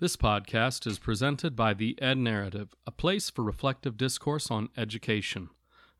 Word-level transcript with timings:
This 0.00 0.16
podcast 0.16 0.86
is 0.86 1.00
presented 1.00 1.56
by 1.56 1.74
the 1.74 2.00
Ed 2.00 2.18
Narrative, 2.18 2.72
a 2.86 2.92
place 2.92 3.30
for 3.30 3.42
reflective 3.42 3.96
discourse 3.96 4.48
on 4.48 4.68
education. 4.76 5.50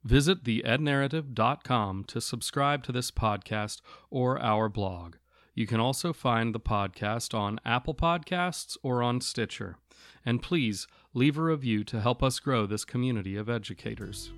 Visit 0.05 0.45
theednarrative.com 0.45 2.05
to 2.05 2.21
subscribe 2.21 2.85
to 2.85 2.93
this 2.93 3.11
podcast 3.11 3.81
or 4.09 4.41
our 4.41 4.69
blog. 4.69 5.17
You 5.53 5.67
can 5.67 5.81
also 5.81 6.13
find 6.13 6.55
the 6.55 6.61
podcast 6.61 7.37
on 7.37 7.59
Apple 7.65 7.95
Podcasts 7.97 8.77
or 8.85 9.03
on 9.03 9.21
Stitcher. 9.21 9.79
And 10.25 10.41
please 10.41 10.87
leave 11.13 11.37
a 11.37 11.43
review 11.43 11.83
to 11.83 12.01
help 12.01 12.23
us 12.23 12.39
grow 12.39 12.67
this 12.67 12.85
community 12.85 13.35
of 13.35 13.51
educators. 13.51 14.31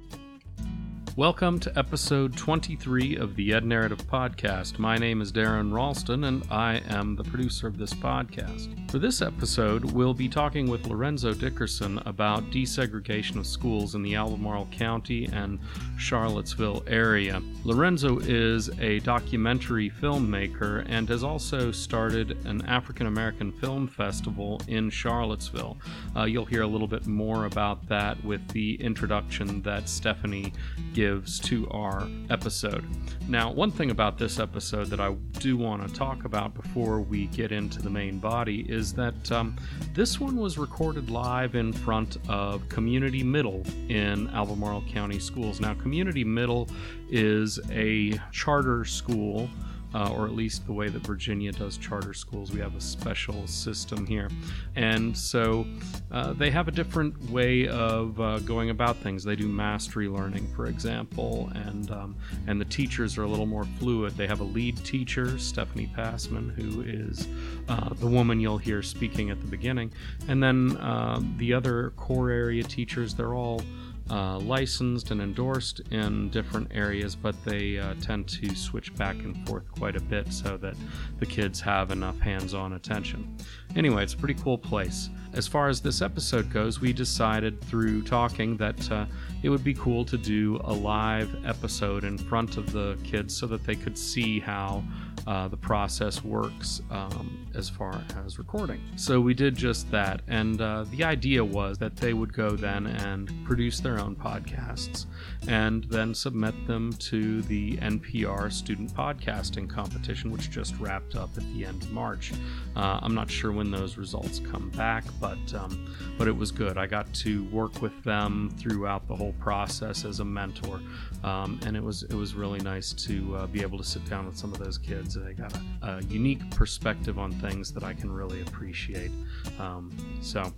Welcome 1.21 1.61
to 1.61 1.79
episode 1.79 2.35
23 2.35 3.17
of 3.17 3.37
the 3.37 3.53
Ed 3.53 3.67
Narrative 3.67 3.99
Podcast. 4.07 4.79
My 4.79 4.97
name 4.97 5.21
is 5.21 5.31
Darren 5.31 5.71
Ralston, 5.71 6.25
and 6.25 6.43
I 6.51 6.81
am 6.89 7.15
the 7.15 7.25
producer 7.25 7.67
of 7.67 7.77
this 7.77 7.93
podcast. 7.93 8.91
For 8.91 8.99
this 8.99 9.21
episode, 9.21 9.93
we'll 9.93 10.15
be 10.15 10.31
talking 10.31 10.71
with 10.71 10.87
Lorenzo 10.87 11.35
Dickerson 11.35 11.99
about 12.07 12.51
desegregation 12.51 13.37
of 13.37 13.47
schools 13.47 13.95
in 13.95 14.03
the 14.03 14.15
Albemarle 14.15 14.69
County 14.73 15.29
and 15.31 15.59
Charlottesville 15.99 16.83
area. 16.87 17.43
Lorenzo 17.65 18.19
is 18.21 18.71
a 18.81 19.01
documentary 19.01 19.91
filmmaker 19.91 20.87
and 20.89 21.07
has 21.11 21.23
also 21.23 21.71
started 21.71 22.47
an 22.47 22.65
African 22.67 23.07
American 23.07 23.53
film 23.53 23.87
festival 23.87 24.59
in 24.69 24.89
Charlottesville. 24.89 25.77
Uh, 26.17 26.25
you'll 26.25 26.47
hear 26.47 26.63
a 26.63 26.67
little 26.67 26.89
bit 26.89 27.07
more 27.07 27.45
about 27.45 27.87
that 27.89 28.25
with 28.25 28.49
the 28.49 28.81
introduction 28.81 29.61
that 29.61 29.87
Stephanie 29.87 30.55
gives 30.95 31.10
to 31.19 31.69
our 31.71 32.09
episode. 32.31 32.85
Now, 33.29 33.51
one 33.53 33.71
thing 33.71 33.91
about 33.91 34.19
this 34.19 34.39
episode 34.39 34.87
that 34.89 35.01
I 35.01 35.13
do 35.39 35.57
want 35.57 35.87
to 35.87 35.93
talk 35.93 36.25
about 36.25 36.55
before 36.55 37.01
we 37.01 37.27
get 37.27 37.53
into 37.53 37.83
the 37.83 37.91
main 37.91 38.19
body 38.19 38.65
is 38.69 38.93
that 38.95 39.33
um, 39.33 39.57
this 39.93 40.21
one 40.21 40.37
was 40.37 40.59
recorded 40.59 41.11
live 41.11 41.55
in 41.55 41.73
front 41.73 42.19
of 42.29 42.69
Community 42.69 43.23
Middle 43.23 43.63
in 43.89 44.29
Albemarle 44.31 44.85
County 44.89 45.19
Schools. 45.19 45.61
Now, 45.61 45.75
Community 45.75 46.25
Middle 46.25 46.69
is 47.11 47.59
a 47.71 48.19
charter 48.31 48.85
school 48.85 49.51
uh, 49.95 50.13
or 50.13 50.27
at 50.27 50.35
least 50.35 50.67
the 50.67 50.73
way 50.73 50.89
that 50.89 51.07
Virginia 51.07 51.53
does 51.53 51.77
charter 51.77 52.15
schools. 52.15 52.53
We 52.53 52.61
have 52.61 52.77
a 52.77 52.81
special 52.81 53.47
system 53.47 54.07
here. 54.07 54.29
And 54.77 55.17
so 55.17 55.67
uh, 56.11 56.33
they 56.33 56.51
have 56.51 56.69
a 56.69 56.71
different 56.71 57.31
way 57.31 57.69
of 57.69 58.21
uh, 58.21 58.39
going 58.41 58.71
about 58.71 58.97
things. 58.97 59.25
They 59.25 59.37
do 59.37 59.49
mastery 59.49 60.09
learning, 60.09 60.49
for 60.55 60.67
example, 60.67 61.51
and, 61.55 61.91
um, 61.91 62.17
and 62.47 62.61
the 62.61 62.65
teachers 62.67 63.19
are 63.19 63.25
a 63.25 63.29
little 63.29 63.47
more 63.47 63.65
fluid. 63.79 64.17
They 64.17 64.27
have 64.27 64.41
a 64.41 64.45
lead 64.45 64.77
teacher, 64.85 65.39
Stephanie 65.39 65.91
Passman, 65.95 66.51
who 66.51 66.83
is 66.83 67.27
uh, 67.69 67.91
the 67.95 68.07
woman 68.07 68.41
you'll 68.41 68.59
hear 68.59 68.83
speaking 68.83 69.31
at 69.31 69.41
the 69.41 69.47
beginning. 69.47 69.93
And 70.29 70.43
then 70.43 70.77
uh, 70.77 71.21
the 71.37 71.53
other 71.53 71.91
core 71.97 72.31
area 72.31 72.63
teachers, 72.63 73.15
they're 73.15 73.35
all 73.35 73.63
uh, 74.11 74.39
licensed 74.41 75.11
and 75.11 75.21
endorsed 75.21 75.81
in 75.91 76.31
different 76.31 76.69
areas, 76.75 77.15
but 77.15 77.35
they 77.45 77.79
uh, 77.79 77.95
tend 78.01 78.29
to 78.29 78.55
switch 78.55 78.95
back 78.97 79.17
and 79.17 79.47
forth 79.47 79.71
quite 79.73 79.97
a 79.97 80.01
bit 80.01 80.33
so 80.33 80.57
that 80.57 80.75
the 81.19 81.27
kids 81.27 81.61
have 81.61 81.91
enough 81.91 82.19
hands 82.19 82.53
on 82.53 82.73
attention. 82.73 83.37
Anyway, 83.77 84.03
it's 84.03 84.15
a 84.15 84.17
pretty 84.17 84.35
cool 84.35 84.59
place. 84.59 85.11
As 85.33 85.47
far 85.47 85.69
as 85.69 85.81
this 85.81 86.03
episode 86.03 86.51
goes, 86.51 86.81
we 86.81 86.93
decided 86.93 87.61
through 87.63 88.03
talking 88.03 88.57
that 88.57 88.91
uh, 88.91 89.07
it 89.45 89.49
would 89.49 89.63
be 89.63 89.75
cool 89.75 90.05
to 90.07 90.19
do 90.19 90.61
a 90.65 90.73
live 90.73 91.47
episode 91.47 92.03
in 92.03 92.19
front 92.19 92.57
of 92.57 92.73
the 92.73 92.99
kids 93.05 93.37
so 93.37 93.47
that 93.47 93.65
they 93.65 93.77
could 93.77 93.97
see 93.97 94.41
how 94.41 94.83
uh, 95.27 95.49
the 95.49 95.57
process 95.57 96.25
works 96.25 96.83
um, 96.91 97.47
as 97.55 97.69
far 97.69 98.03
as 98.25 98.39
recording. 98.39 98.81
So 98.97 99.21
we 99.21 99.35
did 99.35 99.57
just 99.57 99.91
that, 99.91 100.23
and 100.29 100.61
uh, 100.61 100.85
the 100.91 101.05
idea 101.05 101.45
was 101.45 101.79
that 101.79 101.97
they 101.97 102.15
would 102.15 102.33
go 102.33 102.51
then 102.51 102.87
and 102.87 103.31
produce 103.45 103.81
their 103.81 103.99
own 103.99 104.17
podcasts 104.17 105.07
and 105.49 105.85
then 105.85 106.15
submit 106.15 106.55
them 106.67 106.93
to 106.95 107.43
the 107.43 107.77
NPR 107.79 108.53
Student 108.53 108.93
Podcasting 108.95 109.69
Competition, 109.69 110.31
which 110.31 110.51
just 110.51 110.77
wrapped 110.79 111.17
up 111.17 111.31
at 111.37 111.45
the 111.55 111.65
end 111.65 111.83
of 111.83 111.93
March. 111.93 112.33
Uh, 112.77 113.01
I'm 113.03 113.15
not 113.15 113.31
sure 113.31 113.53
when 113.53 113.71
those 113.71 113.97
results 113.97 114.41
come 114.41 114.71
back, 114.71 115.05
but 115.21 115.39
um, 115.55 115.95
but 116.19 116.29
it 116.29 116.37
was 116.37 116.51
good. 116.51 116.79
I 116.79 116.87
got 116.87 117.13
to 117.15 117.45
work 117.45 117.81
with 117.83 118.03
them 118.05 118.55
throughout 118.59 119.07
the 119.09 119.17
whole 119.17 119.35
process 119.41 120.05
as 120.05 120.21
a 120.21 120.25
mentor, 120.25 120.81
um, 121.25 121.59
and 121.65 121.77
it 121.77 121.83
was 121.83 122.03
it 122.05 122.15
was 122.15 122.35
really 122.35 122.61
nice 122.61 122.93
to 122.93 123.37
uh, 123.37 123.47
be 123.47 123.63
able 123.63 123.79
to 123.79 123.85
sit 123.85 124.05
down 124.09 124.27
with 124.27 124.37
some 124.37 124.53
of 124.53 124.59
those 124.59 124.79
kids. 124.79 125.15
They 125.15 125.33
got 125.33 125.55
a, 125.55 125.87
a 125.89 126.03
unique 126.03 126.51
perspective 126.51 127.19
on 127.19 127.33
things 127.33 127.73
that 127.73 127.83
I 127.83 127.95
can 127.95 128.11
really 128.13 128.43
appreciate. 128.43 129.11
Um, 129.59 129.91
so, 130.23 130.53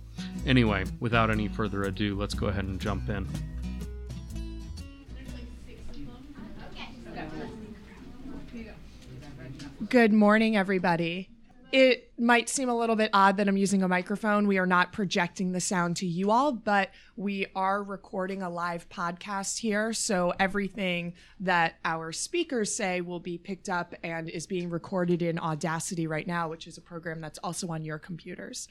anyway, 0.45 0.85
without 0.99 1.29
any 1.29 1.47
further 1.47 1.83
ado, 1.83 2.15
let's 2.15 2.33
go 2.33 2.47
ahead 2.47 2.65
and 2.65 2.79
jump 2.79 3.09
in. 3.09 3.27
Good 9.89 10.13
morning, 10.13 10.55
everybody. 10.55 11.29
It 11.71 12.11
might 12.19 12.47
seem 12.47 12.69
a 12.69 12.77
little 12.77 12.95
bit 12.95 13.09
odd 13.11 13.37
that 13.37 13.47
I'm 13.47 13.57
using 13.57 13.81
a 13.81 13.87
microphone. 13.87 14.47
We 14.47 14.59
are 14.59 14.67
not 14.67 14.93
projecting 14.93 15.51
the 15.51 15.59
sound 15.59 15.97
to 15.97 16.05
you 16.05 16.29
all, 16.29 16.51
but 16.51 16.91
we 17.15 17.47
are 17.55 17.83
recording 17.83 18.43
a 18.43 18.49
live 18.51 18.87
podcast 18.89 19.57
here. 19.57 19.91
So 19.91 20.31
everything 20.39 21.15
that 21.39 21.79
our 21.83 22.11
speakers 22.11 22.73
say 22.73 23.01
will 23.01 23.19
be 23.19 23.39
picked 23.39 23.67
up 23.67 23.95
and 24.03 24.29
is 24.29 24.45
being 24.45 24.69
recorded 24.69 25.23
in 25.23 25.39
Audacity 25.39 26.05
right 26.05 26.27
now, 26.27 26.49
which 26.49 26.67
is 26.67 26.77
a 26.77 26.81
program 26.81 27.19
that's 27.19 27.39
also 27.39 27.67
on 27.69 27.83
your 27.83 27.97
computers. 27.97 28.67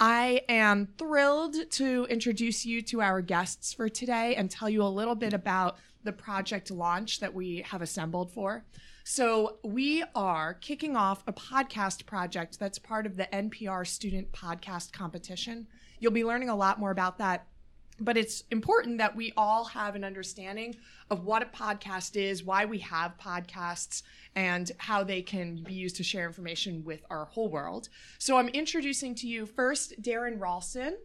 I 0.00 0.42
am 0.48 0.88
thrilled 0.98 1.70
to 1.70 2.06
introduce 2.10 2.66
you 2.66 2.82
to 2.82 3.00
our 3.00 3.20
guests 3.20 3.72
for 3.72 3.88
today 3.88 4.34
and 4.34 4.50
tell 4.50 4.68
you 4.68 4.82
a 4.82 4.88
little 4.88 5.14
bit 5.14 5.32
about 5.32 5.78
the 6.02 6.12
project 6.12 6.72
launch 6.72 7.20
that 7.20 7.32
we 7.32 7.62
have 7.68 7.82
assembled 7.82 8.32
for. 8.32 8.64
So, 9.06 9.58
we 9.62 10.02
are 10.14 10.54
kicking 10.54 10.96
off 10.96 11.22
a 11.26 11.32
podcast 11.34 12.06
project 12.06 12.58
that's 12.58 12.78
part 12.78 13.04
of 13.04 13.18
the 13.18 13.26
NPR 13.26 13.86
Student 13.86 14.32
Podcast 14.32 14.92
Competition. 14.92 15.66
You'll 16.00 16.10
be 16.10 16.24
learning 16.24 16.48
a 16.48 16.56
lot 16.56 16.80
more 16.80 16.90
about 16.90 17.18
that. 17.18 17.46
But 18.00 18.16
it's 18.16 18.44
important 18.50 18.96
that 18.98 19.14
we 19.14 19.34
all 19.36 19.66
have 19.66 19.94
an 19.94 20.04
understanding 20.04 20.76
of 21.10 21.26
what 21.26 21.42
a 21.42 21.46
podcast 21.46 22.16
is, 22.16 22.44
why 22.44 22.64
we 22.64 22.78
have 22.78 23.18
podcasts, 23.18 24.02
and 24.34 24.72
how 24.78 25.04
they 25.04 25.20
can 25.20 25.62
be 25.62 25.74
used 25.74 25.96
to 25.96 26.02
share 26.02 26.26
information 26.26 26.82
with 26.82 27.04
our 27.10 27.26
whole 27.26 27.50
world. 27.50 27.90
So, 28.16 28.38
I'm 28.38 28.48
introducing 28.48 29.14
to 29.16 29.28
you 29.28 29.44
first 29.44 30.00
Darren 30.00 30.40
Ralston. 30.40 30.96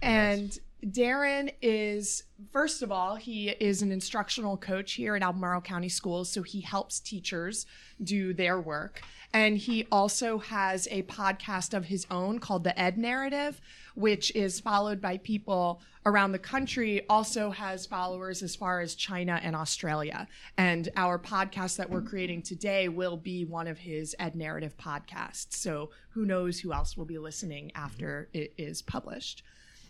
And 0.00 0.58
Darren 0.84 1.52
is, 1.62 2.24
first 2.52 2.82
of 2.82 2.92
all, 2.92 3.16
he 3.16 3.48
is 3.48 3.80
an 3.80 3.90
instructional 3.90 4.56
coach 4.56 4.92
here 4.92 5.16
at 5.16 5.22
Albemarle 5.22 5.62
County 5.62 5.88
Schools. 5.88 6.30
So 6.30 6.42
he 6.42 6.60
helps 6.60 7.00
teachers 7.00 7.64
do 8.02 8.34
their 8.34 8.60
work. 8.60 9.00
And 9.32 9.56
he 9.56 9.86
also 9.90 10.38
has 10.38 10.86
a 10.90 11.02
podcast 11.02 11.74
of 11.74 11.86
his 11.86 12.06
own 12.10 12.38
called 12.38 12.64
The 12.64 12.78
Ed 12.78 12.98
Narrative, 12.98 13.60
which 13.94 14.34
is 14.36 14.60
followed 14.60 15.00
by 15.00 15.18
people 15.18 15.80
around 16.06 16.32
the 16.32 16.38
country, 16.38 17.04
also 17.08 17.50
has 17.50 17.86
followers 17.86 18.42
as 18.42 18.54
far 18.54 18.80
as 18.80 18.94
China 18.94 19.40
and 19.42 19.56
Australia. 19.56 20.28
And 20.58 20.90
our 20.96 21.18
podcast 21.18 21.76
that 21.78 21.88
we're 21.88 22.02
creating 22.02 22.42
today 22.42 22.88
will 22.88 23.16
be 23.16 23.44
one 23.44 23.66
of 23.66 23.78
his 23.78 24.14
Ed 24.18 24.36
Narrative 24.36 24.76
podcasts. 24.76 25.54
So 25.54 25.90
who 26.10 26.26
knows 26.26 26.60
who 26.60 26.72
else 26.72 26.96
will 26.96 27.06
be 27.06 27.18
listening 27.18 27.72
after 27.74 28.28
it 28.32 28.52
is 28.58 28.82
published. 28.82 29.42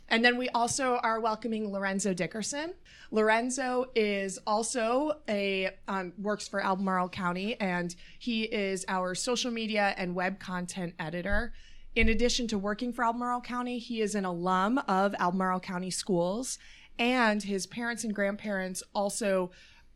And 0.09 0.25
then 0.25 0.37
we 0.37 0.48
also 0.50 0.97
are 1.03 1.20
welcoming 1.20 1.72
Lorenzo 1.72 2.12
Dickerson. 2.12 2.75
Lorenzo 3.10 3.87
is 3.94 4.38
also 4.47 5.20
a 5.28 5.70
um, 5.88 6.12
works 6.19 6.47
for 6.47 6.62
Albemarle 6.62 7.09
County, 7.09 7.59
and 7.60 7.94
he 8.19 8.44
is 8.44 8.84
our 8.88 9.14
social 9.14 9.50
media 9.50 9.94
and 9.97 10.14
web 10.14 10.38
content 10.38 10.94
editor. 10.98 11.53
In 11.97 12.09
addition 12.09 12.47
to 12.48 12.59
working 12.59 12.93
for 12.93 13.04
Albemarle 13.04 13.41
County, 13.41 13.78
he 13.78 14.00
is 14.00 14.14
an 14.14 14.25
alum 14.25 14.79
of 14.88 15.14
Albemarle 15.19 15.61
County 15.61 15.90
Schools, 15.90 16.58
and 16.99 17.43
his 17.43 17.67
parents 17.67 18.05
and 18.05 18.14
grandparents 18.14 18.82
also 18.94 19.52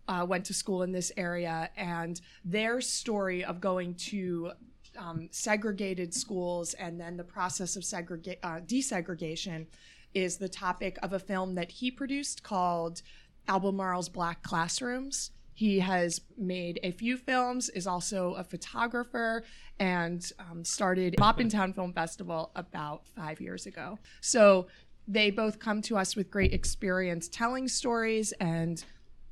uh, 0.09 0.25
went 0.27 0.45
to 0.47 0.55
school 0.55 0.83
in 0.83 0.93
this 0.93 1.13
area. 1.17 1.71
And 1.77 2.21
their 2.45 2.81
story 2.81 3.45
of 3.45 3.61
going 3.61 3.95
to 3.95 4.53
um, 4.97 5.29
segregated 5.31 6.13
schools 6.13 6.75
and 6.75 7.01
then 7.01 7.17
the 7.17 7.25
process 7.25 7.77
of 7.77 7.83
segrega- 7.83 8.39
uh, 8.43 8.61
desegregation 8.61 9.67
is 10.15 10.37
the 10.37 10.49
topic 10.49 10.99
of 11.03 11.13
a 11.13 11.19
film 11.19 11.55
that 11.55 11.71
he 11.71 11.91
produced 11.91 12.43
called 12.43 13.03
Albemarle's 13.49 14.09
Black 14.09 14.43
Classrooms. 14.43 15.31
He 15.55 15.81
has 15.81 16.21
made 16.37 16.79
a 16.83 16.93
few 16.93 17.17
films, 17.17 17.69
is 17.71 17.87
also 17.87 18.35
a 18.35 18.45
photographer, 18.45 19.43
and 19.81 20.25
um, 20.39 20.65
started 20.65 21.17
Town 21.17 21.73
Film 21.73 21.93
Festival 21.93 22.53
about 22.55 23.07
five 23.17 23.41
years 23.41 23.67
ago. 23.67 23.99
So 24.21 24.69
they 25.09 25.31
both 25.31 25.59
come 25.59 25.83
to 25.83 25.97
us 25.97 26.15
with 26.15 26.31
great 26.31 26.53
experience 26.53 27.29
telling 27.29 27.67
stories 27.67 28.33
and 28.33 28.85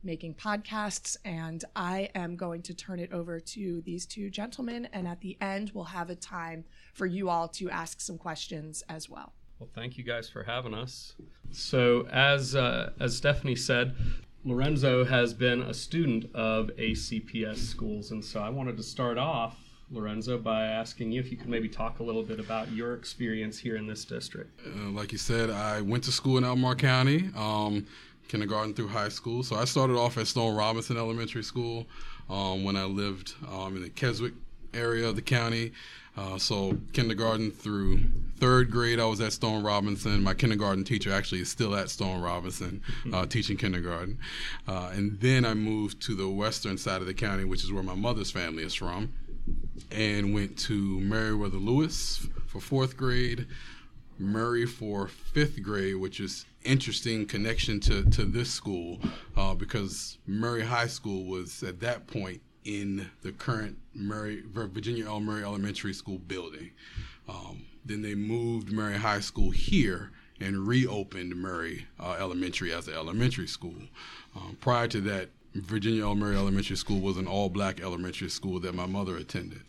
making 0.03 0.35
podcasts. 0.35 1.17
And 1.25 1.65
I 1.77 2.11
am 2.15 2.37
going 2.37 2.63
to 2.63 2.75
turn 2.75 2.99
it 2.99 3.13
over 3.13 3.39
to 3.39 3.83
these 3.83 4.07
two 4.07 4.31
gentlemen. 4.31 4.89
And 4.93 5.07
at 5.07 5.21
the 5.21 5.37
end, 5.41 5.73
we'll 5.75 5.85
have 5.85 6.11
a 6.11 6.15
time 6.15 6.65
for 6.95 7.07
you 7.07 7.29
all 7.29 7.49
to 7.49 7.69
ask 7.71 8.01
some 8.01 8.17
questions 8.17 8.83
as 8.89 9.11
well. 9.11 9.33
Well, 9.59 9.71
thank 9.75 9.97
you 9.97 10.05
guys 10.05 10.29
for 10.29 10.43
having 10.43 10.75
us. 10.75 11.15
So, 11.51 12.07
as 12.13 12.55
uh, 12.55 12.91
as 13.01 13.17
Stephanie 13.17 13.57
said, 13.57 13.97
Lorenzo 14.45 15.05
has 15.05 15.33
been 15.33 15.63
a 15.63 15.73
student 15.73 16.27
of 16.35 16.71
ACPS 16.79 17.57
schools, 17.57 18.11
and 18.11 18.23
so 18.23 18.41
I 18.41 18.51
wanted 18.51 18.77
to 18.77 18.83
start 18.83 19.17
off, 19.17 19.57
Lorenzo, 19.91 20.37
by 20.37 20.67
asking 20.67 21.13
you 21.13 21.21
if 21.21 21.31
you 21.31 21.39
could 21.39 21.49
maybe 21.49 21.71
talk 21.71 22.01
a 22.01 22.03
little 22.03 22.23
bit 22.23 22.39
about 22.39 22.71
your 22.71 22.93
experience 22.95 23.59
here 23.59 23.77
in 23.77 23.87
this 23.87 24.05
district. 24.05 24.61
Uh, 24.67 24.91
like 24.91 25.11
you 25.11 25.19
said, 25.19 25.49
I 25.49 25.81
went 25.81 26.05
to 26.05 26.13
school 26.13 26.37
in 26.37 26.45
Albemarle 26.45 26.77
County, 26.77 27.31
um, 27.35 27.87
kindergarten 28.29 28.75
through 28.75 28.89
high 28.89 29.09
school. 29.09 29.43
So 29.43 29.57
I 29.57 29.65
started 29.65 29.97
off 29.97 30.19
at 30.19 30.27
Stone 30.27 30.55
Robinson 30.55 30.99
Elementary 30.99 31.43
School 31.43 31.87
um, 32.29 32.63
when 32.63 32.77
I 32.77 32.85
lived 32.85 33.35
um, 33.51 33.75
in 33.77 33.83
the 33.83 33.91
Keswick 33.91 34.35
area 34.75 35.09
of 35.09 35.17
the 35.17 35.23
county. 35.23 35.73
Uh, 36.17 36.39
so 36.39 36.79
kindergarten 36.93 37.51
through 37.51 38.01
third 38.39 38.71
grade, 38.71 38.99
I 38.99 39.05
was 39.05 39.21
at 39.21 39.33
Stone 39.33 39.63
Robinson. 39.63 40.23
My 40.23 40.35
kindergarten 40.35 40.83
teacher 40.83 41.13
actually 41.13 41.43
is 41.43 41.51
still 41.51 41.77
at 41.77 41.91
Stone 41.91 42.23
Robinson, 42.23 42.83
uh, 43.13 43.27
teaching 43.27 43.57
kindergarten. 43.57 44.19
Uh, 44.67 44.91
and 44.95 45.21
then 45.21 45.45
I 45.45 45.55
moved 45.55 46.01
to 46.03 46.15
the 46.15 46.29
western 46.29 46.79
side 46.79 47.01
of 47.01 47.07
the 47.07 47.15
county, 47.15 47.45
which 47.45 47.65
is 47.65 47.73
where 47.73 47.83
my 47.83 47.95
mother's 47.95 48.31
family 48.31 48.63
is 48.63 48.75
from, 48.75 49.13
and 49.91 50.33
went 50.33 50.59
to 50.61 51.01
Meriwether 51.01 51.59
Lewis 51.59 52.27
for 52.47 52.61
fourth 52.61 52.97
grade, 52.97 53.47
Murray 54.19 54.65
for 54.65 55.09
fifth 55.09 55.63
grade, 55.63 55.97
which 55.97 56.21
is 56.21 56.47
interesting 56.65 57.27
connection 57.27 57.79
to, 57.81 58.05
to 58.11 58.25
this 58.25 58.51
school 58.51 58.99
uh, 59.37 59.55
because 59.55 60.17
Murray 60.27 60.65
High 60.65 60.87
School 60.87 61.25
was 61.25 61.63
at 61.63 61.81
that 61.81 62.07
point 62.07 62.41
in 62.67 63.09
the 63.23 63.33
current 63.33 63.79
Murray 63.95 64.43
Virginia 64.53 65.07
L. 65.07 65.21
Murray 65.21 65.45
Elementary 65.45 65.95
School 65.95 66.19
building. 66.19 66.73
Um, 67.29 67.65
then 67.85 68.03
they 68.03 68.15
moved 68.15 68.73
Murray 68.73 68.97
High 68.97 69.21
School 69.21 69.51
here 69.51 70.11
and 70.41 70.67
reopened 70.67 71.35
Murray 71.37 71.87
uh, 71.99 72.17
Elementary 72.19 72.73
as 72.73 72.89
an 72.89 72.95
elementary 72.95 73.47
school. 73.47 73.77
Um, 74.35 74.59
prior 74.61 74.89
to 74.89 75.01
that, 75.03 75.31
Virginia 75.55 76.05
L. 76.05 76.15
Murray 76.15 76.37
Elementary 76.37 76.77
School 76.77 77.01
was 77.01 77.17
an 77.17 77.27
all 77.27 77.49
black 77.49 77.81
elementary 77.81 78.29
school 78.29 78.61
that 78.61 78.75
my 78.75 78.85
mother 78.85 79.17
attended. 79.17 79.63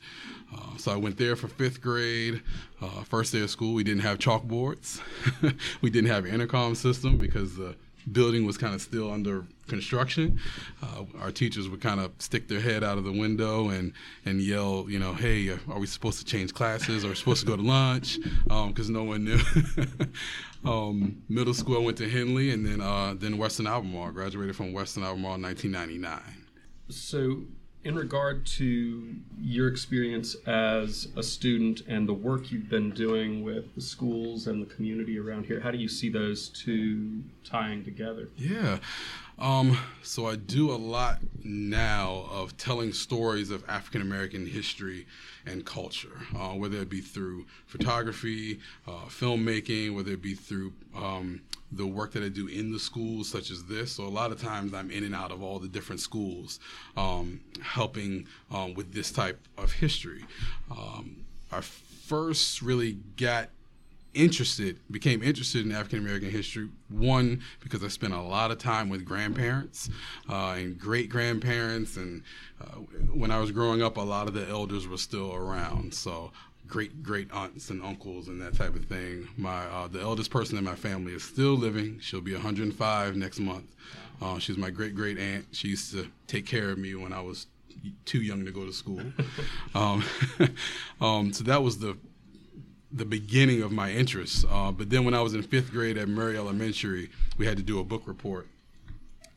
Uh, 0.54 0.76
so 0.78 0.92
I 0.92 0.96
went 0.96 1.18
there 1.18 1.36
for 1.36 1.48
fifth 1.48 1.82
grade. 1.82 2.42
Uh, 2.82 3.04
first 3.04 3.32
day 3.32 3.42
of 3.42 3.50
school, 3.50 3.74
we 3.74 3.84
didn't 3.84 4.02
have 4.02 4.18
chalkboards. 4.18 5.02
we 5.82 5.90
didn't 5.90 6.10
have 6.10 6.26
intercom 6.26 6.76
system 6.76 7.18
because 7.18 7.56
the 7.56 7.76
building 8.12 8.46
was 8.46 8.58
kind 8.58 8.74
of 8.74 8.82
still 8.82 9.12
under 9.12 9.46
construction. 9.68 10.40
Uh, 10.82 11.06
our 11.20 11.32
teachers 11.32 11.70
would 11.70 11.82
kind 11.82 12.00
of 12.00 12.12
stick 12.20 12.48
their 12.48 12.60
head 12.60 12.84
out 12.84 12.98
of 12.98 13.04
the 13.04 13.12
window 13.12 13.70
and, 13.70 13.94
and 14.26 14.42
yell, 14.42 14.86
you 14.90 15.00
know, 15.00 15.14
hey, 15.14 15.50
are 15.50 15.80
we 15.80 15.88
supposed 15.88 16.20
to 16.20 16.26
change 16.26 16.54
classes? 16.54 17.06
Are 17.06 17.10
we 17.10 17.16
supposed 17.16 17.42
to 17.42 17.48
go 17.48 17.56
to 17.56 17.62
lunch? 17.62 18.20
Because 18.44 18.88
um, 18.88 18.94
no 18.94 19.04
one 19.04 19.26
knew. 19.26 19.40
um, 20.66 21.22
middle 21.30 21.54
school, 21.54 21.78
I 21.78 21.86
went 21.86 21.98
to 21.98 22.10
Henley 22.10 22.52
and 22.52 22.66
then, 22.66 22.82
uh, 22.82 23.14
then 23.18 23.38
Western 23.38 23.68
Albemarle. 23.68 24.12
Graduated 24.12 24.56
from 24.56 24.74
Western 24.74 25.04
Albemarle 25.04 25.36
in 25.36 25.42
1999. 25.44 26.22
So 26.90 27.44
in 27.88 27.96
regard 27.96 28.46
to 28.46 29.16
your 29.40 29.70
experience 29.70 30.36
as 30.46 31.08
a 31.16 31.24
student 31.24 31.82
and 31.88 32.08
the 32.08 32.14
work 32.14 32.52
you've 32.52 32.70
been 32.70 32.92
doing 32.92 33.44
with 33.44 33.74
the 33.76 33.82
schools 33.82 34.48
and 34.48 34.62
the 34.62 34.66
community 34.74 35.18
around 35.18 35.46
here, 35.46 35.62
how 35.62 35.72
do 35.72 35.78
you 35.78 35.88
see 35.88 36.10
those 36.10 36.50
two 36.50 37.24
tying 37.46 37.86
together? 37.86 38.28
Yeah. 38.36 38.80
Um, 39.40 39.78
so 40.02 40.26
I 40.26 40.36
do 40.36 40.72
a 40.72 40.76
lot 40.76 41.20
now 41.44 42.26
of 42.32 42.58
telling 42.58 42.92
stories 42.92 43.52
of 43.52 43.64
African 43.70 44.02
American 44.02 44.48
history 44.48 45.06
and 45.46 45.64
culture, 45.64 46.18
uh, 46.36 46.50
whether 46.50 46.78
it 46.78 46.90
be 46.90 47.02
through 47.02 47.46
photography, 47.68 48.60
uh, 48.88 49.06
filmmaking, 49.08 49.94
whether 49.96 50.12
it 50.12 50.22
be 50.22 50.34
through 50.34 50.74
um, 50.96 51.42
the 51.72 51.86
work 51.86 52.14
that 52.14 52.24
I 52.24 52.30
do 52.30 52.48
in 52.48 52.72
the 52.72 52.80
schools, 52.80 53.30
such 53.30 53.52
as 53.52 53.66
this. 53.66 53.92
So 53.92 54.06
a 54.06 54.10
lot 54.10 54.32
of 54.32 54.42
times 54.42 54.74
I'm 54.74 54.90
in 54.90 55.04
and 55.04 55.14
out 55.14 55.32
of 55.32 55.44
all 55.44 55.60
the 55.60 55.68
different 55.68 56.02
schools, 56.02 56.60
um, 56.96 57.42
helping 57.62 58.28
um, 58.50 58.74
with 58.74 58.94
this 58.94 59.12
type 59.12 59.40
of 59.58 59.72
history. 59.72 60.26
Um, 60.72 61.26
I 61.52 61.62
first 61.62 62.62
really 62.62 62.94
got 63.18 63.50
interested, 64.18 64.80
became 64.92 65.24
interested 65.24 65.66
in 65.66 65.72
African 65.72 66.00
American 66.00 66.30
history. 66.30 66.70
One, 66.90 67.42
because 67.62 67.84
I 67.84 67.88
spent 67.88 68.14
a 68.14 68.22
lot 68.22 68.52
of 68.52 68.58
time 68.58 68.90
with 68.90 69.06
grandparents 69.06 69.90
uh, 70.30 70.56
and 70.58 70.78
great 70.78 71.10
grandparents, 71.10 71.98
and 71.98 72.24
uh, 72.62 72.80
when 73.14 73.32
I 73.32 73.40
was 73.40 73.52
growing 73.52 73.82
up, 73.82 73.98
a 73.98 74.02
lot 74.02 74.28
of 74.28 74.34
the 74.34 74.48
elders 74.48 74.88
were 74.88 74.98
still 74.98 75.34
around. 75.34 75.94
So 75.94 76.32
great 76.68 77.02
great 77.02 77.32
aunts 77.32 77.70
and 77.70 77.82
uncles 77.82 78.28
and 78.28 78.42
that 78.42 78.56
type 78.56 78.76
of 78.76 78.86
thing. 78.86 79.28
My 79.38 79.66
uh, 79.66 79.88
the 79.88 80.02
eldest 80.02 80.32
person 80.32 80.58
in 80.58 80.64
my 80.64 80.76
family 80.76 81.14
is 81.14 81.24
still 81.24 81.54
living. 81.54 82.00
She'll 82.02 82.22
be 82.22 82.34
105 82.34 83.16
next 83.16 83.40
month. 83.40 83.76
Uh, 84.22 84.40
she's 84.40 84.58
my 84.58 84.70
great 84.70 84.96
great 84.96 85.18
aunt. 85.18 85.46
She 85.52 85.70
used 85.70 85.92
to 85.94 86.08
take 86.28 86.46
care 86.46 86.70
of 86.70 86.78
me 86.78 86.96
when 86.96 87.14
I 87.14 87.22
was 87.22 87.48
too 88.06 88.22
young 88.22 88.46
to 88.46 88.52
go 88.52 88.66
to 88.66 88.74
school. 88.74 89.02
um, 89.76 90.04
um, 91.02 91.34
so 91.34 91.44
that 91.46 91.62
was 91.62 91.78
the 91.78 91.98
the 92.92 93.06
beginning 93.06 93.62
of 93.62 93.72
my 93.72 93.92
interest. 93.92 94.46
Uh, 94.50 94.72
but 94.72 94.90
then 94.90 95.04
when 95.04 95.14
I 95.14 95.22
was 95.22 95.34
in 95.34 95.44
fifth 95.44 95.72
grade 95.72 95.98
at 95.98 96.08
Murray 96.08 96.38
Elementary, 96.38 97.10
we 97.38 97.46
had 97.46 97.58
to 97.58 97.64
do 97.64 97.80
a 97.80 97.84
book 97.84 98.04
report, 98.06 98.48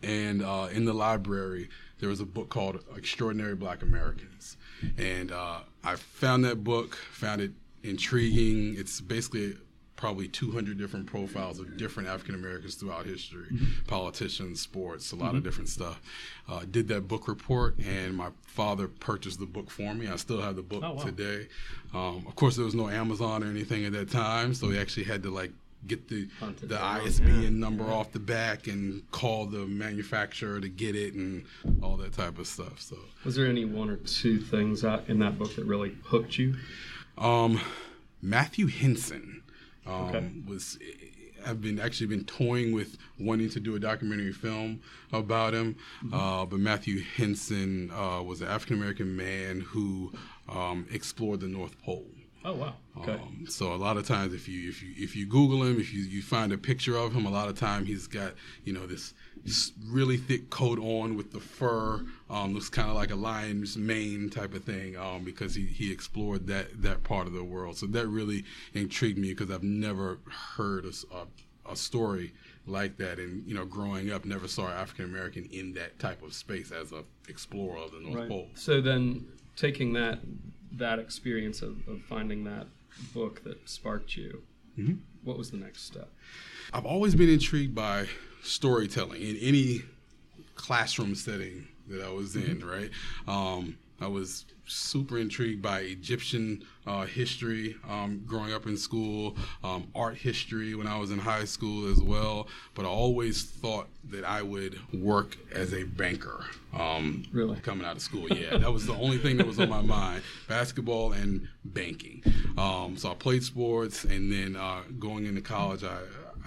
and 0.02 0.42
uh, 0.42 0.68
in 0.72 0.84
the 0.84 0.94
library 0.94 1.68
there 1.98 2.08
was 2.08 2.20
a 2.20 2.26
book 2.26 2.48
called 2.48 2.82
Extraordinary 2.96 3.54
Black 3.54 3.82
Americans 3.82 4.56
and 4.98 5.32
uh, 5.32 5.60
I 5.84 5.96
found 5.96 6.44
that 6.44 6.64
book, 6.64 6.94
found 6.94 7.40
it 7.40 7.52
intriguing. 7.82 8.74
It's 8.78 9.00
basically 9.00 9.56
probably 10.00 10.26
200 10.26 10.78
different 10.78 11.06
profiles 11.06 11.58
of 11.58 11.76
different 11.76 12.08
African 12.08 12.34
Americans 12.34 12.74
throughout 12.74 13.04
history, 13.04 13.44
mm-hmm. 13.52 13.86
politicians, 13.86 14.60
sports, 14.60 15.12
a 15.12 15.16
lot 15.16 15.28
mm-hmm. 15.28 15.36
of 15.36 15.44
different 15.44 15.68
stuff. 15.68 16.00
Uh, 16.48 16.62
did 16.70 16.88
that 16.88 17.06
book 17.06 17.28
report, 17.28 17.76
and 17.78 18.16
my 18.16 18.30
father 18.46 18.88
purchased 18.88 19.38
the 19.38 19.46
book 19.46 19.70
for 19.70 19.94
me. 19.94 20.08
I 20.08 20.16
still 20.16 20.40
have 20.40 20.56
the 20.56 20.62
book 20.62 20.82
oh, 20.82 20.94
wow. 20.94 21.02
today. 21.02 21.48
Um, 21.92 22.24
of 22.26 22.34
course, 22.34 22.56
there 22.56 22.64
was 22.64 22.74
no 22.74 22.88
Amazon 22.88 23.44
or 23.44 23.48
anything 23.48 23.84
at 23.84 23.92
that 23.92 24.10
time, 24.10 24.54
so 24.54 24.68
we 24.68 24.78
actually 24.78 25.04
had 25.04 25.22
to 25.24 25.30
like 25.30 25.52
get 25.86 26.08
the 26.08 26.28
Hunted 26.40 26.70
the 26.70 26.82
ISBN 26.82 27.42
yeah. 27.42 27.50
number 27.50 27.84
yeah. 27.84 27.92
off 27.92 28.12
the 28.12 28.18
back 28.18 28.66
and 28.68 29.08
call 29.10 29.46
the 29.46 29.66
manufacturer 29.66 30.60
to 30.60 30.68
get 30.68 30.96
it 30.96 31.14
and 31.14 31.44
all 31.82 31.96
that 31.98 32.14
type 32.14 32.38
of 32.38 32.46
stuff. 32.46 32.80
So, 32.80 32.96
was 33.24 33.36
there 33.36 33.46
any 33.46 33.66
one 33.66 33.90
or 33.90 33.96
two 33.96 34.40
things 34.40 34.82
in 34.82 35.18
that 35.18 35.38
book 35.38 35.54
that 35.56 35.66
really 35.66 35.94
hooked 36.04 36.38
you? 36.38 36.56
Um, 37.18 37.60
Matthew 38.22 38.66
Henson 38.66 39.39
um, 39.86 39.94
okay. 39.94 40.30
was. 40.46 40.78
I've 41.46 41.62
been 41.62 41.80
actually 41.80 42.08
been 42.08 42.24
toying 42.24 42.72
with 42.72 42.98
wanting 43.18 43.48
to 43.48 43.60
do 43.60 43.74
a 43.74 43.80
documentary 43.80 44.32
film 44.32 44.82
about 45.10 45.54
him, 45.54 45.76
mm-hmm. 46.04 46.12
uh, 46.12 46.44
but 46.44 46.60
Matthew 46.60 47.02
Henson 47.02 47.90
uh, 47.92 48.22
was 48.22 48.42
an 48.42 48.48
African 48.48 48.76
American 48.76 49.16
man 49.16 49.60
who 49.60 50.12
um, 50.50 50.86
explored 50.90 51.40
the 51.40 51.48
North 51.48 51.80
Pole. 51.82 52.06
Oh 52.44 52.54
wow! 52.54 52.74
Okay. 52.98 53.12
Um, 53.12 53.44
so 53.48 53.74
a 53.74 53.76
lot 53.76 53.98
of 53.98 54.06
times, 54.06 54.32
if 54.32 54.48
you 54.48 54.68
if 54.68 54.82
you 54.82 54.94
if 54.96 55.14
you 55.14 55.26
Google 55.26 55.62
him, 55.62 55.78
if 55.78 55.92
you 55.92 56.02
you 56.02 56.22
find 56.22 56.52
a 56.52 56.58
picture 56.58 56.96
of 56.96 57.12
him, 57.12 57.26
a 57.26 57.30
lot 57.30 57.48
of 57.48 57.58
time 57.58 57.84
he's 57.84 58.06
got 58.06 58.32
you 58.64 58.72
know 58.72 58.86
this, 58.86 58.92
this 59.02 59.14
really 59.88 60.16
thick 60.16 60.50
coat 60.50 60.78
on 60.78 61.16
with 61.16 61.32
the 61.32 61.40
fur, 61.40 62.04
um, 62.28 62.54
looks 62.54 62.68
kind 62.68 62.88
of 62.88 62.94
like 62.94 63.10
a 63.10 63.16
lion's 63.16 63.76
mane 63.76 64.30
type 64.30 64.54
of 64.54 64.64
thing, 64.64 64.96
um, 64.96 65.24
because 65.24 65.54
he 65.54 65.66
he 65.66 65.92
explored 65.92 66.46
that 66.46 66.82
that 66.82 67.02
part 67.04 67.26
of 67.26 67.32
the 67.32 67.44
world. 67.44 67.76
So 67.76 67.86
that 67.86 68.06
really 68.06 68.44
intrigued 68.74 69.18
me 69.18 69.30
because 69.34 69.50
I've 69.50 69.62
never 69.62 70.18
heard 70.56 70.84
a, 70.84 70.92
a, 71.14 71.72
a 71.72 71.76
story 71.76 72.32
like 72.66 72.96
that, 72.98 73.18
and 73.18 73.46
you 73.46 73.54
know, 73.54 73.64
growing 73.64 74.10
up, 74.12 74.24
never 74.24 74.48
saw 74.48 74.66
an 74.66 74.72
African 74.72 75.04
American 75.06 75.48
in 75.52 75.72
that 75.74 75.98
type 75.98 76.22
of 76.22 76.34
space 76.34 76.70
as 76.72 76.92
a 76.92 77.04
explorer 77.28 77.78
of 77.78 77.92
the 77.92 78.00
North 78.00 78.14
right. 78.14 78.28
Pole. 78.28 78.48
So 78.54 78.80
then, 78.80 79.26
taking 79.56 79.92
that 79.94 80.20
that 80.72 80.98
experience 80.98 81.62
of, 81.62 81.86
of 81.88 82.00
finding 82.02 82.44
that 82.44 82.66
book 83.12 83.42
that 83.44 83.68
sparked 83.68 84.16
you, 84.16 84.42
mm-hmm. 84.78 84.94
what 85.24 85.36
was 85.36 85.50
the 85.50 85.56
next 85.56 85.84
step? 85.84 86.08
I've 86.72 86.86
always 86.86 87.14
been 87.14 87.28
intrigued 87.28 87.74
by 87.74 88.06
storytelling 88.42 89.22
in 89.22 89.36
any 89.36 89.82
classroom 90.54 91.14
setting 91.14 91.66
that 91.88 92.02
I 92.02 92.10
was 92.10 92.36
in, 92.36 92.58
mm-hmm. 92.60 92.68
right? 92.68 92.90
Um, 93.26 93.76
I 94.00 94.06
was 94.06 94.46
super 94.66 95.18
intrigued 95.18 95.60
by 95.60 95.80
Egyptian 95.80 96.62
uh, 96.86 97.04
history 97.04 97.76
um, 97.88 98.22
growing 98.24 98.52
up 98.52 98.66
in 98.66 98.76
school, 98.76 99.36
um, 99.64 99.88
art 99.94 100.16
history 100.16 100.74
when 100.74 100.86
I 100.86 100.96
was 100.96 101.10
in 101.10 101.18
high 101.18 101.44
school 101.44 101.90
as 101.90 102.00
well. 102.00 102.48
But 102.74 102.84
I 102.84 102.88
always 102.88 103.42
thought 103.42 103.88
that 104.10 104.24
I 104.24 104.42
would 104.42 104.78
work 104.94 105.36
as 105.52 105.74
a 105.74 105.82
banker. 105.82 106.44
Um, 106.72 107.24
really? 107.32 107.58
Coming 107.60 107.84
out 107.84 107.96
of 107.96 108.02
school, 108.02 108.28
yeah. 108.30 108.56
that 108.56 108.72
was 108.72 108.86
the 108.86 108.94
only 108.94 109.18
thing 109.18 109.36
that 109.38 109.46
was 109.46 109.58
on 109.58 109.68
my 109.68 109.82
mind 109.82 110.22
basketball 110.48 111.12
and 111.12 111.48
banking. 111.64 112.22
Um, 112.56 112.96
so 112.96 113.10
I 113.10 113.14
played 113.14 113.42
sports, 113.42 114.04
and 114.04 114.32
then 114.32 114.56
uh, 114.56 114.82
going 114.98 115.26
into 115.26 115.40
college, 115.40 115.84
I, 115.84 115.98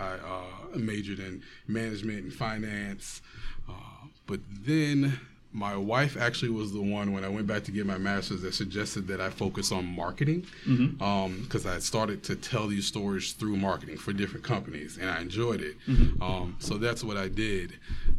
I 0.03 0.75
uh, 0.75 0.77
majored 0.77 1.19
in 1.19 1.41
management 1.67 2.19
and 2.24 2.33
finance. 2.33 3.22
Uh, 3.69 3.74
but 4.27 4.39
then 4.65 5.19
my 5.55 5.75
wife 5.77 6.17
actually 6.17 6.50
was 6.50 6.74
the 6.74 6.81
one 6.81 7.13
when 7.13 7.24
I 7.24 7.29
went 7.29 7.45
back 7.45 7.63
to 7.65 7.72
get 7.72 7.86
my 7.86 8.00
master's 8.00 8.41
that 8.41 8.55
suggested 8.55 9.07
that 9.10 9.22
I 9.22 9.29
focus 9.29 9.72
on 9.72 9.86
marketing 9.86 10.41
because 10.65 10.79
Mm-hmm. 10.79 11.03
um, 11.03 11.48
I 11.69 11.74
had 11.74 11.83
started 11.83 12.24
to 12.24 12.36
tell 12.36 12.67
these 12.67 12.88
stories 12.88 13.33
through 13.33 13.57
marketing 13.57 13.98
for 13.98 14.13
different 14.13 14.43
companies 14.43 14.98
and 14.98 15.07
I 15.10 15.22
enjoyed 15.22 15.62
it. 15.62 15.75
Mm-hmm. 15.88 16.22
Um, 16.24 16.55
so 16.60 16.77
that's 16.79 17.03
what 17.03 17.17
I 17.17 17.27
did. 17.27 17.74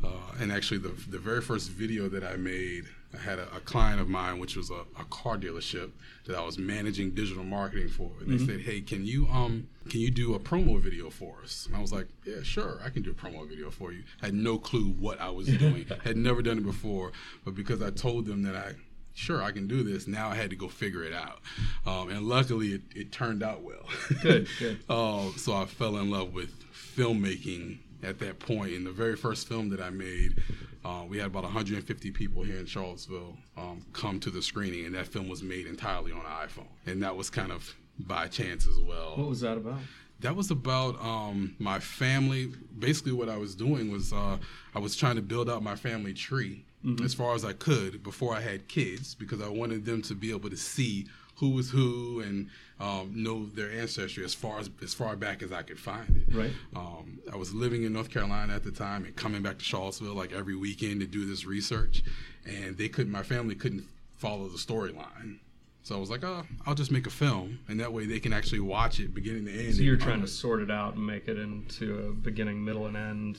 Uh, 0.05 0.09
and 0.41 0.53
actually, 0.53 0.79
the, 0.79 0.93
the 1.11 1.19
very 1.19 1.41
first 1.41 1.71
video 1.71 2.09
that 2.09 2.23
I 2.23 2.37
made, 2.37 2.85
I 3.13 3.19
had 3.19 3.39
a, 3.41 3.49
a 3.57 3.61
client 3.61 4.01
of 4.01 4.09
mine, 4.09 4.39
which 4.39 4.55
was 4.57 4.71
a, 4.71 4.83
a 5.01 5.05
car 5.11 5.37
dealership 5.37 5.91
that 6.27 6.37
I 6.37 6.45
was 6.45 6.57
managing 6.57 7.11
digital 7.23 7.43
marketing 7.45 7.89
for. 7.89 8.11
And 8.21 8.29
they 8.33 8.45
said, 8.47 8.61
"Hey, 8.61 8.81
can 8.81 9.05
you 9.05 9.27
um 9.29 9.67
can 9.89 10.01
you 10.01 10.11
do 10.11 10.35
a 10.35 10.39
promo 10.39 10.81
video 10.81 11.11
for 11.11 11.37
us?" 11.43 11.67
And 11.67 11.77
I 11.77 11.81
was 11.81 11.93
like, 11.93 12.09
"Yeah, 12.25 12.43
sure, 12.43 12.81
I 12.85 12.91
can 12.91 13.03
do 13.03 13.11
a 13.11 13.15
promo 13.15 13.49
video 13.49 13.71
for 13.71 13.93
you." 13.93 14.03
I 14.23 14.27
had 14.27 14.35
no 14.35 14.59
clue 14.59 14.95
what 14.99 15.21
I 15.21 15.31
was 15.31 15.47
doing. 15.59 15.87
had 16.03 16.17
never 16.17 16.43
done 16.43 16.59
it 16.59 16.65
before, 16.65 17.13
but 17.45 17.55
because 17.55 17.83
I 17.83 17.91
told 17.91 18.27
them 18.27 18.43
that 18.43 18.57
I 18.57 18.75
sure 19.15 19.43
I 19.43 19.53
can 19.53 19.67
do 19.67 19.83
this, 19.83 20.07
now 20.07 20.29
I 20.29 20.35
had 20.35 20.51
to 20.51 20.57
go 20.57 20.69
figure 20.69 21.05
it 21.05 21.13
out. 21.13 21.41
Um, 21.87 22.11
and 22.11 22.23
luckily, 22.23 22.73
it, 22.73 22.83
it 22.95 23.13
turned 23.13 23.43
out 23.43 23.63
well. 23.63 23.89
Good, 24.23 24.49
good. 24.59 24.81
Uh, 24.89 25.31
so 25.37 25.55
I 25.55 25.67
fell 25.67 25.97
in 25.99 26.11
love 26.11 26.33
with 26.33 26.51
filmmaking 26.73 27.79
at 28.03 28.19
that 28.19 28.39
point. 28.39 28.73
In 28.73 28.85
the 28.85 28.91
very 28.91 29.17
first 29.17 29.49
film 29.49 29.69
that 29.71 29.81
I 29.81 29.91
made, 29.91 30.43
uh, 30.85 31.05
we 31.09 31.19
had 31.19 31.29
about 31.29 31.45
150 31.45 32.11
people 32.11 32.43
here 32.43 32.59
in 32.59 32.67
Charlottesville 32.67 33.37
um, 33.57 33.85
come 33.93 34.21
to 34.21 34.31
the 34.31 34.43
screening, 34.43 34.85
and 34.85 34.95
that 34.95 35.07
film 35.07 35.29
was 35.29 35.43
made 35.43 35.67
entirely 35.67 36.13
on 36.13 36.19
an 36.19 36.25
iPhone. 36.49 36.67
And 36.87 37.03
that 37.03 37.17
was 37.17 37.31
kind 37.31 37.53
of 37.53 37.75
by 37.99 38.29
chance 38.29 38.67
as 38.67 38.79
well. 38.79 39.17
What 39.17 39.29
was 39.29 39.41
that 39.41 39.57
about? 39.57 39.79
That 40.21 40.37
was 40.37 40.51
about 40.51 41.01
um, 41.01 41.55
my 41.59 41.81
family. 41.81 42.53
Basically, 42.79 43.13
what 43.13 43.29
I 43.29 43.37
was 43.37 43.55
doing 43.55 43.91
was 43.91 44.13
uh, 44.13 44.39
I 44.75 44.79
was 44.79 44.97
trying 44.97 45.17
to 45.17 45.23
build 45.23 45.51
out 45.51 45.63
my 45.63 45.77
family 45.77 46.15
tree 46.15 46.65
as 47.03 47.15
far 47.15 47.35
as 47.35 47.45
I 47.45 47.55
could 47.55 48.03
before 48.03 48.35
I 48.35 48.41
had 48.41 48.69
kids 48.69 49.15
because 49.15 49.41
I 49.41 49.49
wanted 49.49 49.87
them 49.87 50.03
to 50.03 50.15
be 50.15 50.31
able 50.31 50.51
to 50.51 50.57
see 50.57 51.07
who 51.37 51.51
was 51.51 51.71
who 51.71 52.21
and 52.21 52.49
um, 52.79 53.11
know 53.15 53.47
their 53.47 53.71
ancestry 53.71 54.25
as 54.25 54.35
far 54.35 54.59
as 54.59 54.71
as 54.83 54.95
far 54.95 55.17
back 55.17 55.43
as 55.43 55.53
I 55.53 55.63
could 55.63 55.79
find 55.79 56.17
it. 56.17 56.35
Right. 56.35 56.53
Um, 56.77 57.21
I 57.33 57.37
was 57.37 57.55
living 57.55 57.85
in 57.85 57.93
North 57.93 58.11
Carolina 58.11 58.55
at 58.55 58.65
the 58.65 58.71
time 58.71 59.05
and 59.05 59.17
coming 59.17 59.43
back 59.43 59.59
to 59.59 59.65
Charlottesville 59.65 60.15
like 60.15 60.33
every 60.33 60.57
weekend 60.57 61.01
to 61.01 61.07
do 61.07 61.25
this 61.25 61.45
research, 61.45 62.03
and 62.47 62.77
they 62.77 62.89
couldn't. 62.89 63.13
My 63.13 63.23
family 63.23 63.55
couldn't 63.55 63.89
follow 64.17 64.49
the 64.49 64.59
storyline. 64.59 65.39
So 65.85 65.95
I 65.95 65.99
was 65.99 66.09
like, 66.09 66.25
oh, 66.25 66.45
I'll 66.67 66.75
just 66.75 66.91
make 66.91 67.07
a 67.07 67.11
film, 67.11 67.59
and 67.69 67.79
that 67.79 67.93
way 67.93 68.07
they 68.07 68.19
can 68.19 68.33
actually 68.33 68.61
watch 68.61 69.01
it 69.01 69.13
beginning 69.15 69.45
to 69.45 69.53
end. 69.53 69.75
So 69.75 69.83
you're 69.83 69.99
trying 69.99 70.23
to 70.23 70.27
sort 70.27 70.63
it 70.63 70.71
out 70.71 70.95
and 70.95 71.07
make 71.07 71.29
it 71.29 71.39
into 71.39 72.09
a 72.09 72.13
beginning, 72.13 72.65
middle, 72.65 72.87
and 72.87 72.97
end. 72.97 73.37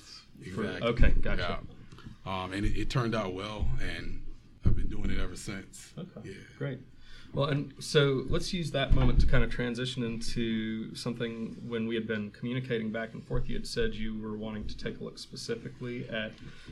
for- 0.53 0.63
Exactly. 0.63 0.87
okay, 0.89 1.09
gotcha. 1.21 1.59
Yeah. 2.27 2.43
Um, 2.43 2.53
and 2.53 2.63
it, 2.63 2.77
it 2.77 2.89
turned 2.91 3.15
out 3.15 3.33
well, 3.33 3.65
and 3.81 4.21
I've 4.63 4.75
been 4.75 4.87
doing 4.89 5.09
it 5.09 5.17
ever 5.17 5.35
since. 5.35 5.91
Okay, 5.97 6.29
Yeah. 6.29 6.33
great. 6.59 6.79
Well, 7.35 7.49
and 7.49 7.73
so 7.79 8.23
let's 8.29 8.53
use 8.53 8.71
that 8.71 8.93
moment 8.93 9.19
to 9.19 9.25
kind 9.27 9.43
of 9.43 9.51
transition 9.51 10.03
into 10.03 10.95
something 10.95 11.57
when 11.67 11.85
we 11.85 11.93
had 11.93 12.07
been 12.07 12.31
communicating 12.31 12.91
back 12.93 13.13
and 13.13 13.21
forth. 13.21 13.49
You 13.49 13.55
had 13.57 13.67
said 13.67 13.93
you 13.93 14.17
were 14.21 14.37
wanting 14.37 14.65
to 14.67 14.77
take 14.77 15.01
a 15.01 15.03
look 15.03 15.17
specifically 15.19 16.07
at 16.07 16.31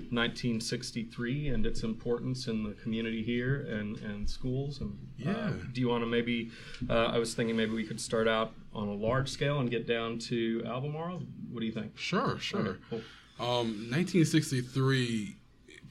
1963 0.10 1.50
and 1.50 1.66
its 1.66 1.84
importance 1.84 2.48
in 2.48 2.64
the 2.64 2.72
community 2.82 3.22
here 3.22 3.62
and, 3.70 3.98
and 4.00 4.30
schools. 4.30 4.80
And 4.80 4.98
uh, 5.26 5.30
Yeah. 5.30 5.54
do 5.74 5.82
you 5.82 5.90
want 5.90 6.02
to 6.04 6.08
maybe? 6.08 6.52
Uh, 6.90 7.08
I 7.08 7.18
was 7.18 7.34
thinking 7.34 7.58
maybe 7.58 7.74
we 7.74 7.86
could 7.86 8.00
start 8.00 8.28
out 8.30 8.54
on 8.74 8.88
a 8.88 8.94
large 8.94 9.30
scale 9.30 9.60
and 9.60 9.70
get 9.70 9.86
down 9.86 10.18
to 10.20 10.64
Albemarle. 10.66 11.24
What 11.52 11.60
do 11.60 11.66
you 11.66 11.72
think? 11.74 11.98
Sure, 11.98 12.40
sure. 12.40 12.60
Okay, 12.62 12.80
cool. 12.90 13.02
Um, 13.40 13.90
1963 13.92 15.36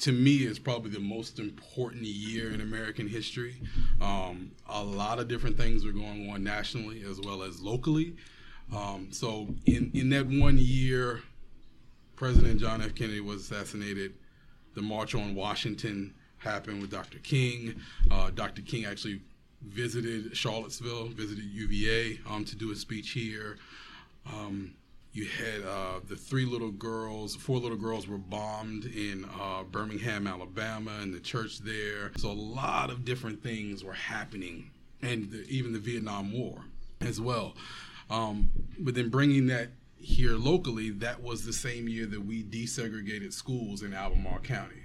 to 0.03 0.11
me 0.11 0.39
is 0.39 0.59
probably 0.59 0.91
the 0.91 0.99
most 0.99 1.39
important 1.39 2.03
year 2.03 2.53
in 2.53 2.61
American 2.61 3.07
history. 3.07 3.55
Um, 4.01 4.51
a 4.69 4.83
lot 4.83 5.21
of 5.21 5.29
different 5.29 5.57
things 5.57 5.85
were 5.85 5.93
going 5.93 6.29
on 6.29 6.43
nationally 6.43 7.05
as 7.09 7.21
well 7.21 7.45
as 7.45 7.63
locally. 7.63 8.17
Um, 8.75 9.09
so 9.13 9.47
in 9.67 9.93
in 9.95 10.11
that 10.11 10.27
one 10.27 10.59
year, 10.59 11.21
President 12.17 12.61
John 12.61 12.83
F. 12.83 12.97
Kennedy 12.97 13.21
was 13.21 13.43
assassinated. 13.43 14.15
The 14.75 14.83
March 14.83 15.15
on 15.15 15.37
Washington 15.37 16.15
happened 16.39 16.81
with 16.81 16.91
Dr. 16.91 17.19
King. 17.21 17.81
Uh, 18.11 18.31
Dr. 18.31 18.63
King 18.63 18.87
actually 18.87 19.21
visited 19.69 20.37
Charlottesville, 20.37 21.09
visited 21.09 21.45
UVA 21.45 22.19
um, 22.29 22.45
to 22.47 22.57
do 22.57 22.73
a 22.73 22.75
speech 22.77 23.11
here. 23.11 23.57
Um, 24.27 24.75
you 25.13 25.27
had 25.27 25.63
uh, 25.63 26.01
the 26.09 26.17
three 26.17 26.47
little 26.47 26.71
girls, 26.71 27.37
four 27.37 27.59
little 27.59 27.77
girls 27.77 28.09
were 28.09 28.19
bombed 28.19 28.87
in 28.87 29.27
uh, 29.39 29.63
Birmingham, 29.65 30.27
Alabama, 30.27 30.99
and 31.01 31.13
the 31.13 31.21
church 31.21 31.59
there. 31.59 32.13
So 32.17 32.31
a 32.31 32.33
lot 32.33 32.91
of 32.91 33.05
different 33.05 33.43
things 33.43 33.85
were 33.85 33.93
happening, 33.93 34.71
and 35.03 35.31
the, 35.31 35.47
even 35.49 35.73
the 35.75 35.79
Vietnam 35.79 36.33
War 36.33 36.65
as 37.03 37.21
well. 37.21 37.55
Um, 38.09 38.51
but 38.79 38.95
then 38.95 39.11
bringing 39.11 39.49
that 39.49 39.69
here 39.99 40.33
locally, 40.33 40.91
that 40.91 41.23
was 41.23 41.45
the 41.45 41.53
same 41.53 41.89
year 41.89 42.07
that 42.07 42.25
we 42.25 42.43
desegregated 42.43 43.33
schools 43.35 43.83
in 43.83 43.93
Albemarle 43.93 44.41
County. 44.41 44.77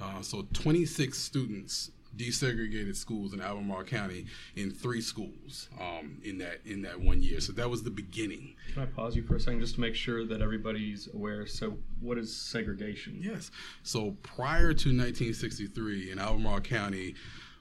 Uh, 0.00 0.20
so 0.20 0.46
26 0.52 1.16
students 1.16 1.92
desegregated 2.16 2.96
schools 2.96 3.32
in 3.32 3.40
Albemarle 3.40 3.84
County 3.84 4.26
in 4.56 4.70
three 4.70 5.00
schools 5.00 5.68
um, 5.80 6.18
in 6.24 6.38
that 6.38 6.60
in 6.64 6.82
that 6.82 7.00
one 7.00 7.22
year. 7.22 7.40
So 7.40 7.52
that 7.52 7.68
was 7.68 7.82
the 7.82 7.90
beginning. 7.90 8.54
Can 8.72 8.82
I 8.82 8.86
pause 8.86 9.16
you 9.16 9.22
for 9.22 9.36
a 9.36 9.40
second 9.40 9.60
just 9.60 9.74
to 9.76 9.80
make 9.80 9.94
sure 9.94 10.24
that 10.24 10.40
everybody's 10.40 11.08
aware? 11.12 11.46
So, 11.46 11.76
what 12.00 12.18
is 12.18 12.34
segregation? 12.34 13.18
Yes. 13.20 13.50
So 13.82 14.16
prior 14.22 14.72
to 14.72 14.88
1963 14.88 16.12
in 16.12 16.18
Albemarle 16.18 16.60
County, 16.60 17.14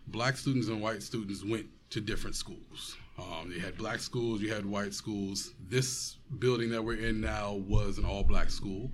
black 0.08 0.38
students 0.38 0.68
and 0.68 0.82
white 0.82 1.04
students 1.04 1.44
went 1.44 1.68
to 1.92 2.02
different 2.02 2.36
schools. 2.36 2.98
Um, 3.20 3.52
you 3.54 3.60
had 3.60 3.78
black 3.78 4.00
schools, 4.00 4.42
you 4.42 4.52
had 4.52 4.66
white 4.66 4.94
schools. 4.94 5.54
This 5.70 6.18
building 6.40 6.72
that 6.72 6.84
we're 6.84 6.98
in 6.98 7.22
now 7.22 7.54
was 7.68 7.98
an 7.98 8.06
all 8.06 8.24
black 8.24 8.50
school. 8.50 8.92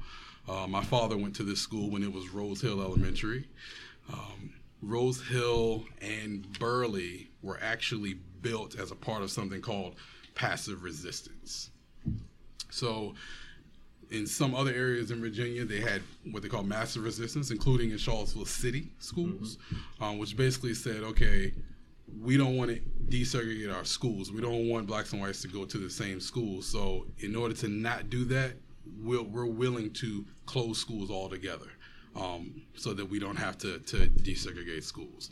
Uh, 0.48 0.68
my 0.68 0.84
father 0.84 1.18
went 1.18 1.36
to 1.36 1.44
this 1.44 1.62
school 1.62 1.90
when 1.90 2.04
it 2.04 2.12
was 2.12 2.30
Rose 2.30 2.60
Hill 2.60 2.82
Elementary. 2.82 3.48
Um, 4.12 4.52
Rose 4.82 5.26
Hill 5.28 5.86
and 6.02 6.48
Burley 6.60 7.30
were 7.42 7.60
actually 7.62 8.16
built 8.42 8.80
as 8.80 8.92
a 8.92 8.96
part 8.96 9.24
of 9.24 9.32
something 9.32 9.62
called 9.62 9.96
passive 10.36 10.84
resistance. 10.84 11.70
So, 12.70 13.16
in 14.12 14.26
some 14.26 14.56
other 14.56 14.74
areas 14.74 15.12
in 15.12 15.22
Virginia, 15.22 15.66
they 15.66 15.82
had 15.82 16.02
what 16.32 16.42
they 16.42 16.50
call 16.50 16.64
massive 16.64 17.04
resistance, 17.04 17.52
including 17.52 17.92
in 17.92 17.98
Charlottesville 17.98 18.46
City 18.46 18.90
schools, 19.00 19.58
um, 20.02 20.18
which 20.18 20.36
basically 20.36 20.74
said, 20.74 21.04
okay, 21.04 21.54
we 22.20 22.38
don't 22.38 22.58
want 22.58 22.72
to 22.72 22.82
desegregate 23.10 23.74
our 23.74 23.86
schools. 23.86 24.32
We 24.32 24.42
don't 24.42 24.68
want 24.68 24.88
blacks 24.88 25.14
and 25.14 25.22
whites 25.22 25.44
to 25.44 25.48
go 25.48 25.64
to 25.66 25.78
the 25.78 25.90
same 25.90 26.20
schools. 26.20 26.66
So, 26.66 27.06
in 27.20 27.36
order 27.36 27.54
to 27.56 27.68
not 27.68 28.10
do 28.10 28.26
that, 28.26 28.54
we'll, 29.00 29.26
we're 29.26 29.46
willing 29.46 29.92
to 29.94 30.26
close 30.46 30.80
schools 30.80 31.12
altogether 31.12 31.68
um, 32.16 32.62
so 32.76 32.94
that 32.94 33.06
we 33.06 33.20
don't 33.20 33.36
have 33.36 33.58
to, 33.60 33.80
to 33.80 34.08
desegregate 34.08 34.84
schools. 34.84 35.30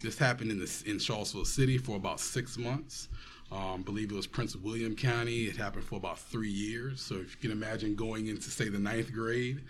This 0.00 0.18
happened 0.18 0.50
in, 0.50 0.58
the, 0.58 0.82
in 0.86 0.98
Charlottesville 0.98 1.44
City 1.44 1.78
for 1.78 1.96
about 1.96 2.20
six 2.20 2.58
months. 2.58 3.08
Um, 3.52 3.82
believe 3.82 4.10
it 4.10 4.14
was 4.14 4.26
Prince 4.26 4.56
William 4.56 4.96
County. 4.96 5.44
It 5.44 5.56
happened 5.56 5.84
for 5.84 5.96
about 5.96 6.18
three 6.18 6.50
years. 6.50 7.02
So 7.02 7.16
if 7.16 7.32
you 7.34 7.40
can 7.40 7.50
imagine 7.50 7.94
going 7.94 8.26
into, 8.28 8.50
say, 8.50 8.68
the 8.68 8.78
ninth 8.78 9.12
grade, 9.12 9.60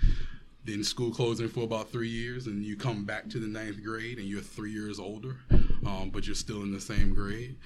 then 0.64 0.85
school 0.85 1.11
closing 1.11 1.49
for 1.49 1.64
about 1.64 1.90
three 1.90 2.09
years, 2.09 2.47
and 2.47 2.64
you 2.64 2.76
come 2.76 3.04
back 3.04 3.28
to 3.30 3.38
the 3.38 3.47
ninth 3.47 3.82
grade 3.82 4.18
and 4.18 4.28
you're 4.28 4.40
three 4.40 4.71
years 4.71 5.00
older, 5.00 5.37
um, 5.85 6.11
but 6.12 6.26
you're 6.26 6.37
still 6.37 6.62
in 6.62 6.73
the 6.73 6.80
same 6.80 7.12
grade. 7.12 7.56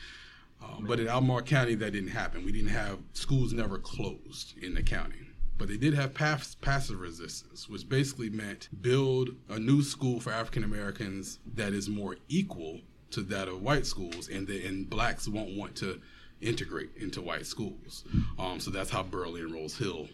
Um, 0.62 0.86
but 0.86 0.98
in 0.98 1.06
Albemarle 1.06 1.42
County, 1.42 1.74
that 1.74 1.90
didn't 1.92 2.10
happen. 2.10 2.44
We 2.44 2.52
didn't 2.52 2.70
have 2.70 2.98
schools 3.12 3.52
never 3.52 3.78
closed 3.78 4.56
in 4.62 4.74
the 4.74 4.82
county. 4.82 5.25
But 5.58 5.68
they 5.68 5.76
did 5.76 5.94
have 5.94 6.12
pass, 6.12 6.54
passive 6.54 7.00
resistance, 7.00 7.68
which 7.68 7.88
basically 7.88 8.28
meant 8.30 8.68
build 8.82 9.30
a 9.48 9.58
new 9.58 9.82
school 9.82 10.20
for 10.20 10.32
African 10.32 10.64
Americans 10.64 11.38
that 11.54 11.72
is 11.72 11.88
more 11.88 12.16
equal 12.28 12.80
to 13.12 13.22
that 13.22 13.48
of 13.48 13.62
white 13.62 13.86
schools, 13.86 14.28
and 14.28 14.46
the, 14.46 14.66
and 14.66 14.88
blacks 14.88 15.28
won't 15.28 15.56
want 15.56 15.74
to 15.76 16.00
integrate 16.40 16.90
into 16.96 17.22
white 17.22 17.46
schools. 17.46 18.04
Um, 18.38 18.60
so 18.60 18.70
that's 18.70 18.90
how 18.90 19.02
Burley 19.02 19.40
and 19.40 19.52
Rose 19.52 19.76
Hill 19.76 20.08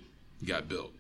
got 0.45 0.69
built. 0.69 0.93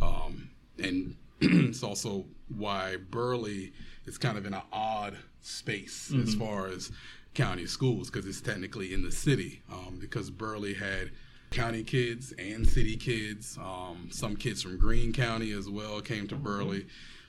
Um, 0.00 0.50
and 0.78 1.16
it's 1.40 1.82
also 1.82 2.24
why 2.48 2.96
Burley 2.96 3.72
is 4.06 4.18
kind 4.18 4.38
of 4.38 4.46
in 4.46 4.54
an 4.54 4.62
odd 4.72 5.16
space 5.42 6.12
as 6.22 6.34
far 6.34 6.66
as 6.68 6.90
county 7.34 7.66
schools 7.66 8.10
because 8.10 8.26
it's 8.26 8.40
technically 8.40 8.92
in 8.92 9.02
the 9.02 9.12
city 9.12 9.62
um, 9.70 9.98
because 10.00 10.30
Burley 10.30 10.74
had 10.74 11.10
county 11.50 11.82
kids 11.82 12.32
and 12.38 12.68
city 12.68 12.96
kids. 12.96 13.58
Um, 13.58 14.08
some 14.10 14.36
kids 14.36 14.62
from 14.62 14.78
Greene 14.78 15.12
County 15.12 15.52
as 15.52 15.68
well 15.68 16.00
came 16.00 16.26
to 16.28 16.36
Burley. 16.36 16.86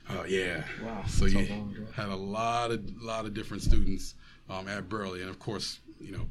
Uh, 0.08 0.24
yeah. 0.26 0.64
Wow, 0.82 1.04
So 1.06 1.24
that's 1.26 1.36
you 1.36 1.86
had 1.94 2.08
a 2.08 2.16
lot 2.16 2.70
of 2.70 3.02
lot 3.02 3.24
of 3.24 3.34
different 3.34 3.62
students 3.62 4.14
um, 4.50 4.68
at 4.68 4.88
Burley, 4.88 5.20
and 5.20 5.30
of 5.30 5.38
course, 5.38 5.78
you 6.00 6.12
know, 6.12 6.26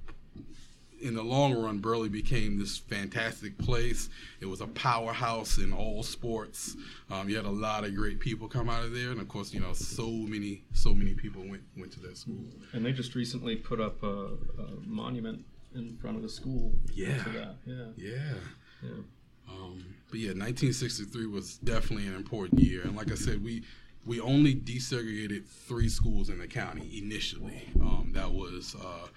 in 1.02 1.16
the 1.16 1.24
long 1.24 1.54
run, 1.54 1.80
Burley 1.80 2.10
became 2.10 2.60
this 2.60 2.78
fantastic 2.78 3.58
place. 3.58 4.10
It 4.40 4.46
was 4.46 4.62
a 4.62 4.68
powerhouse 4.68 5.58
in 5.58 5.74
all 5.74 6.04
sports. 6.04 6.76
Um, 7.10 7.28
you 7.28 7.36
had 7.36 7.46
a 7.46 7.50
lot 7.52 7.84
of 7.84 7.96
great 7.96 8.20
people 8.20 8.48
come 8.48 8.70
out 8.70 8.84
of 8.84 8.94
there, 8.94 9.10
and 9.10 9.20
of 9.20 9.28
course, 9.28 9.54
you 9.54 9.60
know, 9.60 9.74
so 9.74 10.08
many, 10.08 10.64
so 10.74 10.94
many 10.94 11.14
people 11.14 11.42
went 11.48 11.64
went 11.78 11.92
to 11.94 12.00
that 12.02 12.18
school. 12.18 12.46
And 12.74 12.86
they 12.86 12.92
just 12.92 13.16
recently 13.16 13.56
put 13.56 13.82
up 13.82 14.04
a, 14.04 14.08
a 14.08 14.68
monument 14.86 15.44
in 15.76 15.98
front 15.98 16.18
of 16.18 16.24
the 16.24 16.30
school. 16.30 16.74
Yeah. 16.94 17.18
That. 17.18 17.56
Yeah. 17.66 17.86
Yeah. 17.96 18.34
Yeah. 18.84 18.90
Um, 19.50 19.84
but 20.10 20.20
yeah, 20.20 20.30
1963 20.30 21.26
was 21.28 21.58
definitely 21.58 22.08
an 22.08 22.16
important 22.16 22.62
year, 22.62 22.82
and 22.84 22.96
like 22.96 23.12
I 23.12 23.16
said, 23.16 23.44
we 23.44 23.64
we 24.06 24.20
only 24.20 24.56
desegregated 24.56 25.46
three 25.46 25.88
schools 25.90 26.30
in 26.30 26.40
the 26.40 26.48
county 26.48 27.00
initially. 27.04 27.64
Um, 27.80 28.12
that 28.14 28.32
was 28.32 28.76
uh, 28.76 29.08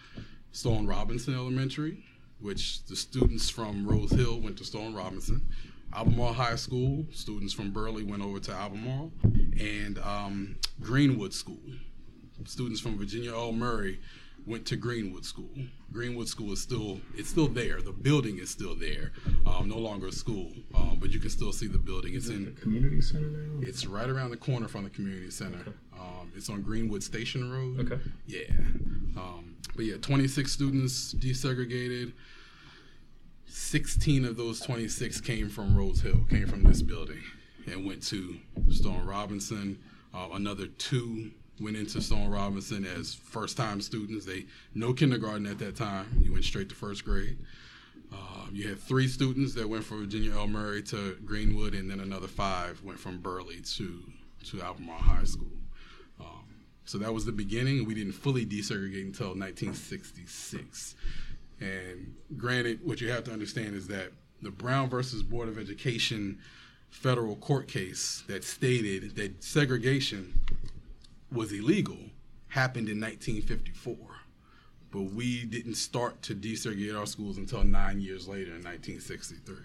Stone 0.53 0.87
Robinson 0.87 1.35
Elementary, 1.35 2.05
which 2.41 2.85
the 2.85 2.95
students 2.95 3.49
from 3.49 3.87
Rose 3.87 4.11
Hill 4.11 4.41
went 4.41 4.59
to 4.59 4.65
Stone 4.65 4.95
Robinson. 4.95 5.49
Albemarle 5.95 6.35
High 6.35 6.57
School, 6.57 7.07
students 7.13 7.55
from 7.55 7.71
Burley 7.71 8.03
went 8.03 8.23
over 8.23 8.41
to 8.41 8.53
Albemarle, 8.53 9.13
and 9.59 9.99
um, 10.01 10.57
Greenwood 10.81 11.33
School, 11.33 11.63
students 12.45 12.81
from 12.81 12.99
Virginia 12.99 13.33
L. 13.33 13.53
Murray 13.53 14.01
went 14.47 14.67
to 14.67 14.77
Greenwood 14.77 15.25
School. 15.25 15.51
Greenwood 15.93 16.29
School 16.29 16.53
is 16.53 16.61
still 16.61 17.01
it's 17.15 17.29
still 17.31 17.49
there. 17.49 17.81
The 17.81 17.93
building 17.93 18.39
is 18.39 18.51
still 18.51 18.75
there. 18.75 19.13
Um, 19.47 19.69
no 19.69 19.79
longer 19.79 20.09
a 20.09 20.13
school, 20.13 20.53
um, 20.75 20.99
but 21.01 21.11
you 21.11 21.21
can 21.21 21.31
still 21.31 21.53
see 21.53 21.67
the 21.67 21.79
building. 21.79 22.15
It's 22.15 22.29
in 22.29 22.45
The 22.47 22.51
community 22.61 23.01
center 23.01 23.29
now. 23.29 23.61
it's 23.67 23.87
right 23.87 24.09
around 24.09 24.31
the 24.31 24.37
corner 24.37 24.69
from 24.69 24.85
the 24.85 24.91
community 24.91 25.31
center. 25.31 25.73
Um, 25.99 26.33
it's 26.37 26.49
on 26.51 26.63
Greenwood 26.63 27.03
Station 27.03 27.51
Road. 27.51 27.93
Okay. 27.93 28.03
Yeah. 28.27 28.51
Um, 29.17 29.57
but 29.77 29.85
yeah, 29.85 29.97
26 30.01 30.51
students 30.53 31.15
desegregated. 31.15 32.13
16 33.47 34.25
of 34.25 34.37
those 34.37 34.61
26 34.61 35.21
came 35.21 35.49
from 35.49 35.77
Rose 35.77 36.01
Hill, 36.01 36.25
came 36.29 36.47
from 36.49 36.65
this 36.65 36.83
building, 36.83 37.21
and 37.71 37.85
went 37.87 38.03
to 38.09 38.37
Stone 38.71 39.07
Robinson. 39.07 39.79
Uh, 40.13 40.29
another 40.33 40.67
two 40.67 41.31
went 41.61 41.77
into 41.77 42.01
Stone 42.01 42.29
Robinson 42.31 42.85
as 42.85 43.15
first 43.15 43.57
time 43.57 43.81
students. 43.81 44.27
They 44.27 44.47
no 44.75 44.93
kindergarten 44.93 45.47
at 45.47 45.59
that 45.59 45.77
time. 45.77 46.21
You 46.23 46.33
went 46.33 46.45
straight 46.45 46.69
to 46.71 46.75
first 46.75 47.05
grade. 47.05 47.39
Um, 48.13 48.51
you 48.53 48.69
had 48.69 48.79
three 48.79 49.09
students 49.09 49.55
that 49.55 49.69
went 49.69 49.85
from 49.85 50.01
Virginia 50.01 50.37
L. 50.37 50.47
Murray 50.47 50.83
to 50.85 51.17
Greenwood, 51.25 51.75
and 51.75 51.91
then 51.91 52.01
another 52.01 52.29
five 52.29 52.83
went 52.83 52.99
from 52.99 53.19
Burley 53.19 53.61
to 53.77 54.03
to 54.51 54.63
Albemarle 54.63 55.01
High 55.01 55.25
School. 55.25 55.49
Um, 56.21 56.45
so 56.85 56.99
that 56.99 57.13
was 57.13 57.25
the 57.25 57.33
beginning. 57.33 57.87
We 57.87 57.95
didn't 57.95 58.13
fully 58.13 58.45
desegregate 58.45 59.07
until 59.07 59.29
1966. 59.29 60.95
And 61.61 62.15
granted, 62.37 62.81
what 62.85 63.01
you 63.01 63.11
have 63.11 63.25
to 63.25 63.33
understand 63.33 63.75
is 63.75 63.89
that 63.89 64.13
the 64.43 64.51
Brown 64.51 64.91
versus 64.91 65.23
Board 65.23 65.49
of 65.49 65.59
Education 65.59 66.39
federal 66.91 67.35
court 67.37 67.67
case 67.67 68.23
that 68.29 68.45
stated 68.45 69.17
that 69.17 69.43
segregation 69.43 70.41
was 71.33 71.53
illegal 71.53 71.99
happened 72.49 72.89
in 72.89 73.01
1954 73.01 73.97
but 74.95 75.13
we 75.13 75.45
didn't 75.45 75.75
start 75.75 76.23
to 76.23 76.37
desegregate 76.37 76.97
our 76.97 77.05
schools 77.05 77.37
until 77.37 77.65
nine 77.65 78.01
years 78.01 78.29
later 78.29 78.55
in 78.55 78.63
1963. 78.63 79.57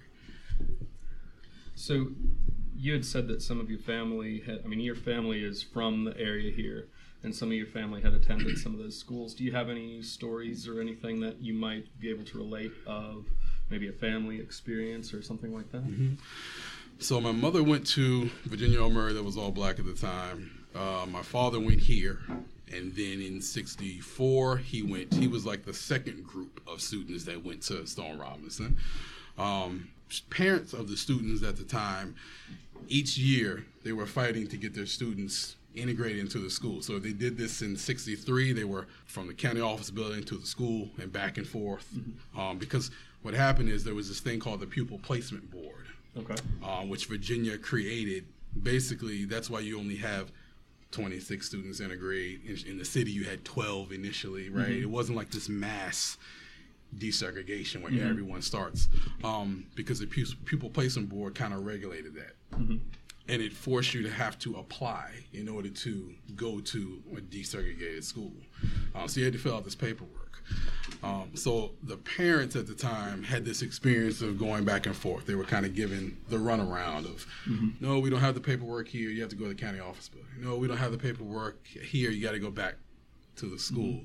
So 1.75 2.07
you 2.75 2.93
had 2.93 3.05
said 3.05 3.27
that 3.27 3.43
some 3.43 3.59
of 3.59 3.69
your 3.69 3.77
family 3.77 4.41
had, 4.43 4.61
I 4.65 4.67
mean, 4.67 4.79
your 4.79 4.95
family 4.95 5.43
is 5.43 5.61
from 5.61 6.03
the 6.03 6.17
area 6.17 6.51
here, 6.51 6.87
and 7.21 7.35
some 7.35 7.49
of 7.49 7.53
your 7.53 7.67
family 7.67 8.01
had 8.01 8.15
attended 8.15 8.57
some 8.57 8.73
of 8.73 8.79
those 8.79 8.97
schools. 8.97 9.35
Do 9.35 9.43
you 9.43 9.51
have 9.51 9.69
any 9.69 10.01
stories 10.01 10.67
or 10.67 10.81
anything 10.81 11.19
that 11.19 11.39
you 11.39 11.53
might 11.53 11.85
be 11.99 12.09
able 12.09 12.25
to 12.25 12.37
relate 12.39 12.71
of 12.87 13.27
maybe 13.69 13.87
a 13.87 13.93
family 13.93 14.39
experience 14.39 15.13
or 15.13 15.21
something 15.21 15.53
like 15.53 15.71
that? 15.71 15.83
Mm-hmm. 15.83 16.15
So 16.97 17.21
my 17.21 17.33
mother 17.33 17.61
went 17.61 17.85
to 17.89 18.31
Virginia 18.45 18.81
L. 18.81 18.89
Murray, 18.89 19.13
that 19.13 19.23
was 19.23 19.37
all 19.37 19.51
black 19.51 19.77
at 19.77 19.85
the 19.85 19.93
time. 19.93 20.58
Uh, 20.75 21.05
my 21.09 21.21
father 21.21 21.59
went 21.59 21.79
here, 21.79 22.19
and 22.71 22.93
then 22.95 23.21
in 23.21 23.41
'64 23.41 24.57
he 24.57 24.81
went. 24.83 25.13
He 25.13 25.27
was 25.27 25.45
like 25.45 25.65
the 25.65 25.73
second 25.73 26.23
group 26.25 26.61
of 26.67 26.81
students 26.81 27.23
that 27.25 27.43
went 27.43 27.61
to 27.63 27.85
Stone 27.87 28.19
Robinson. 28.19 28.77
Um, 29.37 29.89
parents 30.29 30.73
of 30.73 30.89
the 30.89 30.97
students 30.97 31.43
at 31.43 31.57
the 31.57 31.63
time, 31.63 32.15
each 32.87 33.17
year 33.17 33.65
they 33.83 33.91
were 33.93 34.05
fighting 34.05 34.47
to 34.47 34.57
get 34.57 34.73
their 34.73 34.85
students 34.85 35.55
integrated 35.75 36.19
into 36.19 36.39
the 36.39 36.49
school. 36.49 36.81
So 36.81 36.99
they 36.99 37.13
did 37.13 37.37
this 37.37 37.61
in 37.61 37.75
'63. 37.75 38.53
They 38.53 38.63
were 38.63 38.87
from 39.05 39.27
the 39.27 39.33
county 39.33 39.61
office 39.61 39.89
building 39.89 40.23
to 40.25 40.35
the 40.37 40.45
school 40.45 40.89
and 41.01 41.11
back 41.11 41.37
and 41.37 41.47
forth. 41.47 41.87
Um, 42.37 42.57
because 42.59 42.91
what 43.23 43.33
happened 43.33 43.69
is 43.69 43.83
there 43.83 43.95
was 43.95 44.07
this 44.07 44.19
thing 44.19 44.39
called 44.39 44.59
the 44.61 44.67
Pupil 44.67 44.99
Placement 44.99 45.49
Board 45.51 45.87
Okay. 46.17 46.35
uh, 46.63 46.81
which 46.85 47.07
Virginia 47.07 47.57
created. 47.57 48.25
Basically, 48.63 49.25
that's 49.25 49.49
why 49.49 49.59
you 49.59 49.77
only 49.77 49.97
have 49.97 50.31
26 50.91 51.45
students 51.45 51.79
in 51.79 51.91
a 51.91 51.95
grade. 51.95 52.41
In, 52.45 52.71
in 52.71 52.77
the 52.77 52.85
city, 52.85 53.11
you 53.11 53.23
had 53.25 53.45
12 53.45 53.91
initially, 53.91 54.49
right? 54.49 54.69
It 54.81 54.89
wasn't 54.89 55.17
like 55.17 55.29
this 55.31 55.47
mass 55.49 56.17
desegregation 56.97 57.81
where 57.83 57.91
everyone 58.09 58.41
starts, 58.41 58.87
um, 59.23 59.65
because 59.75 59.99
the 59.99 60.07
pu- 60.07 60.25
pupil 60.45 60.69
placement 60.69 61.07
board 61.09 61.35
kind 61.35 61.53
of 61.53 61.65
regulated 61.65 62.15
that. 62.15 62.33
And 63.27 63.43
it 63.43 63.53
forced 63.53 63.93
you 63.93 64.01
to 64.03 64.09
have 64.09 64.39
to 64.39 64.55
apply 64.55 65.11
in 65.33 65.47
order 65.47 65.69
to 65.69 66.13
go 66.35 66.59
to 66.59 67.03
a 67.15 67.21
desegregated 67.21 68.03
school. 68.03 68.33
Uh, 68.95 69.07
so 69.07 69.19
you 69.19 69.25
had 69.25 69.33
to 69.33 69.39
fill 69.39 69.55
out 69.55 69.63
this 69.65 69.75
paperwork. 69.75 70.28
Um, 71.01 71.31
so 71.33 71.71
the 71.83 71.95
parents 71.95 72.57
at 72.57 72.67
the 72.67 72.73
time 72.73 73.23
had 73.23 73.45
this 73.45 73.61
experience 73.61 74.21
of 74.21 74.37
going 74.37 74.65
back 74.65 74.85
and 74.85 74.95
forth. 74.95 75.25
They 75.25 75.35
were 75.35 75.45
kind 75.45 75.65
of 75.65 75.73
given 75.73 76.17
the 76.27 76.35
runaround 76.35 77.05
of, 77.05 77.25
no, 77.79 77.99
we 77.99 78.09
don't 78.09 78.19
have 78.19 78.35
the 78.35 78.41
paperwork 78.41 78.87
here. 78.89 79.09
You 79.09 79.21
have 79.21 79.29
to 79.29 79.37
go 79.37 79.43
to 79.45 79.49
the 79.49 79.55
county 79.55 79.79
office 79.79 80.09
building. 80.09 80.29
No, 80.39 80.57
we 80.57 80.67
don't 80.67 80.77
have 80.77 80.91
the 80.91 80.97
paperwork 80.97 81.65
here. 81.65 82.11
You 82.11 82.21
got 82.21 82.33
to 82.33 82.39
go 82.39 82.51
back 82.51 82.75
to 83.37 83.45
the 83.45 83.57
school. 83.57 84.01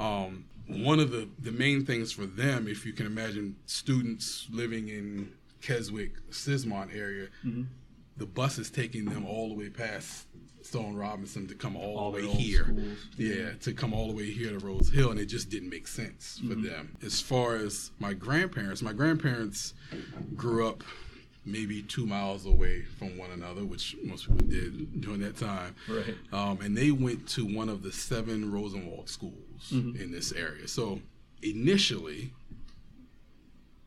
Um, 0.00 0.46
one 0.66 0.98
of 0.98 1.12
the, 1.12 1.28
the 1.38 1.52
main 1.52 1.84
things 1.86 2.10
for 2.10 2.26
them, 2.26 2.66
if 2.66 2.84
you 2.84 2.92
can 2.92 3.06
imagine 3.06 3.54
students 3.66 4.48
living 4.50 4.88
in 4.88 5.30
Keswick, 5.60 6.14
Esmont 6.30 6.92
area, 6.96 7.28
the 8.16 8.26
bus 8.26 8.58
is 8.58 8.70
taking 8.70 9.04
them 9.04 9.24
all 9.24 9.48
the 9.50 9.54
way 9.54 9.68
past 9.68 10.26
Stone 10.74 10.96
Robinson 10.96 11.46
to 11.46 11.54
come 11.54 11.76
all, 11.76 11.96
All 11.96 12.10
the 12.10 12.26
way 12.26 12.26
here. 12.26 12.64
schools. 12.64 12.98
Yeah, 13.16 13.50
to 13.60 13.72
come 13.72 13.94
all 13.94 14.08
the 14.08 14.12
way 14.12 14.28
here 14.28 14.50
to 14.50 14.58
Rose 14.58 14.90
Hill, 14.90 15.12
and 15.12 15.20
it 15.20 15.26
just 15.26 15.48
didn't 15.48 15.70
make 15.70 15.86
sense 15.86 16.40
for 16.48 16.56
them. 16.56 16.96
As 17.00 17.20
far 17.20 17.54
as 17.54 17.92
my 18.00 18.12
grandparents, 18.12 18.82
my 18.82 18.92
grandparents 18.92 19.74
grew 20.34 20.66
up 20.66 20.82
maybe 21.46 21.80
two 21.82 22.06
miles 22.06 22.44
away 22.46 22.82
from 22.82 23.16
one 23.16 23.30
another, 23.30 23.64
which 23.64 23.94
most 24.02 24.26
people 24.26 24.48
did 24.48 25.00
during 25.00 25.20
that 25.20 25.36
time. 25.36 25.76
Right. 25.88 26.16
Um, 26.32 26.60
and 26.60 26.76
they 26.76 26.90
went 26.90 27.28
to 27.28 27.44
one 27.46 27.68
of 27.68 27.84
the 27.84 27.92
seven 27.92 28.50
Rosenwald 28.50 29.08
schools 29.08 29.70
in 29.70 30.10
this 30.10 30.32
area. 30.32 30.66
So 30.66 30.98
initially, 31.40 32.32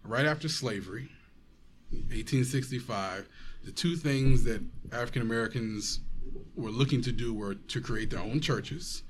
right 0.06 0.26
after 0.26 0.48
slavery, 0.48 1.10
1865, 1.92 3.28
the 3.66 3.72
two 3.74 3.98
things 3.98 4.46
that 4.46 4.62
African 4.94 5.22
Americans 5.22 6.00
were 6.56 6.70
looking 6.70 7.02
to 7.04 7.12
do 7.12 7.34
were 7.34 7.56
to 7.56 7.82
create 7.82 8.10
their 8.10 8.20
own 8.20 8.40
churches 8.40 9.04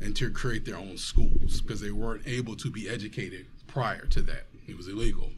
and 0.00 0.16
to 0.16 0.30
create 0.30 0.64
their 0.64 0.76
own 0.76 0.96
schools 0.96 1.60
because 1.60 1.80
they 1.80 1.90
weren't 1.90 2.26
able 2.26 2.56
to 2.56 2.70
be 2.70 2.88
educated 2.88 3.46
prior 3.66 4.06
to 4.06 4.22
that. 4.22 4.46
It 4.66 4.76
was 4.76 4.88
illegal. 4.88 5.30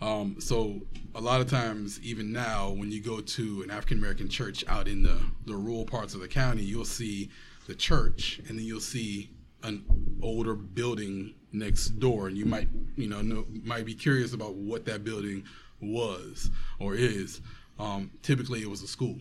Um, 0.00 0.36
so 0.38 0.80
a 1.14 1.20
lot 1.20 1.40
of 1.40 1.50
times, 1.50 2.00
even 2.02 2.32
now, 2.32 2.70
when 2.70 2.92
you 2.92 3.00
go 3.00 3.20
to 3.20 3.62
an 3.62 3.70
African 3.70 3.98
American 3.98 4.28
church 4.28 4.64
out 4.68 4.86
in 4.86 5.02
the, 5.02 5.20
the 5.46 5.56
rural 5.56 5.84
parts 5.84 6.14
of 6.14 6.20
the 6.20 6.28
county, 6.28 6.62
you'll 6.62 6.84
see 6.84 7.30
the 7.66 7.74
church, 7.74 8.40
and 8.48 8.58
then 8.58 8.64
you'll 8.64 8.80
see 8.80 9.30
an 9.64 9.84
older 10.22 10.54
building 10.54 11.34
next 11.52 11.98
door, 11.98 12.28
and 12.28 12.36
you 12.36 12.46
might 12.46 12.68
you 12.96 13.08
know, 13.08 13.22
know 13.22 13.44
might 13.64 13.86
be 13.86 13.94
curious 13.94 14.34
about 14.34 14.54
what 14.54 14.84
that 14.84 15.04
building 15.04 15.44
was 15.80 16.50
or 16.78 16.94
is. 16.94 17.40
Um, 17.78 18.10
typically, 18.22 18.62
it 18.62 18.70
was 18.70 18.82
a 18.82 18.88
school. 18.88 19.16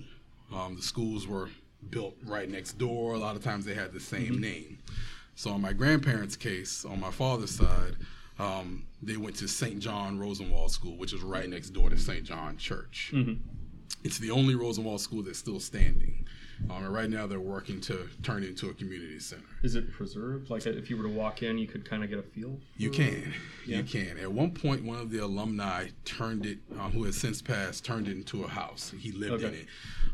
Um, 0.54 0.76
the 0.76 0.82
schools 0.82 1.28
were 1.28 1.50
built 1.90 2.16
right 2.26 2.50
next 2.50 2.74
door. 2.78 3.14
A 3.14 3.18
lot 3.18 3.36
of 3.36 3.44
times, 3.44 3.66
they 3.66 3.74
had 3.74 3.94
the 3.94 4.00
same 4.00 4.40
name. 4.40 4.80
So, 5.36 5.54
in 5.54 5.62
my 5.62 5.74
grandparents' 5.74 6.36
case, 6.36 6.84
on 6.86 7.00
my 7.00 7.12
father's 7.12 7.52
side, 7.52 7.96
um, 8.40 8.86
they 9.02 9.18
went 9.18 9.36
to 9.38 9.48
St. 9.48 9.80
John 9.80 10.18
Rosenwald 10.20 10.72
School, 10.72 10.96
which 10.98 11.14
is 11.14 11.22
right 11.22 11.50
next 11.50 11.70
door 11.72 11.90
to 11.90 11.98
St. 11.98 12.24
John 12.24 12.58
Church. 12.58 13.12
It's 14.04 14.18
the 14.20 14.32
only 14.32 14.56
Rosenwald 14.56 15.02
school 15.02 15.24
that's 15.24 15.40
still 15.40 15.60
standing. 15.60 16.26
Um, 16.70 16.86
and 16.86 16.94
right 16.94 17.10
now, 17.10 17.28
they're 17.28 17.40
working 17.40 17.80
to 17.82 18.08
turn 18.24 18.44
it 18.44 18.50
into 18.50 18.70
a 18.70 18.74
community 18.74 19.20
center. 19.20 19.44
Is 19.64 19.76
it 19.76 19.92
preserved? 19.92 20.50
Like 20.50 20.66
if 20.66 20.90
you 20.90 20.98
were 20.98 21.04
to 21.04 21.10
walk 21.10 21.44
in, 21.44 21.58
you 21.58 21.68
could 21.68 21.88
kind 21.88 22.04
of 22.04 22.10
get 22.10 22.20
a 22.20 22.24
feel. 22.24 22.58
You 22.78 22.90
can, 22.90 23.34
Yeah. 23.66 23.78
you 23.78 23.84
can. 23.84 24.18
At 24.18 24.32
one 24.32 24.52
point, 24.52 24.84
one 24.84 25.00
of 25.00 25.12
the 25.12 25.20
alumni 25.20 25.90
turned 26.06 26.46
it, 26.46 26.60
um, 26.80 26.92
who 26.92 27.04
has 27.04 27.16
since 27.18 27.42
passed, 27.42 27.86
turned 27.86 28.08
it 28.08 28.12
into 28.12 28.44
a 28.44 28.48
house. 28.48 28.94
He 28.98 29.12
lived 29.12 29.44
in 29.44 29.54
it. 29.54 29.66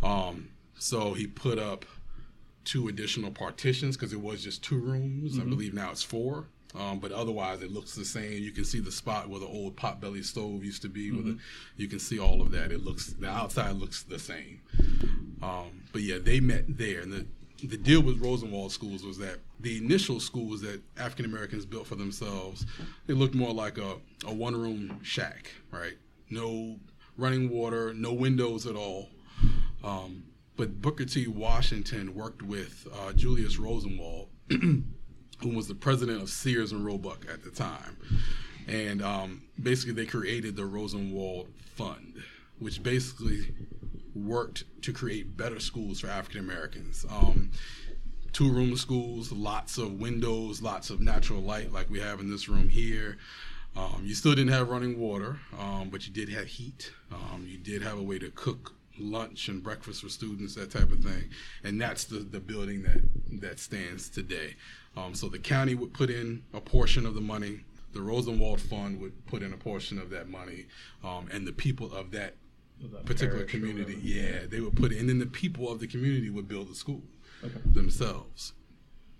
Um, 0.03 0.49
so 0.77 1.13
he 1.13 1.27
put 1.27 1.57
up 1.59 1.85
two 2.65 2.87
additional 2.87 3.31
partitions 3.31 3.95
because 3.97 4.13
it 4.13 4.21
was 4.21 4.43
just 4.43 4.63
two 4.63 4.79
rooms. 4.79 5.33
Mm-hmm. 5.33 5.41
I 5.41 5.45
believe 5.45 5.73
now 5.73 5.91
it's 5.91 6.03
four. 6.03 6.47
Um, 6.75 6.97
but 6.99 7.11
otherwise, 7.11 7.61
it 7.61 7.71
looks 7.71 7.93
the 7.93 8.05
same. 8.05 8.41
You 8.41 8.51
can 8.51 8.65
see 8.65 8.79
the 8.79 8.91
spot 8.91 9.29
where 9.29 9.39
the 9.39 9.45
old 9.45 9.75
potbelly 9.75 10.23
stove 10.25 10.63
used 10.63 10.81
to 10.81 10.89
be. 10.89 11.11
Mm-hmm. 11.11 11.29
The, 11.33 11.37
you 11.77 11.87
can 11.87 11.99
see 11.99 12.17
all 12.19 12.41
of 12.41 12.49
that. 12.51 12.71
It 12.71 12.83
looks 12.83 13.13
the 13.13 13.29
outside 13.29 13.75
looks 13.75 14.01
the 14.01 14.17
same. 14.17 14.59
Um, 15.43 15.83
but 15.91 16.01
yeah, 16.01 16.17
they 16.21 16.39
met 16.39 16.77
there, 16.77 17.01
and 17.01 17.11
the 17.11 17.25
the 17.63 17.77
deal 17.77 18.01
with 18.01 18.21
Rosenwald 18.21 18.71
schools 18.71 19.03
was 19.03 19.17
that 19.19 19.39
the 19.59 19.77
initial 19.77 20.19
schools 20.19 20.61
that 20.61 20.81
African 20.97 21.25
Americans 21.25 21.65
built 21.65 21.87
for 21.87 21.95
themselves, 21.95 22.65
they 23.07 23.13
looked 23.13 23.35
more 23.35 23.53
like 23.53 23.77
a, 23.77 23.95
a 24.25 24.33
one 24.33 24.55
room 24.55 24.99
shack, 25.01 25.49
right? 25.71 25.93
No 26.29 26.77
running 27.17 27.49
water, 27.49 27.93
no 27.93 28.11
windows 28.11 28.65
at 28.67 28.75
all. 28.75 29.07
Um, 29.83 30.23
but 30.57 30.81
Booker 30.81 31.05
T. 31.05 31.27
Washington 31.27 32.13
worked 32.13 32.41
with 32.41 32.85
uh, 32.99 33.13
Julius 33.13 33.57
Rosenwald, 33.57 34.27
who 34.49 34.83
was 35.43 35.67
the 35.67 35.75
president 35.75 36.21
of 36.21 36.29
Sears 36.29 36.73
and 36.73 36.85
Roebuck 36.85 37.25
at 37.31 37.43
the 37.43 37.49
time. 37.49 37.97
And 38.67 39.01
um, 39.01 39.43
basically, 39.61 39.93
they 39.93 40.05
created 40.05 40.55
the 40.55 40.65
Rosenwald 40.65 41.47
Fund, 41.75 42.21
which 42.59 42.83
basically 42.83 43.53
worked 44.15 44.63
to 44.83 44.93
create 44.93 45.35
better 45.37 45.59
schools 45.59 45.99
for 45.99 46.07
African 46.07 46.39
Americans. 46.39 47.05
Um, 47.09 47.51
two 48.31 48.51
room 48.51 48.75
schools, 48.75 49.31
lots 49.31 49.77
of 49.77 49.99
windows, 49.99 50.61
lots 50.61 50.89
of 50.89 50.99
natural 50.99 51.41
light, 51.41 51.71
like 51.71 51.89
we 51.89 51.99
have 51.99 52.19
in 52.19 52.29
this 52.29 52.49
room 52.49 52.69
here. 52.69 53.17
Um, 53.75 54.01
you 54.03 54.13
still 54.13 54.35
didn't 54.35 54.53
have 54.53 54.69
running 54.69 54.99
water, 54.99 55.39
um, 55.59 55.89
but 55.89 56.05
you 56.07 56.13
did 56.13 56.29
have 56.29 56.45
heat. 56.45 56.91
Um, 57.11 57.45
you 57.47 57.57
did 57.57 57.81
have 57.81 57.97
a 57.97 58.03
way 58.03 58.19
to 58.19 58.29
cook 58.31 58.73
lunch 58.99 59.47
and 59.47 59.63
breakfast 59.63 60.01
for 60.01 60.09
students, 60.09 60.55
that 60.55 60.71
type 60.71 60.91
of 60.91 60.99
thing. 60.99 61.29
And 61.63 61.81
that's 61.81 62.03
the, 62.03 62.19
the 62.19 62.39
building 62.39 62.83
that, 62.83 63.41
that 63.41 63.59
stands 63.59 64.09
today. 64.09 64.55
Um, 64.95 65.15
so 65.15 65.27
the 65.29 65.39
county 65.39 65.73
would 65.73 65.93
put 65.93 66.09
in 66.09 66.43
a 66.53 66.61
portion 66.61 67.05
of 67.05 67.15
the 67.15 67.21
money. 67.21 67.61
The 67.93 68.01
Rosenwald 68.01 68.61
Fund 68.61 68.99
would 69.01 69.25
put 69.25 69.41
in 69.41 69.53
a 69.53 69.57
portion 69.57 69.99
of 69.99 70.09
that 70.11 70.27
money, 70.27 70.65
um, 71.03 71.27
and 71.31 71.45
the 71.45 71.51
people 71.51 71.93
of 71.93 72.09
that, 72.11 72.33
that 72.33 72.33
particular 73.05 73.45
community, 73.45 73.97
yeah, 74.01 74.45
they 74.47 74.59
would 74.59 74.75
put 74.75 74.91
it, 74.91 74.99
and 74.99 75.09
then 75.09 75.19
the 75.19 75.25
people 75.25 75.71
of 75.71 75.79
the 75.79 75.87
community 75.87 76.29
would 76.29 76.47
build 76.47 76.69
the 76.69 76.75
school 76.75 77.01
okay. 77.43 77.59
themselves. 77.65 78.53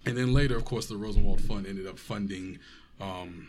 And 0.06 0.18
then 0.18 0.34
later, 0.34 0.56
of 0.56 0.66
course, 0.66 0.88
the 0.88 0.98
Rosenwald 0.98 1.42
Fund 1.42 1.66
ended 1.66 1.88
up 1.88 1.98
funding 1.98 2.60
um, 3.00 3.48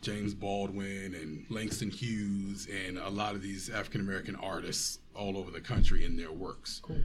James 0.00 0.34
Baldwin 0.34 1.14
and 1.14 1.44
Langston 1.50 1.90
Hughes 1.90 2.68
and 2.86 2.98
a 2.98 3.08
lot 3.08 3.34
of 3.34 3.42
these 3.42 3.70
African 3.70 4.00
American 4.00 4.36
artists 4.36 4.98
all 5.14 5.36
over 5.36 5.50
the 5.50 5.60
country 5.60 6.04
in 6.04 6.16
their 6.16 6.32
works. 6.32 6.80
Cool. 6.82 7.02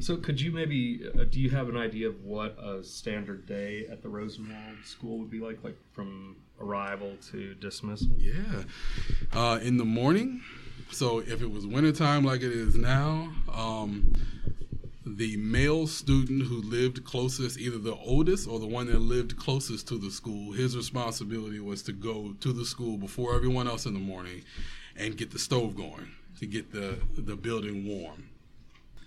So, 0.00 0.16
could 0.16 0.40
you 0.40 0.52
maybe 0.52 1.02
uh, 1.14 1.24
do 1.24 1.40
you 1.40 1.48
have 1.50 1.68
an 1.68 1.76
idea 1.76 2.08
of 2.08 2.22
what 2.24 2.58
a 2.58 2.82
standard 2.82 3.46
day 3.46 3.86
at 3.90 4.02
the 4.02 4.08
Rosenwald 4.08 4.84
School 4.84 5.18
would 5.18 5.30
be 5.30 5.40
like, 5.40 5.62
like 5.62 5.76
from 5.92 6.36
arrival 6.60 7.16
to 7.30 7.54
dismissal? 7.54 8.08
Yeah, 8.18 8.64
uh, 9.32 9.58
in 9.62 9.76
the 9.76 9.84
morning. 9.84 10.42
So, 10.90 11.18
if 11.18 11.42
it 11.42 11.50
was 11.50 11.66
wintertime 11.66 12.24
like 12.24 12.42
it 12.42 12.52
is 12.52 12.74
now, 12.74 13.32
um, 13.52 14.12
the 15.04 15.36
male 15.36 15.86
student 15.86 16.42
who 16.42 16.62
lived 16.62 17.04
closest, 17.04 17.58
either 17.58 17.78
the 17.78 17.94
oldest 17.94 18.48
or 18.48 18.58
the 18.58 18.66
one 18.66 18.86
that 18.86 19.00
lived 19.00 19.36
closest 19.36 19.86
to 19.88 19.98
the 19.98 20.10
school, 20.10 20.52
his 20.52 20.76
responsibility 20.76 21.60
was 21.60 21.82
to 21.82 21.92
go 21.92 22.34
to 22.40 22.52
the 22.52 22.64
school 22.64 22.96
before 22.96 23.34
everyone 23.34 23.68
else 23.68 23.86
in 23.86 23.94
the 23.94 24.00
morning 24.00 24.42
and 24.96 25.16
get 25.16 25.30
the 25.30 25.38
stove 25.38 25.76
going 25.76 26.10
to 26.38 26.46
get 26.46 26.72
the, 26.72 26.98
the 27.16 27.36
building 27.36 27.86
warm. 27.86 28.28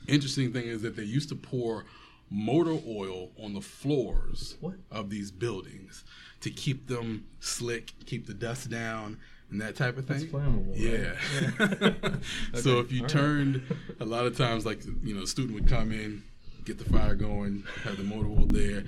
Interesting 0.08 0.54
thing 0.54 0.68
is 0.68 0.82
that 0.82 0.96
they 0.96 1.04
used 1.04 1.30
to 1.30 1.36
pour 1.36 1.86
motor 2.30 2.78
oil 2.88 3.30
on 3.44 3.54
the 3.54 3.62
floors 3.62 4.56
what? 4.62 4.76
of 4.92 5.10
these 5.10 5.32
buildings 5.32 6.04
to 6.42 6.50
keep 6.50 6.88
them 6.88 7.26
slick, 7.40 7.92
keep 8.06 8.26
the 8.26 8.34
dust 8.34 8.70
down, 8.70 9.18
and 9.52 9.62
that 9.62 9.76
type 9.76 9.98
of 9.98 10.06
thing. 10.06 10.20
That's 10.20 10.32
flammable. 10.32 10.74
Yeah. 10.76 11.14
Right? 11.60 11.78
yeah. 11.82 11.88
okay. 12.54 12.62
So 12.62 12.80
if 12.80 12.92
you 12.92 13.04
All 13.04 13.10
turned, 13.10 13.64
right. 13.70 13.80
a 14.00 14.06
lot 14.06 14.26
of 14.26 14.38
times, 14.38 14.66
like 14.66 14.82
you 15.04 15.16
know, 15.16 15.24
a 15.24 15.28
student 15.28 15.56
would 15.56 15.68
come 15.68 15.92
in, 15.92 16.24
get 16.66 16.78
the 16.78 16.86
fire 16.86 17.16
going, 17.16 17.64
have 17.84 17.98
the 17.98 18.04
motor 18.04 18.30
oil 18.30 18.46
there, 18.46 18.84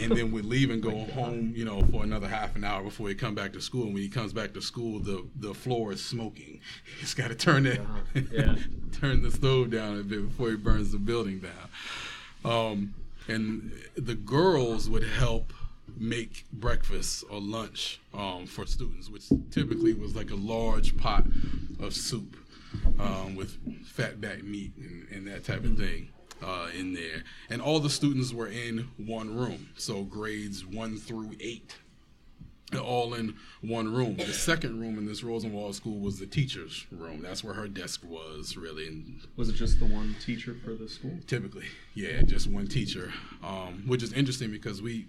and 0.00 0.16
then 0.16 0.32
would 0.32 0.44
leave 0.44 0.70
and 0.70 0.82
go 0.82 0.90
home, 1.14 1.52
you 1.54 1.64
know, 1.64 1.82
for 1.90 2.02
another 2.02 2.28
half 2.28 2.56
an 2.56 2.64
hour 2.64 2.82
before 2.82 3.08
he 3.08 3.14
come 3.14 3.34
back 3.34 3.52
to 3.52 3.60
school. 3.60 3.84
And 3.84 3.94
when 3.94 4.02
he 4.02 4.08
comes 4.08 4.32
back 4.32 4.54
to 4.54 4.62
school, 4.62 4.98
the 4.98 5.26
the 5.36 5.54
floor 5.54 5.92
is 5.92 6.04
smoking. 6.04 6.60
He's 7.00 7.14
got 7.14 7.28
to 7.28 7.34
turn 7.34 7.66
it, 7.66 7.80
yeah. 8.30 8.56
turn 8.92 9.22
the 9.22 9.30
stove 9.30 9.70
down 9.70 10.00
a 10.00 10.02
bit 10.02 10.28
before 10.28 10.50
he 10.50 10.56
burns 10.56 10.92
the 10.92 10.98
building 10.98 11.40
down. 11.40 11.52
Um, 12.44 12.94
and 13.26 13.72
the 13.96 14.14
girls 14.14 14.88
would 14.88 15.02
help 15.04 15.52
make 16.00 16.44
breakfast 16.52 17.24
or 17.30 17.40
lunch 17.40 18.00
um, 18.14 18.46
for 18.46 18.66
students, 18.66 19.10
which 19.10 19.24
typically 19.50 19.94
was 19.94 20.14
like 20.14 20.30
a 20.30 20.36
large 20.36 20.96
pot 20.96 21.26
of 21.80 21.94
soup 21.94 22.36
um, 22.98 23.34
with 23.34 23.56
fatback 23.84 24.42
meat 24.42 24.72
and, 24.76 25.06
and, 25.10 25.26
that 25.26 25.44
type 25.44 25.64
of 25.64 25.76
thing 25.78 26.08
uh, 26.42 26.68
in 26.76 26.94
there. 26.94 27.24
And 27.50 27.62
all 27.62 27.80
the 27.80 27.90
students 27.90 28.32
were 28.32 28.48
in 28.48 28.88
one 28.96 29.34
room, 29.34 29.70
so 29.76 30.02
grades 30.02 30.66
one 30.66 30.98
through 30.98 31.32
eight. 31.40 31.76
All 32.78 33.14
in 33.14 33.34
one 33.62 33.94
room. 33.94 34.16
The 34.16 34.26
second 34.26 34.78
room 34.78 34.98
in 34.98 35.06
this 35.06 35.24
Rosenwald 35.24 35.74
school 35.74 36.00
was 36.00 36.18
the 36.18 36.26
teacher's 36.26 36.84
room. 36.92 37.22
That's 37.22 37.42
where 37.42 37.54
her 37.54 37.66
desk 37.66 38.02
was, 38.06 38.58
really. 38.58 38.86
And 38.86 39.20
was 39.36 39.48
it 39.48 39.54
just 39.54 39.78
the 39.78 39.86
one 39.86 40.14
teacher 40.22 40.54
for 40.62 40.74
the 40.74 40.86
school? 40.86 41.12
Typically, 41.26 41.64
yeah, 41.94 42.20
just 42.20 42.46
one 42.46 42.66
teacher. 42.66 43.10
Um, 43.42 43.84
which 43.86 44.02
is 44.02 44.12
interesting 44.12 44.50
because 44.50 44.82
we 44.82 45.06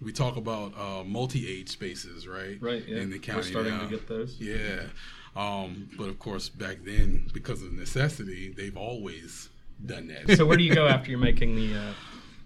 we 0.00 0.12
talk 0.12 0.36
about 0.36 0.72
uh, 0.78 1.04
multi-age 1.04 1.68
spaces, 1.68 2.26
right? 2.26 2.58
Right. 2.60 2.86
Yeah. 2.86 2.98
In 2.98 3.10
the 3.10 3.18
county, 3.18 3.38
we're 3.38 3.42
starting 3.44 3.76
now. 3.76 3.84
to 3.84 3.88
get 3.88 4.08
those. 4.08 4.36
Yeah, 4.40 4.82
um, 5.36 5.88
but 5.96 6.08
of 6.08 6.18
course, 6.18 6.48
back 6.48 6.78
then, 6.84 7.28
because 7.32 7.62
of 7.62 7.72
necessity, 7.72 8.52
they've 8.56 8.76
always 8.76 9.48
done 9.84 10.08
that. 10.08 10.36
so 10.36 10.46
where 10.46 10.56
do 10.56 10.64
you 10.64 10.74
go 10.74 10.86
after 10.88 11.10
you're 11.10 11.20
making 11.20 11.54
the 11.54 11.74
uh, 11.76 11.92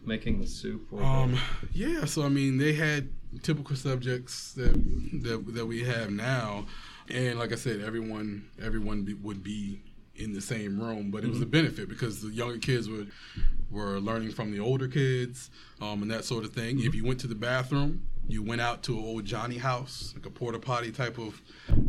making 0.04 0.40
the 0.40 0.46
soup? 0.46 0.92
um, 0.92 1.38
yeah. 1.72 2.04
So 2.04 2.22
I 2.24 2.28
mean, 2.28 2.58
they 2.58 2.74
had 2.74 3.08
typical 3.42 3.76
subjects 3.76 4.52
that 4.54 4.74
that 5.22 5.54
that 5.54 5.66
we 5.66 5.84
have 5.84 6.10
now, 6.10 6.66
and 7.08 7.38
like 7.38 7.52
I 7.52 7.56
said, 7.56 7.80
everyone 7.80 8.48
everyone 8.62 9.18
would 9.22 9.42
be 9.42 9.80
in 10.16 10.32
the 10.32 10.40
same 10.40 10.80
room, 10.80 11.10
but 11.10 11.24
it 11.24 11.28
was 11.28 11.38
a 11.38 11.42
mm-hmm. 11.42 11.50
benefit 11.50 11.88
because 11.88 12.20
the 12.20 12.28
younger 12.28 12.58
kids 12.58 12.88
would 12.88 13.10
were 13.70 13.98
learning 13.98 14.30
from 14.30 14.52
the 14.52 14.60
older 14.60 14.86
kids 14.86 15.50
um, 15.80 16.02
and 16.02 16.10
that 16.10 16.24
sort 16.24 16.44
of 16.44 16.52
thing. 16.52 16.76
Mm-hmm. 16.76 16.86
If 16.86 16.94
you 16.94 17.04
went 17.04 17.20
to 17.20 17.26
the 17.26 17.34
bathroom, 17.34 18.06
you 18.28 18.42
went 18.42 18.60
out 18.60 18.82
to 18.84 18.96
an 18.96 19.04
old 19.04 19.24
Johnny 19.24 19.58
house, 19.58 20.12
like 20.16 20.24
a 20.26 20.30
porta 20.30 20.58
potty 20.58 20.92
type 20.92 21.18
of 21.18 21.40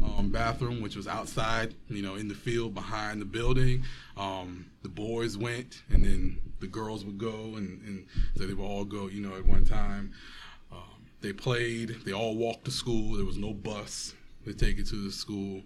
um, 0.03 0.29
bathroom, 0.31 0.81
which 0.81 0.95
was 0.95 1.07
outside, 1.07 1.75
you 1.87 2.01
know, 2.01 2.15
in 2.15 2.27
the 2.27 2.35
field 2.35 2.73
behind 2.73 3.21
the 3.21 3.25
building. 3.25 3.83
Um, 4.17 4.65
the 4.81 4.89
boys 4.89 5.37
went, 5.37 5.83
and 5.89 6.03
then 6.03 6.39
the 6.59 6.67
girls 6.67 7.05
would 7.05 7.17
go, 7.17 7.55
and, 7.55 7.81
and, 7.85 8.05
so 8.35 8.45
they 8.45 8.53
would 8.53 8.65
all 8.65 8.85
go, 8.85 9.07
you 9.07 9.21
know, 9.21 9.35
at 9.35 9.45
one 9.45 9.63
time. 9.63 10.11
Um, 10.71 11.05
they 11.21 11.31
played. 11.31 11.97
They 12.05 12.13
all 12.13 12.35
walked 12.35 12.65
to 12.65 12.71
school. 12.71 13.15
There 13.15 13.25
was 13.25 13.37
no 13.37 13.53
bus 13.53 14.13
to 14.43 14.53
take 14.53 14.77
it 14.77 14.87
to 14.87 14.95
the 14.95 15.11
school, 15.11 15.63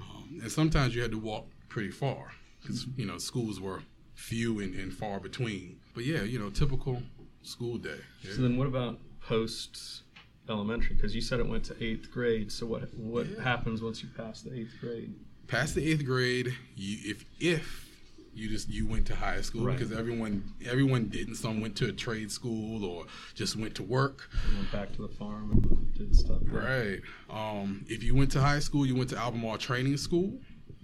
um, 0.00 0.40
and 0.42 0.52
sometimes 0.52 0.94
you 0.94 1.02
had 1.02 1.10
to 1.12 1.18
walk 1.18 1.46
pretty 1.72 1.90
far 1.90 2.32
because 2.60 2.86
you 2.96 3.06
know 3.06 3.16
schools 3.16 3.58
were 3.58 3.82
few 4.14 4.60
and, 4.60 4.74
and, 4.74 4.92
far 4.92 5.18
between. 5.18 5.80
But 5.94 6.04
yeah, 6.04 6.22
you 6.22 6.38
know, 6.38 6.50
typical 6.50 7.02
school 7.42 7.78
day. 7.78 7.98
Yeah. 8.22 8.34
So 8.34 8.42
then, 8.42 8.56
what 8.58 8.66
about 8.66 8.98
post 9.26 10.02
elementary? 10.48 10.94
Because 10.94 11.14
you 11.14 11.22
said 11.22 11.40
it 11.40 11.48
went 11.48 11.64
to 11.64 11.84
eighth 11.84 12.10
grade. 12.12 12.52
So 12.52 12.66
what 12.66 12.94
what 12.94 13.26
yeah. 13.26 13.42
happens 13.42 13.82
once 13.82 14.02
you 14.02 14.10
pass 14.16 14.42
the 14.42 14.54
eighth 14.54 14.74
grade? 14.80 15.14
Past 15.48 15.74
the 15.74 15.90
eighth 15.90 16.04
grade, 16.04 16.54
you 16.76 16.98
if 17.10 17.24
if 17.40 17.88
you 18.34 18.48
just 18.48 18.68
you 18.68 18.86
went 18.86 19.06
to 19.06 19.14
high 19.14 19.40
school 19.40 19.66
right. 19.66 19.76
because 19.76 19.92
everyone 19.92 20.44
everyone 20.68 21.06
didn't. 21.06 21.36
Some 21.36 21.62
went 21.62 21.76
to 21.76 21.88
a 21.88 21.92
trade 21.92 22.30
school 22.30 22.84
or 22.84 23.06
just 23.34 23.56
went 23.56 23.74
to 23.76 23.82
work. 23.82 24.28
And 24.46 24.58
went 24.58 24.72
back 24.72 24.92
to 24.96 25.02
the 25.02 25.08
farm 25.08 25.50
and 25.52 25.94
did 25.94 26.14
stuff. 26.14 26.40
Right. 26.44 27.00
Um, 27.30 27.84
if 27.88 28.02
you 28.02 28.14
went 28.14 28.30
to 28.32 28.40
high 28.40 28.60
school, 28.60 28.86
you 28.86 28.94
went 28.94 29.10
to 29.10 29.16
Albemarle 29.16 29.58
Training 29.58 29.96
School 29.96 30.34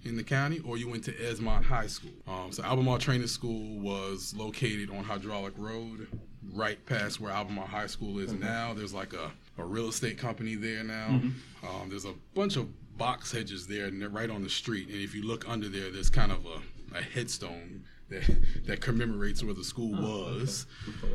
in 0.03 0.15
the 0.15 0.23
county, 0.23 0.59
or 0.65 0.77
you 0.77 0.89
went 0.89 1.03
to 1.05 1.11
Esmont 1.13 1.63
High 1.63 1.87
School. 1.87 2.11
Um, 2.27 2.51
so 2.51 2.63
Albemarle 2.63 2.99
Training 2.99 3.27
School 3.27 3.79
was 3.79 4.33
located 4.35 4.89
on 4.89 5.03
Hydraulic 5.03 5.53
Road, 5.57 6.07
right 6.53 6.83
past 6.85 7.19
where 7.19 7.31
Albemarle 7.31 7.67
High 7.67 7.87
School 7.87 8.19
is 8.19 8.31
mm-hmm. 8.31 8.43
now. 8.43 8.73
There's 8.73 8.93
like 8.93 9.13
a, 9.13 9.31
a 9.57 9.65
real 9.65 9.89
estate 9.89 10.17
company 10.17 10.55
there 10.55 10.83
now. 10.83 11.07
Mm-hmm. 11.09 11.67
Um, 11.67 11.89
there's 11.89 12.05
a 12.05 12.13
bunch 12.33 12.55
of 12.55 12.67
box 12.97 13.31
hedges 13.31 13.67
there, 13.67 13.85
and 13.85 14.01
they're 14.01 14.09
right 14.09 14.29
on 14.29 14.43
the 14.43 14.49
street. 14.49 14.87
And 14.89 14.97
if 14.97 15.13
you 15.13 15.23
look 15.23 15.47
under 15.47 15.67
there, 15.67 15.91
there's 15.91 16.09
kind 16.09 16.31
of 16.31 16.45
a, 16.45 16.97
a 16.97 17.01
headstone 17.01 17.83
that 18.09 18.23
that 18.65 18.81
commemorates 18.81 19.43
where 19.43 19.53
the 19.53 19.63
school 19.63 19.95
oh, 19.97 20.33
was. 20.33 20.65
Okay. 20.87 21.13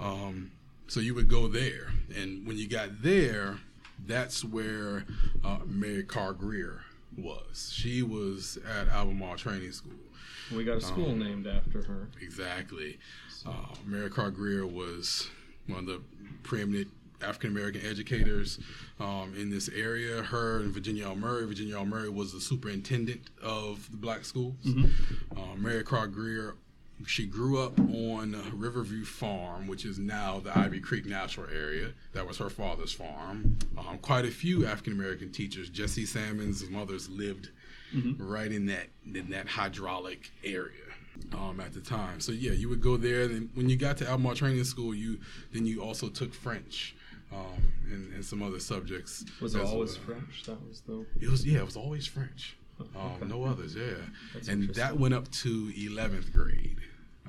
Um, 0.00 0.50
so 0.88 1.00
you 1.00 1.14
would 1.14 1.28
go 1.28 1.48
there, 1.48 1.88
and 2.14 2.46
when 2.46 2.56
you 2.56 2.68
got 2.68 3.02
there, 3.02 3.58
that's 4.06 4.44
where 4.44 5.04
uh, 5.44 5.58
Mary 5.66 6.04
Carr 6.04 6.32
Greer 6.32 6.82
was. 7.18 7.72
She 7.72 8.02
was 8.02 8.58
at 8.78 8.88
Albemarle 8.88 9.36
Training 9.36 9.72
School. 9.72 9.92
We 10.54 10.64
got 10.64 10.76
a 10.76 10.80
school 10.80 11.10
um, 11.10 11.18
named 11.18 11.46
after 11.46 11.82
her. 11.82 12.08
Exactly. 12.20 12.98
Uh, 13.44 13.74
Mary 13.84 14.10
Carr 14.10 14.30
Greer 14.30 14.66
was 14.66 15.28
one 15.66 15.80
of 15.80 15.86
the 15.86 16.00
preeminent 16.42 16.88
African 17.22 17.50
American 17.50 17.84
educators 17.84 18.58
um, 19.00 19.34
in 19.36 19.50
this 19.50 19.68
area. 19.70 20.22
Her 20.22 20.58
and 20.60 20.72
Virginia 20.72 21.06
L. 21.06 21.16
Murray. 21.16 21.46
Virginia 21.46 21.76
L. 21.76 21.86
Murray 21.86 22.08
was 22.10 22.32
the 22.32 22.40
superintendent 22.40 23.22
of 23.42 23.90
the 23.90 23.96
black 23.96 24.24
schools. 24.24 24.54
Um, 25.36 25.62
Mary 25.62 25.82
Carr 25.82 26.06
Greer. 26.06 26.54
She 27.06 27.26
grew 27.26 27.60
up 27.62 27.78
on 27.78 28.34
Riverview 28.54 29.04
Farm, 29.04 29.66
which 29.66 29.84
is 29.84 29.98
now 29.98 30.40
the 30.40 30.56
Ivy 30.56 30.80
Creek 30.80 31.04
Natural 31.04 31.46
Area. 31.52 31.92
That 32.14 32.26
was 32.26 32.38
her 32.38 32.48
father's 32.48 32.92
farm. 32.92 33.58
Um, 33.76 33.98
quite 33.98 34.24
a 34.24 34.30
few 34.30 34.66
African 34.66 34.94
American 34.94 35.30
teachers. 35.30 35.68
Jesse 35.68 36.06
Salmon's 36.06 36.68
mothers 36.70 37.08
lived 37.08 37.50
right 38.18 38.50
in 38.50 38.66
that 38.66 38.88
in 39.14 39.30
that 39.30 39.46
hydraulic 39.48 40.30
area 40.44 40.72
um, 41.32 41.60
at 41.60 41.72
the 41.72 41.80
time. 41.80 42.20
So 42.20 42.32
yeah, 42.32 42.52
you 42.52 42.68
would 42.68 42.80
go 42.80 42.96
there. 42.96 43.28
Then 43.28 43.50
when 43.54 43.68
you 43.68 43.76
got 43.76 43.96
to 43.98 44.08
Albemarle 44.08 44.36
Training 44.36 44.64
School, 44.64 44.94
you 44.94 45.18
then 45.52 45.66
you 45.66 45.82
also 45.82 46.08
took 46.08 46.32
French 46.34 46.94
um, 47.32 47.72
and, 47.90 48.12
and 48.14 48.24
some 48.24 48.42
other 48.42 48.60
subjects. 48.60 49.24
Was 49.40 49.54
it 49.54 49.62
always 49.62 49.98
well. 49.98 50.16
French? 50.16 50.44
That 50.44 50.66
was 50.66 50.80
the. 50.80 51.04
It 51.20 51.30
was 51.30 51.46
yeah, 51.46 51.58
it 51.58 51.64
was 51.66 51.76
always 51.76 52.06
French. 52.06 52.56
Um, 52.78 52.86
Okay. 53.16 53.26
No 53.26 53.44
others, 53.44 53.74
yeah. 53.74 53.84
That's 54.34 54.48
and 54.48 54.68
that 54.74 54.98
went 54.98 55.14
up 55.14 55.30
to 55.30 55.72
eleventh 55.76 56.32
grade. 56.32 56.76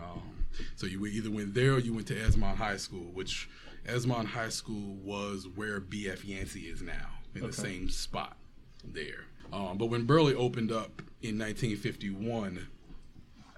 Um, 0.01 0.45
so 0.75 0.86
you 0.88 1.05
either 1.05 1.29
went 1.31 1.53
there 1.53 1.73
or 1.73 1.79
you 1.79 1.93
went 1.93 2.07
to 2.07 2.15
Esmont 2.15 2.55
High 2.55 2.77
School, 2.77 3.12
which 3.13 3.49
Esmont 3.88 4.25
High 4.25 4.49
School 4.49 4.95
was 5.03 5.47
where 5.55 5.79
BF 5.79 6.25
Yancey 6.27 6.62
is 6.62 6.81
now, 6.81 7.10
in 7.36 7.41
Okay. 7.43 7.47
the 7.51 7.53
same 7.53 7.89
spot 7.89 8.38
there. 8.83 9.25
Um, 9.53 9.77
but 9.77 9.86
when 9.88 10.05
Burley 10.05 10.33
opened 10.36 10.71
up 10.71 11.01
in 11.21 11.38
1951, 11.38 12.67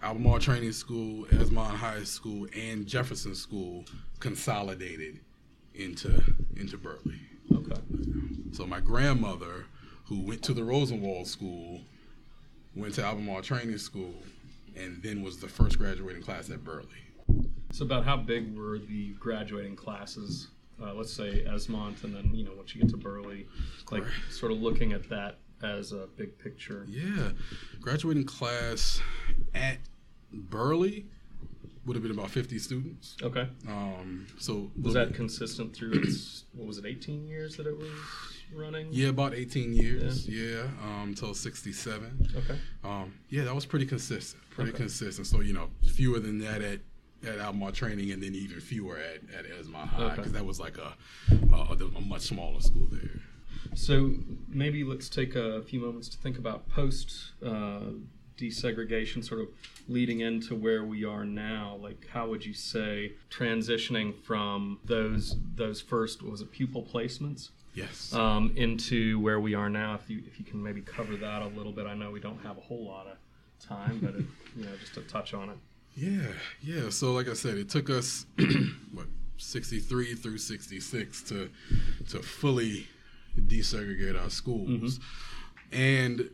Albemarle 0.01 0.39
Training 0.39 0.71
School, 0.71 1.25
Esmont 1.25 1.75
High 1.75 2.03
School, 2.03 2.47
and 2.55 2.85
Jefferson 2.87 3.35
School 3.35 3.85
consolidated 4.19 5.19
into 5.75 6.21
into 6.55 6.77
Burley. 6.77 7.19
Okay. 7.53 7.81
So 8.53 8.65
my 8.65 8.79
grandmother, 8.79 9.65
who 10.05 10.21
went 10.21 10.41
to 10.43 10.53
the 10.53 10.63
Rosenwald 10.63 11.27
School, 11.27 11.81
went 12.75 12.93
to 12.95 13.03
Albemarle 13.03 13.41
Training 13.41 13.77
School, 13.77 14.13
and 14.79 15.01
then 15.03 15.21
was 15.21 15.37
the 15.37 15.47
first 15.47 15.77
graduating 15.77 16.21
class 16.21 16.49
at 16.49 16.63
Burley. 16.63 16.87
So 17.71 17.85
about 17.85 18.05
how 18.05 18.17
big 18.17 18.57
were 18.57 18.79
the 18.79 19.13
graduating 19.19 19.75
classes? 19.75 20.47
Uh, 20.81 20.93
let's 20.93 21.13
say 21.13 21.43
Esmont, 21.47 22.03
and 22.03 22.15
then 22.15 22.31
you 22.33 22.45
know 22.45 22.53
once 22.55 22.73
you 22.73 22.81
get 22.81 22.89
to 22.91 22.97
Burley, 22.97 23.45
like 23.91 24.03
sort 24.29 24.51
of 24.51 24.59
looking 24.59 24.93
at 24.93 25.09
that 25.09 25.39
as 25.61 25.91
a 25.91 26.07
big 26.15 26.37
picture. 26.39 26.85
Yeah, 26.87 27.31
graduating 27.81 28.23
class 28.23 29.01
at 29.53 29.77
Burley 30.31 31.05
would 31.85 31.95
have 31.95 32.03
been 32.03 32.11
about 32.11 32.29
50 32.29 32.59
students. 32.59 33.17
Okay. 33.21 33.47
Um, 33.67 34.27
so 34.37 34.71
Was 34.81 34.93
that 34.93 35.13
consistent 35.13 35.75
through 35.75 35.93
its 35.93 36.45
what 36.53 36.67
was 36.67 36.77
it, 36.77 36.85
18 36.85 37.25
years 37.27 37.57
that 37.57 37.67
it 37.67 37.77
was 37.77 37.89
running? 38.53 38.87
yeah, 38.91 39.09
about 39.09 39.33
18 39.33 39.73
years. 39.73 40.27
Yeah, 40.27 40.63
um, 40.83 41.09
until 41.09 41.33
67. 41.33 42.29
Okay. 42.35 42.59
Um, 42.83 43.13
yeah, 43.29 43.43
that 43.43 43.55
was 43.55 43.65
pretty 43.65 43.85
consistent. 43.85 44.41
Pretty 44.49 44.71
Okay. 44.71 44.79
consistent. 44.79 45.27
So 45.27 45.41
you 45.41 45.53
know, 45.53 45.69
fewer 45.93 46.19
than 46.19 46.39
that 46.39 46.61
at 46.61 46.79
at 47.27 47.37
Albemarle 47.39 47.73
Training, 47.73 48.11
and 48.11 48.23
then 48.23 48.33
even 48.33 48.59
fewer 48.61 48.97
at 48.97 49.17
at 49.37 49.45
Esmont 49.45 49.87
High 49.89 50.05
Okay. 50.05 50.15
because 50.15 50.31
that 50.31 50.45
was 50.45 50.59
like 50.59 50.77
a, 50.77 50.93
a 51.53 51.75
a 51.97 52.01
much 52.01 52.21
smaller 52.21 52.61
school 52.61 52.87
there. 52.91 53.19
So 53.75 54.13
maybe 54.47 54.83
let's 54.83 55.09
take 55.09 55.35
a 55.35 55.61
few 55.61 55.79
moments 55.79 56.07
to 56.09 56.17
think 56.17 56.37
about 56.37 56.67
post 56.69 57.33
uh, 57.45 57.81
desegregation, 58.37 59.23
sort 59.23 59.41
of 59.41 59.47
leading 59.87 60.21
into 60.21 60.55
where 60.55 60.83
we 60.83 61.03
are 61.03 61.25
now. 61.25 61.77
Like, 61.81 62.07
how 62.09 62.27
would 62.29 62.45
you 62.45 62.53
say 62.53 63.13
transitioning 63.29 64.15
from 64.23 64.79
those 64.85 65.35
those 65.55 65.81
first 65.81 66.21
what 66.23 66.31
was 66.31 66.41
it 66.41 66.51
pupil 66.51 66.83
placements 66.83 67.49
Yes. 67.73 68.13
um, 68.13 68.51
into 68.55 69.19
where 69.19 69.39
we 69.39 69.53
are 69.53 69.69
now? 69.69 69.95
If 69.95 70.09
you 70.09 70.21
if 70.25 70.39
you 70.39 70.45
can 70.45 70.61
maybe 70.61 70.81
cover 70.81 71.15
that 71.17 71.41
a 71.41 71.47
little 71.47 71.71
bit. 71.71 71.85
I 71.85 71.93
know 71.93 72.11
we 72.11 72.19
don't 72.19 72.41
have 72.43 72.57
a 72.57 72.61
whole 72.61 72.85
lot 72.85 73.07
of 73.07 73.17
time, 73.65 73.99
but 74.01 74.15
it, 74.15 74.25
you 74.57 74.65
know, 74.65 74.71
just 74.79 74.93
to 74.95 75.01
touch 75.01 75.33
on 75.33 75.49
it. 75.49 75.57
Yeah, 75.95 76.31
yeah. 76.61 76.89
So 76.89 77.13
like 77.13 77.27
I 77.27 77.33
said, 77.33 77.57
it 77.57 77.69
took 77.69 77.89
us 77.89 78.25
what 78.93 79.07
63 79.37 80.15
through 80.15 80.37
66 80.37 81.23
to 81.23 81.49
to 82.09 82.19
fully 82.21 82.87
desegregate 83.37 84.21
our 84.21 84.29
schools. 84.29 84.99
And 85.71 86.29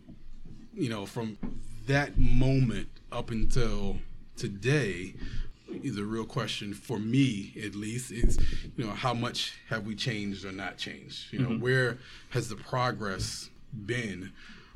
you 0.73 0.89
know, 0.89 1.05
from 1.05 1.37
that 1.87 2.17
moment 2.17 2.89
up 3.11 3.31
until 3.31 3.97
today, 4.35 5.15
the 5.83 6.03
real 6.03 6.25
question 6.25 6.73
for 6.73 6.99
me 6.99 7.53
at 7.63 7.75
least 7.75 8.11
is, 8.11 8.37
you 8.77 8.85
know, 8.85 8.91
how 8.91 9.13
much 9.13 9.53
have 9.69 9.85
we 9.85 9.95
changed 9.95 10.45
or 10.45 10.51
not 10.51 10.77
changed? 10.77 11.31
You 11.31 11.39
know, 11.39 11.57
where 11.57 11.97
has 12.29 12.49
the 12.49 12.55
progress 12.55 13.49
been 13.85 14.31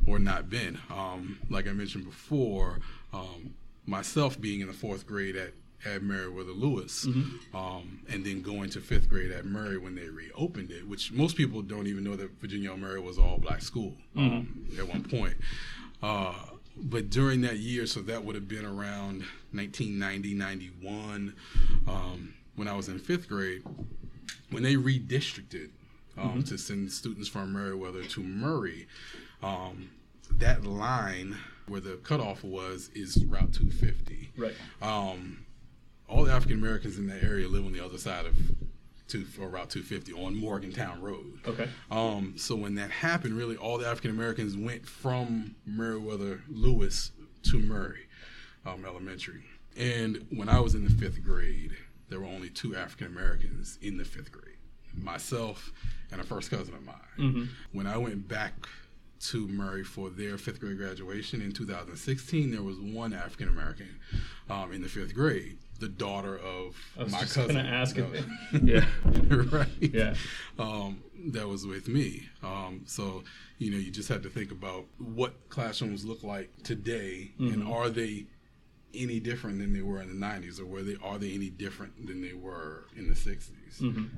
or 0.08 0.20
not 0.20 0.50
been? 0.50 0.78
Um, 0.90 1.40
like 1.50 1.68
I 1.68 1.72
mentioned 1.74 2.06
before, 2.06 2.80
um, 3.14 3.54
myself 3.86 4.40
being 4.40 4.62
in 4.62 4.68
the 4.68 4.74
fourth 4.74 5.06
grade 5.08 5.36
at 5.36 5.54
at 5.86 6.04
Meriwether 6.04 6.52
Lewis, 6.52 7.06
um, 7.54 8.02
and 8.10 8.26
then 8.26 8.42
going 8.42 8.70
to 8.72 8.82
fifth 8.82 9.10
grade 9.10 9.32
at 9.32 9.46
Murray 9.46 9.78
when 9.78 9.96
they 9.96 10.10
reopened 10.10 10.72
it, 10.72 10.86
which 10.86 11.14
most 11.14 11.38
people 11.38 11.62
don't 11.62 11.88
even 11.88 12.04
know 12.04 12.18
that 12.18 12.32
Virginia. 12.42 12.76
Murray 12.76 13.00
was 13.00 13.18
all 13.18 13.38
black 13.38 13.62
school 13.62 13.94
um, 14.18 14.68
at 14.78 14.86
one 14.88 15.04
point. 15.04 15.36
Uh, 16.04 16.34
but 16.82 17.10
during 17.10 17.42
that 17.42 17.58
year, 17.58 17.86
so 17.86 18.02
that 18.02 18.24
would 18.24 18.36
have 18.36 18.48
been 18.48 18.66
around 18.66 19.24
1990, 19.52 20.34
91, 20.34 21.36
um, 21.88 22.34
when 22.56 22.68
I 22.68 22.74
was 22.76 22.88
in 22.90 23.00
fifth 23.00 23.28
grade, 23.28 23.64
when 24.52 24.64
they 24.64 24.76
redistricted 24.76 25.70
um, 26.18 26.44
to 26.44 26.58
send 26.58 26.92
students 26.92 27.28
from 27.30 27.54
Meriwether 27.54 28.04
to 28.04 28.24
Murray, 28.24 28.88
um, 29.44 29.90
that 30.32 30.64
line 30.66 31.38
where 31.68 31.80
the 31.82 31.96
cutoff 31.98 32.44
was 32.44 32.90
is 32.96 33.24
Route 33.26 33.54
250 33.54 34.32
Right. 34.38 34.54
um, 34.82 35.46
all 36.08 36.24
the 36.24 36.32
African 36.34 36.58
Americans 36.58 36.98
in 36.98 37.08
that 37.08 37.24
area 37.24 37.48
live 37.48 37.66
on 37.66 37.74
the 37.74 37.84
other 37.84 37.98
side 37.98 38.26
of 38.26 38.36
two 39.10 39.26
or 39.40 39.50
Route 39.50 39.70
250 39.70 40.14
on 40.14 40.36
Morgantown 40.36 41.02
Road. 41.02 41.40
Okay. 41.48 41.68
Um, 41.92 42.36
so 42.38 42.56
when 42.56 42.76
that 42.76 42.92
happened, 42.92 43.34
really 43.34 43.58
all 43.58 43.78
the 43.78 43.88
African 43.88 44.12
Americans 44.12 44.56
went 44.56 44.86
from 44.86 45.56
Meriwether 45.66 46.42
Lewis 46.50 47.12
to 47.44 47.60
Murray 47.60 48.08
um, 48.66 48.86
Elementary. 48.86 49.44
And 49.78 50.26
when 50.32 50.50
I 50.50 50.60
was 50.60 50.76
in 50.76 50.84
the 50.84 50.90
fifth 50.90 51.24
grade, 51.24 51.72
there 52.10 52.20
were 52.20 52.26
only 52.28 52.50
two 52.50 52.76
African 52.76 53.08
Americans 53.08 53.78
in 53.82 53.98
the 53.98 54.06
fifth 54.06 54.32
grade 54.32 54.46
myself 54.96 55.72
and 56.12 56.20
a 56.20 56.24
first 56.24 56.50
cousin 56.50 56.74
of 56.74 56.84
mine. 56.84 56.96
When 57.72 57.86
I 57.88 57.98
went 57.98 58.28
back 58.28 58.54
to 59.28 59.48
Murray 59.48 59.84
for 59.84 60.10
their 60.10 60.38
fifth 60.38 60.60
grade 60.60 60.78
graduation 60.78 61.42
in 61.42 61.52
2016, 61.52 62.52
there 62.52 62.64
was 62.64 62.80
one 62.80 63.14
African 63.14 63.50
American 63.50 64.00
um, 64.50 64.72
in 64.72 64.82
the 64.82 64.90
fifth 64.90 65.14
grade, 65.14 65.58
the 65.80 65.88
daughter 65.90 66.38
of 66.38 66.76
I 66.98 67.04
was 67.04 67.12
my 67.12 67.20
just 67.22 67.36
cousin. 67.36 67.56
gonna 67.56 67.68
ask 67.70 67.96
No. 67.98 68.12
yeah. 68.64 68.86
right? 69.52 69.68
Yeah. 69.80 70.14
Um, 70.58 71.04
that 71.32 71.48
was 71.48 71.66
with 71.66 71.88
me. 71.88 72.28
Um, 72.44 72.82
so, 72.86 73.24
you 73.58 73.72
know, 73.72 73.78
you 73.78 73.92
just 73.92 74.10
have 74.10 74.22
to 74.24 74.30
think 74.30 74.52
about 74.52 74.86
what 74.98 75.34
classrooms 75.50 76.06
look 76.06 76.24
like 76.24 76.50
today, 76.64 77.32
and 77.40 77.64
are 77.68 77.90
they 77.90 78.26
any 78.94 79.20
different 79.20 79.60
than 79.60 79.72
they 79.72 79.82
were 79.82 80.02
in 80.02 80.08
the 80.20 80.26
'90s, 80.26 80.60
or 80.60 80.66
were 80.66 80.82
they 80.82 80.96
are 81.04 81.18
they 81.18 81.34
any 81.34 81.50
different 81.50 82.08
than 82.08 82.22
they 82.22 82.34
were 82.34 82.86
in 82.98 83.08
the 83.08 83.14
'60s? 83.14 84.10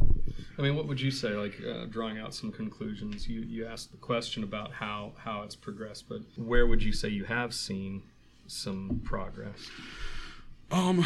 I 0.57 0.61
mean, 0.61 0.75
what 0.75 0.87
would 0.87 1.01
you 1.01 1.11
say? 1.11 1.29
Like 1.29 1.55
uh, 1.67 1.85
drawing 1.85 2.19
out 2.19 2.33
some 2.33 2.51
conclusions. 2.51 3.27
You 3.27 3.41
you 3.41 3.65
asked 3.67 3.91
the 3.91 3.97
question 3.97 4.43
about 4.43 4.71
how 4.71 5.13
how 5.17 5.41
it's 5.43 5.55
progressed, 5.55 6.07
but 6.07 6.21
where 6.37 6.65
would 6.67 6.81
you 6.83 6.93
say 6.93 7.09
you 7.09 7.25
have 7.25 7.53
seen 7.53 8.03
some 8.47 9.01
progress? 9.03 9.69
Um, 10.71 11.05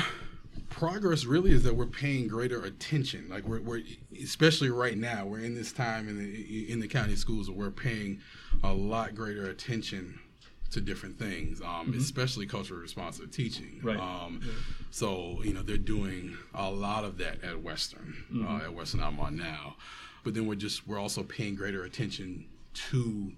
progress 0.70 1.26
really 1.26 1.52
is 1.52 1.64
that 1.64 1.76
we're 1.76 1.86
paying 1.86 2.28
greater 2.28 2.64
attention. 2.64 3.28
Like 3.30 3.46
we're, 3.48 3.62
we're 3.62 3.82
especially 4.22 4.70
right 4.70 4.98
now, 4.98 5.26
we're 5.26 5.40
in 5.40 5.56
this 5.56 5.72
time 5.72 6.08
in 6.10 6.18
the 6.18 6.72
in 6.72 6.80
the 6.80 6.88
county 6.88 7.16
schools 7.16 7.50
where 7.50 7.68
we're 7.68 7.72
paying 7.72 8.20
a 8.64 8.74
lot 8.74 9.16
greater 9.16 9.50
attention 9.50 10.20
to 10.72 10.82
different 10.82 11.18
things, 11.18 11.62
um, 11.62 11.94
especially 11.98 12.46
culturally 12.46 12.82
responsive 12.82 13.32
teaching. 13.32 13.80
Right. 13.84 14.00
Um, 14.00 14.42
So 14.92 15.42
you 15.44 15.54
know 15.54 15.62
they're 15.62 15.78
doing 15.78 16.38
a 16.54 16.70
lot 16.70 17.04
of 17.04 17.18
that 17.20 17.44
at 17.44 17.62
Western, 17.62 18.16
uh, 18.48 18.66
at 18.66 18.74
Western 18.74 19.02
Albemarle 19.02 19.32
now, 19.32 19.76
but 20.24 20.34
then 20.34 20.48
we're 20.48 20.56
just 20.56 20.88
we're 20.88 21.00
also 21.00 21.24
paying 21.24 21.56
greater 21.56 21.84
attention 21.84 22.46
to 22.90 23.32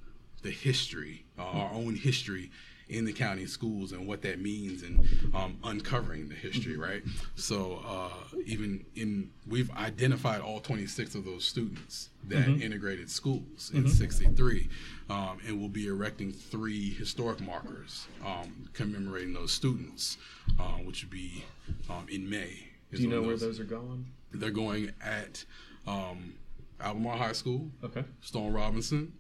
the 0.43 0.51
history, 0.51 1.25
uh, 1.38 1.43
our 1.43 1.71
own 1.73 1.95
history 1.95 2.51
in 2.89 3.04
the 3.06 3.12
county 3.13 3.45
schools 3.45 3.91
and 3.91 4.08
what 4.08 4.21
that 4.21 4.39
means 4.39 4.82
and 4.84 5.06
um, 5.36 5.58
uncovering 5.63 6.30
the 6.30 6.36
history, 6.36 6.78
right? 6.78 7.04
So 7.36 7.82
uh, 7.86 8.38
even 8.45 8.86
in 8.95 9.30
we've 9.47 9.69
identified 9.71 10.41
all 10.41 10.60
26 10.62 11.15
of 11.15 11.26
those 11.26 11.43
students 11.45 12.10
that 12.30 12.47
integrated 12.47 13.10
schools 13.10 13.71
in 13.73 13.88
63 13.88 14.69
um, 15.10 15.38
and 15.45 15.60
we'll 15.60 15.69
be 15.69 15.88
erecting 15.88 16.32
three 16.32 16.89
historic 16.91 17.39
markers 17.41 18.08
um, 18.26 18.69
commemorating 18.73 19.34
those 19.34 19.52
students, 19.52 20.17
uh, 20.60 20.63
which 20.84 21.04
would 21.04 21.12
be 21.12 21.43
um, 21.89 22.06
in 22.10 22.30
May. 22.30 22.67
Do 22.93 23.02
you 23.02 23.08
know 23.10 23.21
where 23.21 23.38
those 23.38 23.60
are 23.60 23.63
going? 23.65 24.06
they're 24.34 24.52
going 24.52 24.91
at 25.04 25.43
um, 25.88 26.34
Albemarle 26.82 27.17
High 27.17 27.32
School, 27.34 27.69
Okay. 27.84 28.04
Stone 28.21 28.54
Robinson, 28.54 29.13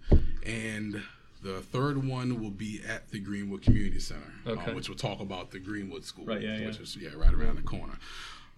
and 0.45 1.01
the 1.41 1.61
third 1.61 2.03
one 2.07 2.41
will 2.41 2.49
be 2.51 2.81
at 2.87 3.09
the 3.09 3.19
Greenwood 3.19 3.61
Community 3.61 3.99
Center, 3.99 4.31
um, 4.45 4.57
Okay. 4.59 4.73
which 4.73 4.89
will 4.89 4.95
talk 4.95 5.19
about 5.19 5.51
the 5.51 5.59
Greenwood 5.59 6.03
School, 6.03 6.25
Right, 6.25 6.41
yeah, 6.41 6.65
which 6.65 6.75
yeah. 6.77 6.81
is 6.81 6.97
yeah 6.97 7.09
right 7.15 7.33
around 7.33 7.55
the 7.57 7.61
corner. 7.63 7.97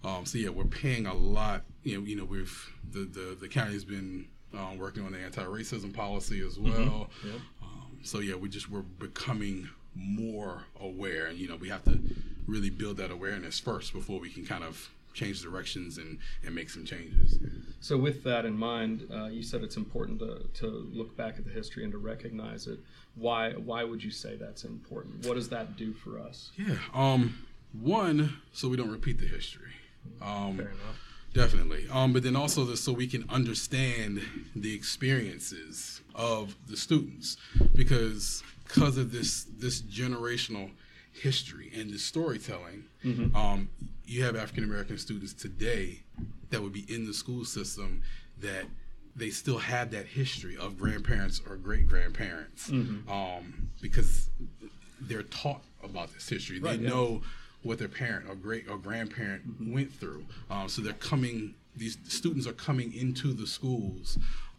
Um, 0.02 0.24
so 0.24 0.38
yeah, 0.38 0.48
we're 0.48 0.64
paying 0.64 1.06
a 1.06 1.14
lot. 1.14 1.62
You 1.84 1.98
know, 2.00 2.06
you 2.06 2.16
know, 2.16 2.24
we've 2.24 2.72
the 2.90 3.00
the, 3.00 3.36
the 3.40 3.48
county's 3.48 3.84
been 3.84 4.26
um, 4.54 4.78
working 4.78 5.04
on 5.04 5.12
the 5.12 5.18
anti-racism 5.18 5.92
policy 5.94 6.40
as 6.44 6.58
well. 6.58 6.72
Mm-hmm. 6.72 7.28
Yep. 7.28 7.40
Um, 7.62 7.98
so 8.02 8.18
yeah, 8.20 8.34
we 8.34 8.48
just 8.48 8.70
we're 8.70 8.80
becoming 8.82 9.68
more 9.94 10.64
aware, 10.80 11.26
and 11.26 11.38
you 11.38 11.48
know, 11.48 11.56
we 11.56 11.68
have 11.68 11.84
to 11.84 11.98
really 12.46 12.70
build 12.70 12.96
that 12.96 13.10
awareness 13.10 13.60
first 13.60 13.92
before 13.92 14.18
we 14.18 14.30
can 14.30 14.44
kind 14.46 14.64
of 14.64 14.88
change 15.12 15.42
directions 15.42 15.98
and 15.98 16.18
and 16.44 16.54
make 16.54 16.70
some 16.70 16.84
changes. 16.84 17.38
So, 17.80 17.96
with 17.96 18.22
that 18.24 18.44
in 18.44 18.56
mind, 18.56 19.06
uh, 19.12 19.26
you 19.26 19.42
said 19.42 19.62
it's 19.62 19.76
important 19.76 20.18
to, 20.20 20.46
to 20.60 20.66
look 20.92 21.16
back 21.16 21.38
at 21.38 21.44
the 21.44 21.50
history 21.50 21.84
and 21.84 21.92
to 21.92 21.98
recognize 21.98 22.66
it. 22.66 22.78
Why 23.14 23.52
why 23.52 23.84
would 23.84 24.02
you 24.02 24.10
say 24.10 24.36
that's 24.36 24.64
important? 24.64 25.26
What 25.26 25.34
does 25.34 25.48
that 25.50 25.76
do 25.76 25.92
for 25.92 26.18
us? 26.18 26.50
Yeah. 26.56 26.76
Um. 26.94 27.46
One, 27.72 28.36
so 28.52 28.68
we 28.68 28.76
don't 28.76 28.90
repeat 28.90 29.20
the 29.20 29.26
history. 29.26 29.70
Um, 30.20 30.56
Fair 30.56 30.66
enough. 30.66 31.10
Definitely. 31.32 31.86
Um, 31.92 32.12
but 32.12 32.24
then 32.24 32.34
also 32.34 32.64
the, 32.64 32.76
so 32.76 32.92
we 32.92 33.06
can 33.06 33.24
understand 33.30 34.20
the 34.56 34.74
experiences 34.74 36.00
of 36.14 36.56
the 36.68 36.76
students 36.76 37.36
because 37.74 38.42
because 38.66 38.96
of 38.96 39.12
this 39.12 39.46
this 39.58 39.80
generational 39.82 40.70
history 41.20 41.70
and 41.76 41.90
the 41.90 41.98
storytelling, 41.98 42.84
um, 43.34 43.68
you 44.04 44.24
have 44.24 44.36
African 44.36 44.64
American 44.64 44.98
students 44.98 45.32
today 45.32 46.00
that 46.50 46.62
would 46.62 46.72
be 46.72 46.84
in 46.92 47.06
the 47.06 47.14
school 47.14 47.44
system 47.44 48.02
that 48.38 48.64
they 49.14 49.30
still 49.30 49.58
have 49.58 49.90
that 49.90 50.06
history 50.06 50.56
of 50.56 50.78
grandparents 50.78 51.40
or 51.48 51.56
great 51.56 51.86
grandparents 51.86 52.70
um, 53.10 53.68
because 53.80 54.30
they're 55.00 55.22
taught 55.24 55.62
about 55.82 56.12
this 56.14 56.28
history. 56.28 56.60
Right, 56.60 56.78
they 56.78 56.84
yeah. 56.84 56.90
know 56.90 57.22
what 57.62 57.78
their 57.78 57.88
parent 57.88 58.28
or 58.28 58.34
great 58.34 58.68
or 58.68 58.78
grandparent 58.78 59.42
went 59.60 59.92
through. 59.92 60.24
Um, 60.50 60.68
so 60.68 60.82
they're 60.82 60.92
coming; 60.94 61.54
these 61.76 61.98
students 62.08 62.46
are 62.46 62.52
coming 62.52 62.92
into 62.94 63.32
the 63.32 63.46
schools 63.46 64.18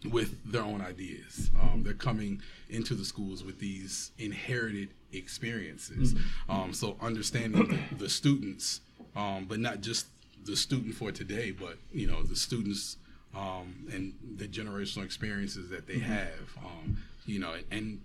with 0.10 0.52
their 0.52 0.64
own 0.64 0.82
ideas. 0.82 1.52
Um, 1.62 1.84
they're 1.84 1.94
coming 1.94 2.42
into 2.70 2.96
the 2.96 3.06
schools 3.06 3.44
with 3.44 3.60
these 3.60 4.12
inherited 4.18 4.90
experiences. 5.14 6.16
Um, 6.50 6.74
so 6.74 6.96
understanding 7.02 7.68
the, 7.68 7.96
the 8.06 8.10
students, 8.10 8.82
um, 9.16 9.46
but 9.48 9.60
not 9.60 9.82
just 9.82 10.08
the 10.46 10.56
student 10.56 10.96
for 10.96 11.12
today, 11.12 11.52
but 11.52 11.78
you 11.92 12.08
know 12.08 12.24
the 12.24 12.36
students 12.36 12.98
um, 13.36 13.88
and 13.92 14.14
the 14.38 14.48
generational 14.48 15.04
experiences 15.06 15.70
that 15.70 15.88
they 15.88 16.00
have. 16.00 16.58
Um, 16.64 16.98
you 17.26 17.40
know, 17.40 17.54
and 17.72 18.02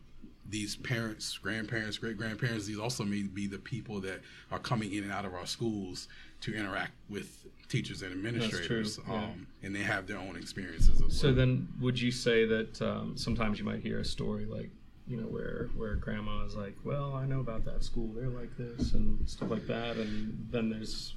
these 0.49 0.77
parents, 0.77 1.39
grandparents, 1.39 1.99
great 1.99 2.17
grandparents, 2.17 2.67
these 2.67 2.79
also 2.79 3.05
may 3.05 3.23
be 3.23 3.47
the 3.47 3.59
people 3.59 4.01
that 4.03 4.21
are 4.53 4.59
coming 4.59 4.93
in 4.93 5.03
and 5.03 5.13
out 5.13 5.25
of 5.25 5.35
our 5.35 5.47
schools 5.47 6.09
to 6.43 6.55
interact 6.55 6.93
with 7.09 7.47
teachers 7.69 8.03
and 8.03 8.13
administrators, 8.13 9.01
yeah. 9.09 9.15
um, 9.15 9.47
and 9.63 9.75
they 9.75 9.81
have 9.83 10.07
their 10.07 10.19
own 10.19 10.37
experiences 10.37 11.03
as 11.03 11.19
So 11.19 11.29
well. 11.29 11.37
then, 11.37 11.69
would 11.81 11.99
you 12.01 12.13
say 12.13 12.45
that 12.45 12.81
um, 12.81 13.17
sometimes 13.17 13.59
you 13.59 13.65
might 13.65 13.81
hear 13.81 13.99
a 13.99 14.05
story 14.05 14.45
like, 14.47 14.71
you 15.09 15.17
know, 15.17 15.27
where 15.27 15.71
where 15.77 15.95
grandma 15.95 16.45
is 16.45 16.57
like, 16.57 16.77
"Well, 16.85 17.15
I 17.15 17.27
know 17.27 17.41
about 17.41 17.65
that 17.65 17.85
school. 17.85 18.13
They're 18.15 18.29
like 18.29 18.57
this 18.57 18.93
and 18.93 19.29
stuff 19.29 19.51
like 19.51 19.67
that," 19.67 19.97
and 19.97 20.49
then 20.51 20.71
there's, 20.71 21.15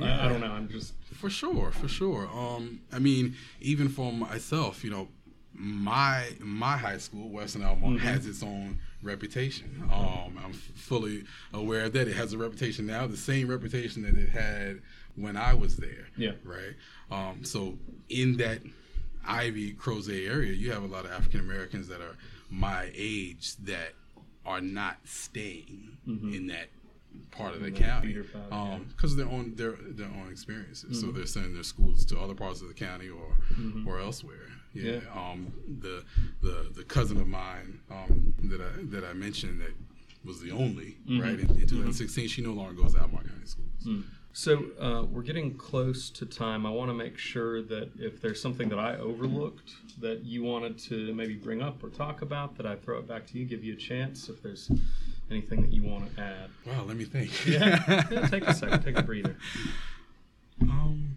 I, 0.00 0.26
I 0.26 0.28
don't 0.28 0.40
know. 0.40 0.50
I'm 0.50 0.68
just 0.68 0.94
For 1.14 1.30
sure, 1.30 1.70
for 1.70 1.88
sure. 1.88 2.28
Um, 2.32 2.80
I 2.92 2.98
mean, 2.98 3.36
even 3.60 3.88
for 3.88 4.12
myself, 4.12 4.82
you 4.82 4.90
know, 4.90 5.08
my 5.52 6.28
my 6.40 6.76
high 6.76 6.98
school, 6.98 7.28
Western 7.28 7.62
Albemarle, 7.62 7.98
has 7.98 8.26
its 8.26 8.42
own 8.42 8.78
reputation. 9.02 9.82
Um, 9.92 10.38
I'm 10.42 10.52
fully 10.52 11.24
aware 11.52 11.84
of 11.84 11.92
that. 11.92 12.08
It 12.08 12.14
has 12.16 12.32
a 12.32 12.38
reputation 12.38 12.86
now, 12.86 13.06
the 13.06 13.16
same 13.16 13.48
reputation 13.48 14.02
that 14.02 14.16
it 14.16 14.30
had 14.30 14.80
when 15.16 15.36
I 15.36 15.54
was 15.54 15.76
there. 15.76 16.06
Yeah. 16.16 16.32
Right. 16.44 16.74
Um, 17.10 17.44
so 17.44 17.78
in 18.08 18.36
that 18.38 18.60
Ivy 19.26 19.74
Crozet 19.74 20.28
area, 20.28 20.52
you 20.52 20.72
have 20.72 20.82
a 20.82 20.86
lot 20.86 21.04
of 21.04 21.12
African 21.12 21.40
Americans 21.40 21.88
that 21.88 22.00
are 22.00 22.16
my 22.50 22.90
age 22.94 23.56
that 23.56 23.92
are 24.44 24.60
not 24.60 24.96
staying 25.04 25.96
in 26.06 26.46
that 26.48 26.68
part 27.30 27.54
of 27.54 27.62
the 27.62 27.70
county 27.70 28.12
yeah. 28.12 28.22
um, 28.50 28.86
because 28.96 29.12
of 29.12 29.18
their 29.18 29.28
own 29.28 29.54
their 29.56 29.74
their 29.80 30.06
own 30.06 30.28
experiences. 30.30 31.00
So 31.00 31.08
they're 31.08 31.26
sending 31.26 31.54
their 31.54 31.62
schools 31.62 32.04
to 32.06 32.18
other 32.18 32.34
parts 32.34 32.60
of 32.60 32.68
the 32.68 32.74
county 32.74 33.08
or 33.08 33.36
or 33.86 34.00
elsewhere. 34.00 34.48
Yeah. 34.72 34.92
Yeah. 34.92 35.00
Um, 35.14 35.52
the 35.80 36.04
the 36.42 36.70
the 36.74 36.84
cousin 36.84 37.20
of 37.20 37.26
mine 37.26 37.80
um, 37.90 38.34
that 38.44 38.60
I 38.60 38.70
that 38.90 39.04
I 39.04 39.12
mentioned 39.12 39.60
that 39.60 39.74
was 40.24 40.40
the 40.40 40.50
only 40.50 40.96
right 41.08 41.38
in, 41.38 41.50
in 41.50 41.66
2016. 41.66 42.28
She 42.28 42.42
no 42.42 42.52
longer 42.52 42.74
goes 42.74 42.94
to 42.94 43.00
Albemarle 43.00 43.26
County 43.26 43.46
Schools. 43.46 44.04
So 44.32 44.66
uh, 44.80 45.02
we're 45.10 45.22
getting 45.22 45.54
close 45.56 46.08
to 46.10 46.24
time. 46.24 46.64
I 46.64 46.70
want 46.70 46.88
to 46.88 46.94
make 46.94 47.18
sure 47.18 47.62
that 47.62 47.90
if 47.98 48.20
there's 48.22 48.40
something 48.40 48.68
that 48.68 48.78
I 48.78 48.96
overlooked 48.96 49.72
that 50.00 50.24
you 50.24 50.44
wanted 50.44 50.78
to 50.80 51.12
maybe 51.14 51.34
bring 51.34 51.60
up 51.62 51.82
or 51.82 51.88
talk 51.90 52.22
about, 52.22 52.56
that 52.56 52.64
I 52.64 52.76
throw 52.76 52.98
it 52.98 53.08
back 53.08 53.26
to 53.28 53.38
you, 53.38 53.44
give 53.44 53.64
you 53.64 53.72
a 53.72 53.76
chance. 53.76 54.28
If 54.28 54.40
there's 54.42 54.70
anything 55.30 55.62
that 55.62 55.72
you 55.72 55.82
want 55.82 56.14
to 56.14 56.22
add, 56.22 56.50
Wow, 56.64 56.84
let 56.84 56.96
me 56.96 57.04
think. 57.04 57.44
yeah, 57.46 57.82
yeah 58.10 58.28
take 58.28 58.46
a 58.46 58.54
second, 58.54 58.82
take 58.84 58.96
a 58.96 59.02
breather. 59.02 59.36
um, 60.62 61.16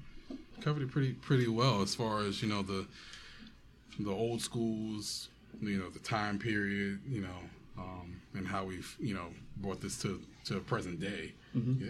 covered 0.61 0.81
it 0.81 0.91
pretty 0.91 1.13
pretty 1.13 1.47
well 1.47 1.81
as 1.81 1.93
far 1.93 2.19
as 2.21 2.41
you 2.41 2.49
know 2.49 2.61
the 2.63 2.87
the 3.99 4.11
old 4.11 4.41
schools, 4.41 5.29
you 5.61 5.77
know 5.77 5.89
the 5.89 5.99
time 5.99 6.39
period, 6.39 6.99
you 7.07 7.21
know, 7.21 7.37
um, 7.77 8.19
and 8.33 8.47
how 8.47 8.63
we've 8.65 8.95
you 8.99 9.13
know 9.13 9.27
brought 9.57 9.81
this 9.81 10.01
to 10.01 10.19
to 10.45 10.59
present 10.61 10.99
day. 10.99 11.33
Yeah. 11.53 11.89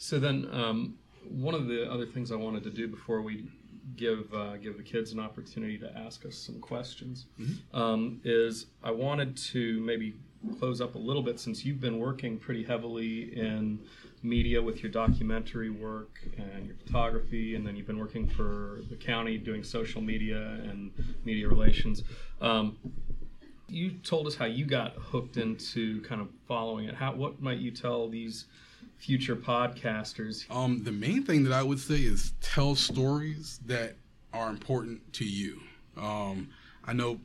So 0.00 0.18
then, 0.18 0.48
um, 0.50 0.94
one 1.28 1.54
of 1.54 1.66
the 1.66 1.88
other 1.92 2.06
things 2.06 2.32
I 2.32 2.34
wanted 2.36 2.64
to 2.64 2.70
do 2.70 2.88
before 2.88 3.20
we 3.20 3.44
give 3.96 4.32
uh, 4.32 4.56
give 4.56 4.78
the 4.78 4.82
kids 4.82 5.12
an 5.12 5.20
opportunity 5.20 5.76
to 5.76 5.94
ask 5.94 6.24
us 6.24 6.36
some 6.36 6.58
questions 6.58 7.26
um, 7.74 8.18
is 8.24 8.66
I 8.82 8.92
wanted 8.92 9.36
to 9.52 9.78
maybe 9.80 10.14
close 10.58 10.80
up 10.80 10.94
a 10.94 10.98
little 10.98 11.22
bit 11.22 11.38
since 11.38 11.66
you've 11.66 11.82
been 11.82 11.98
working 11.98 12.38
pretty 12.38 12.64
heavily 12.64 13.38
in 13.38 13.78
media 14.22 14.62
with 14.62 14.82
your 14.82 14.90
documentary 14.90 15.68
work 15.68 16.18
and 16.38 16.64
your 16.64 16.76
photography, 16.76 17.54
and 17.54 17.66
then 17.66 17.76
you've 17.76 17.86
been 17.86 17.98
working 17.98 18.26
for 18.26 18.80
the 18.88 18.96
county 18.96 19.36
doing 19.36 19.62
social 19.62 20.00
media 20.00 20.40
and 20.64 20.92
media 21.26 21.46
relations. 21.46 22.04
Um, 22.40 22.78
you 23.68 23.90
told 23.98 24.26
us 24.26 24.34
how 24.34 24.46
you 24.46 24.64
got 24.64 24.94
hooked 24.94 25.36
into 25.36 26.00
kind 26.04 26.22
of 26.22 26.28
following 26.48 26.86
it. 26.86 26.94
How 26.94 27.14
what 27.14 27.42
might 27.42 27.58
you 27.58 27.70
tell 27.70 28.08
these 28.08 28.46
future 29.00 29.34
podcasters? 29.34 30.48
Um, 30.54 30.84
the 30.84 30.92
main 30.92 31.24
thing 31.24 31.42
that 31.44 31.52
I 31.52 31.62
would 31.62 31.80
say 31.80 31.96
is 31.96 32.32
tell 32.40 32.74
stories 32.74 33.58
that 33.66 33.96
are 34.32 34.50
important 34.50 35.12
to 35.14 35.24
you. 35.24 35.60
Um, 35.96 36.50
I 36.84 36.92
know 36.92 37.18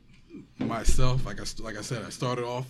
myself, 0.58 1.24
like 1.24 1.40
I 1.40 1.44
like 1.62 1.76
I 1.76 1.82
said, 1.82 2.04
I 2.04 2.10
started 2.10 2.44
off 2.44 2.66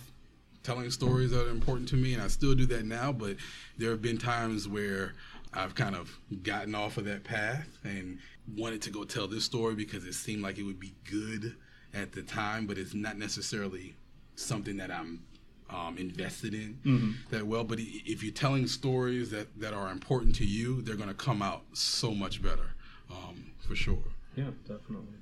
telling 0.63 0.91
stories 0.91 1.31
that 1.31 1.47
are 1.47 1.49
important 1.49 1.87
to 1.89 1.95
me, 1.95 2.13
and 2.13 2.21
I 2.21 2.27
still 2.27 2.53
do 2.53 2.65
that 2.67 2.85
now. 2.85 3.11
But 3.11 3.37
there 3.77 3.89
have 3.91 4.01
been 4.01 4.17
times 4.17 4.67
where 4.67 5.13
I've 5.53 5.73
kind 5.73 5.95
of 5.95 6.15
gotten 6.43 6.75
off 6.75 6.97
of 6.97 7.05
that 7.05 7.23
path 7.23 7.67
and 7.83 8.19
wanted 8.55 8.81
to 8.83 8.89
go 8.89 9.03
tell 9.03 9.27
this 9.27 9.45
story 9.45 9.75
because 9.75 10.05
it 10.05 10.13
seemed 10.13 10.43
like 10.43 10.57
it 10.57 10.63
would 10.63 10.79
be 10.79 10.93
good 11.09 11.55
at 11.93 12.11
the 12.11 12.21
time, 12.21 12.67
but 12.67 12.77
it's 12.77 12.93
not 12.93 13.17
necessarily 13.17 13.95
something 14.35 14.77
that 14.77 14.91
I'm 14.91 15.21
um, 15.69 15.97
invested 15.97 16.53
in 16.53 17.17
that 17.29 17.45
well. 17.45 17.63
But 17.63 17.79
if 17.79 18.23
you're 18.23 18.33
telling 18.33 18.67
stories 18.67 19.29
that, 19.31 19.59
that 19.59 19.73
are 19.73 19.91
important 19.91 20.35
to 20.35 20.45
you, 20.45 20.81
they're 20.81 20.95
going 20.95 21.09
to 21.09 21.15
come 21.15 21.41
out 21.41 21.63
so 21.73 22.13
much 22.13 22.41
better, 22.41 22.71
um, 23.11 23.51
for 23.59 23.75
sure. 23.75 24.03
Yeah, 24.35 24.51
definitely. 24.67 25.17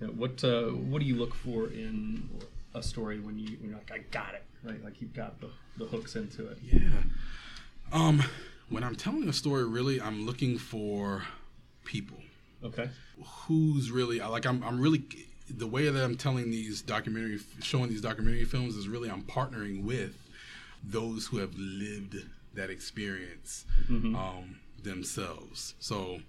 Yeah, 0.00 0.08
what 0.08 0.42
uh, 0.42 0.68
what 0.68 1.00
do 1.00 1.06
you 1.06 1.16
look 1.16 1.34
for 1.34 1.68
in 1.68 2.28
a 2.74 2.82
story 2.82 3.20
when 3.20 3.38
you 3.38 3.56
when 3.60 3.70
you're 3.70 3.78
like 3.78 3.92
I 3.92 3.98
got 4.10 4.34
it 4.34 4.44
right? 4.62 4.82
Like 4.82 5.00
you've 5.00 5.14
got 5.14 5.40
the, 5.40 5.50
the 5.76 5.84
hooks 5.84 6.16
into 6.16 6.48
it. 6.48 6.58
Yeah. 6.62 7.02
Um, 7.92 8.22
when 8.68 8.84
I'm 8.84 8.96
telling 8.96 9.28
a 9.28 9.32
story, 9.32 9.64
really, 9.64 10.00
I'm 10.00 10.24
looking 10.24 10.58
for 10.58 11.24
people. 11.84 12.18
Okay. 12.64 12.88
Who's 13.46 13.90
really 13.90 14.20
like 14.20 14.46
I'm 14.46 14.62
I'm 14.62 14.80
really 14.80 15.02
the 15.50 15.66
way 15.66 15.88
that 15.88 16.04
I'm 16.04 16.16
telling 16.16 16.50
these 16.50 16.82
documentary 16.82 17.38
showing 17.60 17.88
these 17.90 18.00
documentary 18.00 18.44
films 18.44 18.76
is 18.76 18.88
really 18.88 19.10
I'm 19.10 19.22
partnering 19.22 19.84
with 19.84 20.14
those 20.84 21.26
who 21.26 21.38
have 21.38 21.54
lived 21.56 22.16
that 22.54 22.70
experience 22.70 23.64
um, 24.16 24.60
themselves. 24.82 25.74
So 25.80 26.20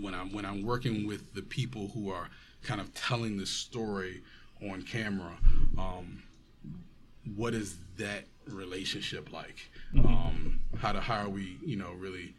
when 0.00 0.14
I'm 0.14 0.32
when 0.32 0.44
I'm 0.44 0.62
working 0.64 1.06
with 1.06 1.34
the 1.34 1.42
people 1.42 1.88
who 1.94 2.10
are 2.10 2.28
kind 2.62 2.80
of 2.80 2.92
telling 2.94 3.36
the 3.36 3.46
story 3.46 4.22
on 4.70 4.82
camera, 4.82 5.36
um, 5.78 6.22
what 7.36 7.54
is 7.54 7.76
that 7.98 8.24
relationship 8.46 9.32
like? 9.32 9.70
Um, 9.98 10.60
how 10.78 10.92
do 10.92 10.98
how 10.98 11.24
are 11.24 11.28
we 11.28 11.58
you 11.64 11.76
know 11.76 11.92
really 11.92 12.34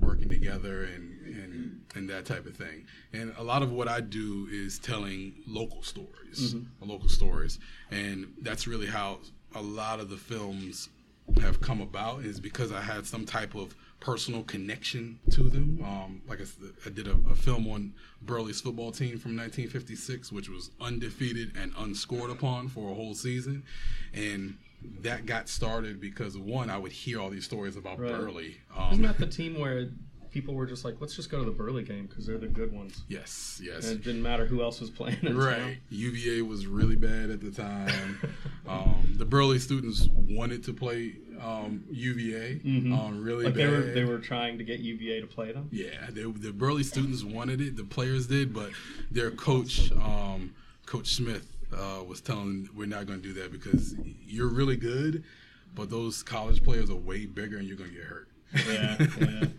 working 0.00 0.28
together 0.28 0.84
and, 0.84 1.20
and 1.26 1.80
and 1.94 2.08
that 2.08 2.24
type 2.24 2.46
of 2.46 2.56
thing. 2.56 2.86
And 3.12 3.34
a 3.36 3.42
lot 3.42 3.62
of 3.62 3.72
what 3.72 3.88
I 3.88 4.00
do 4.00 4.48
is 4.50 4.78
telling 4.78 5.34
local 5.46 5.82
stories, 5.82 6.54
local 6.80 7.08
stories, 7.08 7.58
and 7.90 8.32
that's 8.40 8.66
really 8.66 8.86
how 8.86 9.20
a 9.54 9.62
lot 9.62 10.00
of 10.00 10.08
the 10.08 10.16
films 10.16 10.88
have 11.40 11.60
come 11.60 11.80
about 11.80 12.24
is 12.24 12.40
because 12.40 12.72
I 12.72 12.80
had 12.80 13.06
some 13.06 13.24
type 13.24 13.54
of 13.54 13.74
personal 14.00 14.42
connection 14.42 15.20
to 15.30 15.48
them. 15.48 15.80
Um, 15.84 16.22
like 16.26 16.40
I 16.40 16.44
said, 16.44 16.70
I 16.84 16.90
did 16.90 17.06
a, 17.06 17.16
a 17.30 17.34
film 17.34 17.68
on 17.68 17.94
Burley's 18.22 18.60
football 18.60 18.90
team 18.90 19.18
from 19.18 19.36
1956, 19.36 20.32
which 20.32 20.48
was 20.48 20.70
undefeated 20.80 21.52
and 21.56 21.72
unscored 21.78 22.30
upon 22.30 22.68
for 22.68 22.90
a 22.90 22.94
whole 22.94 23.14
season, 23.14 23.62
and 24.12 24.56
that 25.02 25.26
got 25.26 25.48
started 25.48 26.00
because 26.00 26.36
one, 26.38 26.70
I 26.70 26.78
would 26.78 26.92
hear 26.92 27.20
all 27.20 27.30
these 27.30 27.44
stories 27.44 27.76
about 27.76 27.98
Right. 27.98 28.10
Burley. 28.12 28.56
Isn't 28.90 28.92
Um, 28.94 29.02
that 29.02 29.18
the 29.18 29.26
team 29.26 29.58
where 29.58 29.88
people 30.30 30.54
were 30.54 30.64
just 30.64 30.82
like, 30.84 30.96
let's 31.00 31.14
just 31.14 31.28
go 31.30 31.38
to 31.40 31.44
the 31.44 31.50
Burley 31.50 31.82
game 31.82 32.06
because 32.06 32.24
they're 32.26 32.38
the 32.38 32.46
good 32.46 32.72
ones? 32.72 33.02
yes, 33.08 33.60
yes. 33.62 33.88
And 33.90 33.98
it 34.00 34.04
didn't 34.04 34.22
matter 34.22 34.46
who 34.46 34.62
else 34.62 34.80
was 34.80 34.88
playing. 34.90 35.18
Right. 35.34 35.76
UVA 35.90 36.40
was 36.42 36.66
really 36.66 36.96
bad 36.96 37.28
at 37.30 37.40
the 37.42 37.50
time. 37.50 38.18
um, 38.66 39.12
the 39.18 39.24
Burley 39.26 39.58
students 39.58 40.08
wanted 40.14 40.64
to 40.64 40.72
play 40.72 41.16
um, 41.40 41.84
UVA 41.90 42.60
um, 42.64 43.22
really 43.22 43.44
Mm-hmm. 43.44 43.44
Like 43.44 43.54
bad. 43.54 43.54
they 43.54 43.66
were 43.68 43.82
they 43.82 44.04
were 44.04 44.18
trying 44.18 44.56
to 44.58 44.64
get 44.64 44.80
UVA 44.80 45.20
to 45.20 45.26
play 45.26 45.52
them. 45.52 45.68
Yeah, 45.72 46.06
they, 46.10 46.22
the 46.22 46.52
Burley 46.52 46.82
students 46.84 47.22
wanted 47.24 47.60
it. 47.60 47.76
The 47.76 47.84
players 47.84 48.26
did, 48.28 48.54
but 48.54 48.70
their 49.10 49.32
coach, 49.32 49.90
um, 49.92 50.54
Coach 50.86 51.14
Smith, 51.14 51.46
uh, 51.74 52.02
was 52.04 52.20
telling 52.20 52.68
we're 52.74 52.86
not 52.86 53.06
going 53.06 53.20
to 53.20 53.26
do 53.26 53.40
that 53.40 53.52
because 53.52 53.94
you're 54.26 54.48
really 54.48 54.76
good, 54.76 55.24
but 55.74 55.90
those 55.90 56.22
college 56.22 56.62
players 56.62 56.90
are 56.90 56.96
way 56.96 57.26
bigger 57.26 57.56
and 57.58 57.66
you're 57.66 57.76
going 57.76 57.90
to 57.90 57.96
get 57.96 58.04
hurt. 58.06 58.28
Yeah, 58.66 59.06
yeah. 59.20 59.46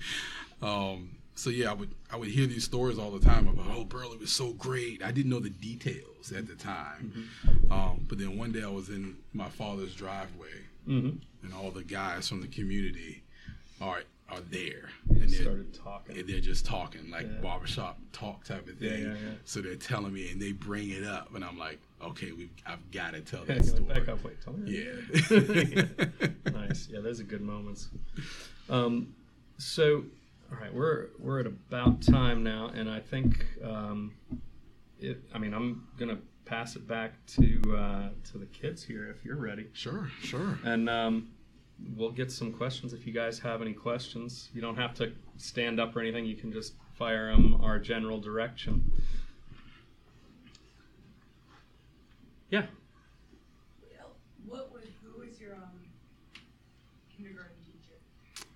Um, 0.61 1.17
so 1.35 1.49
yeah, 1.49 1.71
I 1.71 1.73
would 1.73 1.93
I 2.11 2.15
would 2.15 2.29
hear 2.29 2.45
these 2.47 2.63
stories 2.63 2.97
all 2.97 3.11
the 3.11 3.19
time 3.25 3.47
about 3.49 3.65
oh 3.71 3.83
Burley 3.83 4.17
was 4.17 4.31
so 4.31 4.53
great. 4.53 5.03
I 5.03 5.11
didn't 5.11 5.29
know 5.31 5.39
the 5.39 5.49
details 5.49 6.31
at 6.31 6.47
the 6.47 6.55
time, 6.55 7.27
um, 7.69 8.05
but 8.07 8.17
then 8.17 8.37
one 8.37 8.51
day 8.53 8.63
I 8.63 8.69
was 8.69 8.87
in 8.89 9.17
my 9.33 9.49
father's 9.49 9.93
driveway, 9.93 10.53
Mhm. 10.87 11.17
and 11.41 11.53
all 11.53 11.71
the 11.71 11.83
guys 11.83 12.29
from 12.29 12.39
the 12.41 12.47
community 12.47 13.23
are 13.81 14.03
are 14.29 14.39
there, 14.49 14.89
and 15.09 15.21
they're 15.21 15.27
Started 15.41 15.73
talking. 15.73 16.17
and 16.17 16.27
they're 16.27 16.39
just 16.39 16.65
talking 16.65 17.09
like 17.11 17.23
Yeah. 17.27 17.41
barbershop 17.41 17.99
talk 18.13 18.43
type 18.45 18.67
of 18.67 18.77
thing. 18.77 19.03
yeah, 19.03 19.13
yeah. 19.13 19.31
So 19.45 19.61
they're 19.61 19.75
telling 19.75 20.13
me, 20.13 20.31
and 20.31 20.41
they 20.41 20.51
bring 20.53 20.89
it 20.89 21.03
up, 21.03 21.33
and 21.35 21.43
I'm 21.43 21.57
like, 21.59 21.79
okay, 22.01 22.31
we 22.31 22.49
I've 22.65 22.89
got 22.91 23.13
to 23.13 23.21
tell 23.21 23.43
that 23.45 23.57
like, 23.57 23.65
story. 23.65 23.83
back 23.83 24.07
up, 24.07 24.23
wait, 24.23 24.41
tell 24.41 24.53
me. 24.53 24.71
Yeah. 24.71 25.83
nice. 26.51 26.87
Yeah, 26.89 26.99
those 27.01 27.19
are 27.19 27.23
good 27.23 27.41
moments. 27.41 27.89
Um, 28.69 29.13
so, 29.57 30.03
all 30.51 30.57
right, 30.59 30.73
we're 30.73 31.07
we're 31.19 31.39
at 31.41 31.45
about 31.47 32.01
time 32.01 32.43
now, 32.43 32.71
and 32.73 32.89
I 32.89 32.99
think 33.01 33.45
um, 33.63 34.13
it. 34.99 35.21
I 35.33 35.37
mean, 35.37 35.53
I'm 35.53 35.87
gonna 35.97 36.17
pass 36.45 36.75
it 36.75 36.87
back 36.87 37.13
to 37.27 37.61
uh, 37.77 38.09
to 38.31 38.37
the 38.37 38.45
kids 38.47 38.83
here 38.83 39.09
if 39.09 39.23
you're 39.25 39.35
ready, 39.37 39.67
Sure, 39.73 40.09
sure. 40.21 40.57
and 40.63 40.89
um, 40.89 41.29
we'll 41.95 42.11
get 42.11 42.31
some 42.31 42.51
questions 42.51 42.93
if 42.93 43.05
you 43.05 43.13
guys 43.13 43.39
have 43.39 43.61
any 43.61 43.73
questions. 43.73 44.49
You 44.53 44.61
don't 44.61 44.75
have 44.75 44.93
to 44.95 45.13
stand 45.37 45.79
up 45.79 45.95
or 45.95 46.01
anything. 46.01 46.25
You 46.25 46.35
can 46.35 46.51
just 46.51 46.73
fire 46.95 47.31
them 47.31 47.59
our 47.61 47.79
general 47.79 48.19
direction. 48.19 48.91
Yeah. 52.49 52.65
What 54.45 54.71
was 54.71 54.83
who 55.03 55.19
was 55.19 55.41
your 55.41 55.55
um 55.55 55.61
kindergarten 57.17 57.55
teacher? 57.65 58.47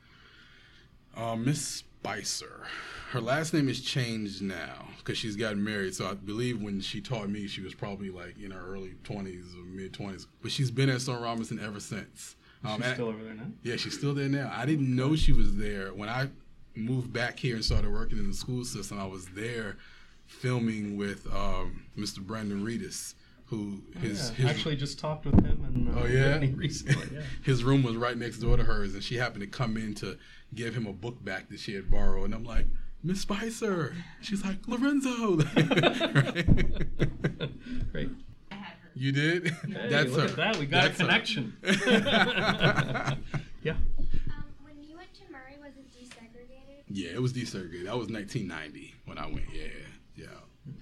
Uh, 1.15 1.35
Miss 1.35 1.61
Spicer. 1.61 2.67
Her 3.11 3.21
last 3.21 3.53
name 3.53 3.69
is 3.69 3.81
changed 3.81 4.41
now 4.41 4.87
because 4.97 5.17
she's 5.17 5.35
gotten 5.35 5.63
married. 5.63 5.95
So 5.95 6.07
I 6.07 6.13
believe 6.13 6.61
when 6.61 6.79
she 6.79 7.01
taught 7.01 7.29
me, 7.29 7.47
she 7.47 7.61
was 7.61 7.73
probably 7.73 8.09
like 8.09 8.37
in 8.39 8.51
her 8.51 8.65
early 8.65 8.93
20s 9.03 9.55
or 9.55 9.65
mid 9.65 9.93
20s. 9.93 10.27
But 10.41 10.51
she's 10.51 10.69
been 10.69 10.89
at 10.89 11.01
Stone 11.01 11.21
Robinson 11.21 11.59
ever 11.59 11.79
since. 11.79 12.35
Um, 12.63 12.81
She's 12.81 12.93
still 12.93 13.07
over 13.09 13.23
there 13.23 13.33
now. 13.35 13.43
yeah, 13.63 13.75
she's 13.75 13.97
still 13.97 14.13
there 14.13 14.27
now. 14.29 14.51
I 14.53 14.65
didn't 14.65 14.93
know 14.95 15.15
she 15.15 15.31
was 15.33 15.55
there 15.57 15.93
when 15.93 16.09
I 16.09 16.27
moved 16.75 17.13
back 17.13 17.39
here 17.39 17.55
and 17.55 17.63
started 17.63 17.91
working 17.91 18.17
in 18.17 18.27
the 18.27 18.33
school 18.35 18.63
system. 18.65 18.99
I 18.99 19.05
was 19.05 19.27
there 19.29 19.77
filming 20.25 20.97
with 20.97 21.25
um, 21.33 21.83
Mr. 21.97 22.19
Brandon 22.19 22.63
Reedus, 22.65 23.13
who 23.45 23.81
his, 24.01 24.31
yeah, 24.31 24.35
his 24.35 24.45
actually 24.49 24.75
just 24.75 24.99
talked 24.99 25.25
with 25.25 25.35
him 25.45 25.63
and 25.65 25.95
uh, 25.97 26.01
Oh 26.01 26.05
yeah, 26.05 26.37
recently. 26.55 27.07
Yeah. 27.13 27.21
his 27.43 27.63
room 27.63 27.83
was 27.83 27.95
right 27.95 28.17
next 28.17 28.39
door 28.39 28.57
to 28.57 28.63
hers, 28.63 28.93
and 28.93 29.03
she 29.03 29.15
happened 29.15 29.41
to 29.41 29.47
come 29.47 29.77
in 29.77 29.93
to 29.95 30.17
give 30.53 30.75
him 30.75 30.85
a 30.87 30.93
book 30.93 31.23
back 31.23 31.49
that 31.49 31.59
she 31.59 31.73
had 31.73 31.89
borrowed. 31.89 32.25
And 32.25 32.33
I'm 32.35 32.43
like, 32.43 32.65
Miss 33.03 33.21
Spicer. 33.21 33.95
She's 34.21 34.43
like 34.43 34.67
Lorenzo. 34.67 35.37
Right? 36.17 37.91
Great. 37.91 38.09
I 38.97 39.03
had 39.05 39.15
her. 39.15 39.27
You 39.27 39.39
did? 39.41 39.47
Hey, 39.47 39.89
That's 39.89 40.11
look 40.11 40.21
her. 40.21 40.27
at 40.29 40.35
that. 40.53 40.57
We 40.57 40.65
got 40.65 40.83
That's 40.83 40.99
a 40.99 41.03
her. 41.03 41.07
connection. 41.09 41.57
yeah. 43.63 43.73
Um, 43.73 44.43
when 44.63 44.81
you 44.81 44.95
went 44.97 45.13
to 45.15 45.21
Murray, 45.31 45.57
was 45.59 45.73
it 45.77 45.87
desegregated? 45.93 46.83
Yeah, 46.89 47.09
it 47.11 47.21
was 47.21 47.33
desegregated. 47.33 47.85
That 47.85 47.97
was 47.97 48.09
1990 48.09 48.95
when 49.05 49.17
I 49.17 49.25
went. 49.27 49.45
Yeah, 49.53 49.67
yeah. 50.15 50.25